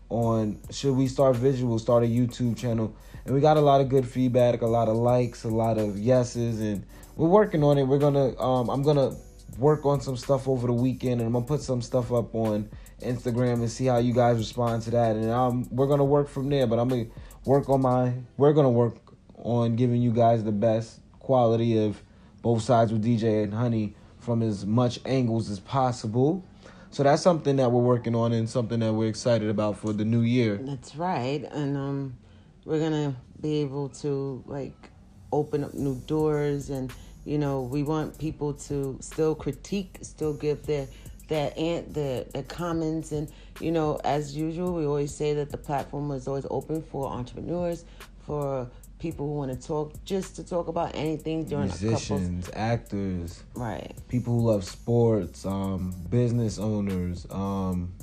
[0.10, 2.96] on should we start visual, start a YouTube channel.
[3.26, 6.00] And we got a lot of good feedback, a lot of likes, a lot of
[6.00, 6.84] yeses, and
[7.16, 7.84] we're working on it.
[7.84, 9.16] We're gonna um I'm gonna
[9.60, 12.70] work on some stuff over the weekend and I'm gonna put some stuff up on
[13.02, 15.16] Instagram and see how you guys respond to that.
[15.16, 16.66] And um we're gonna work from there.
[16.66, 17.06] But I'm gonna
[17.46, 18.96] work on my we're gonna work
[19.38, 22.02] on giving you guys the best quality of
[22.42, 26.44] both sides with DJ and Honey from as much angles as possible.
[26.90, 30.06] So that's something that we're working on and something that we're excited about for the
[30.06, 30.58] new year.
[30.62, 31.44] That's right.
[31.52, 32.18] And um
[32.66, 34.90] we're gonna be able to like
[35.32, 36.92] open up new doors and
[37.26, 40.88] you know, we want people to still critique, still give their
[41.28, 45.58] their ant the the comments and you know, as usual we always say that the
[45.58, 47.84] platform is always open for entrepreneurs,
[48.26, 48.70] for
[49.00, 53.44] people who want to talk just to talk about anything during a couple Musicians, actors,
[53.56, 53.94] right.
[54.08, 57.94] people who love sports, um, business owners, um,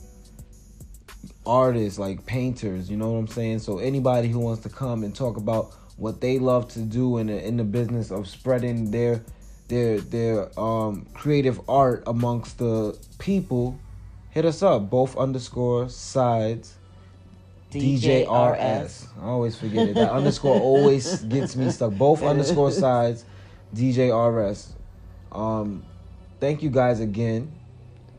[1.44, 2.90] artists like painters.
[2.90, 3.58] You know what I'm saying?
[3.60, 7.26] So anybody who wants to come and talk about what they love to do in
[7.28, 9.22] the, in the business of spreading their
[9.68, 13.78] their their um, creative art amongst the people,
[14.30, 14.90] hit us up.
[14.90, 16.76] Both underscore sides.
[17.82, 19.06] DJRS.
[19.20, 19.94] I always forget it.
[19.94, 21.92] That underscore always gets me stuck.
[21.92, 23.24] Both underscore sides,
[23.74, 24.72] DJRS.
[25.32, 25.84] Um,
[26.40, 27.52] thank you guys again.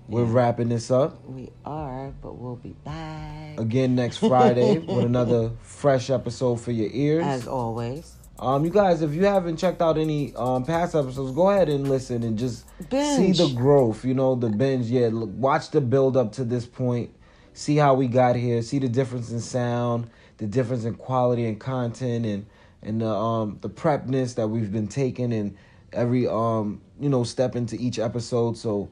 [0.08, 5.52] We're wrapping this up We are, but we'll be back again next Friday with another
[5.64, 7.26] fresh episode for your ears.
[7.26, 8.14] as always.
[8.38, 11.90] Um, you guys, if you haven't checked out any um past episodes, go ahead and
[11.90, 13.38] listen and just Binge.
[13.38, 14.04] see the growth.
[14.06, 14.88] You know, the binge.
[14.88, 17.12] Yeah, look, watch the build up to this point.
[17.56, 18.62] See how we got here.
[18.62, 22.46] See the difference in sound, the difference in quality and content, and
[22.84, 25.58] and the um the prepness that we've been taking and
[25.92, 28.58] every um you know step into each episode.
[28.58, 28.90] So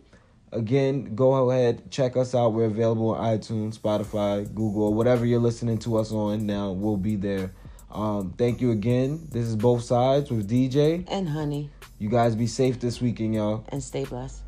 [0.53, 2.53] Again, go ahead, check us out.
[2.53, 7.15] We're available on iTunes, Spotify, Google, whatever you're listening to us on now, we'll be
[7.15, 7.51] there.
[7.89, 9.27] Um, thank you again.
[9.31, 11.05] This is Both Sides with DJ.
[11.07, 13.65] And honey, You guys be safe this weekend, y'all.
[13.69, 14.43] and stay blessed.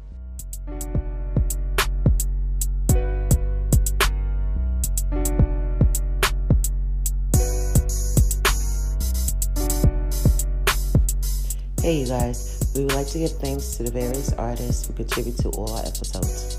[11.86, 12.72] Hey, you guys.
[12.74, 15.86] We would like to give thanks to the various artists who contribute to all our
[15.86, 16.58] episodes.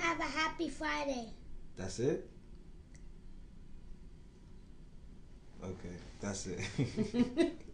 [0.00, 1.30] Have a happy Friday.
[1.76, 2.28] That's it?
[5.62, 7.52] Okay, that's it.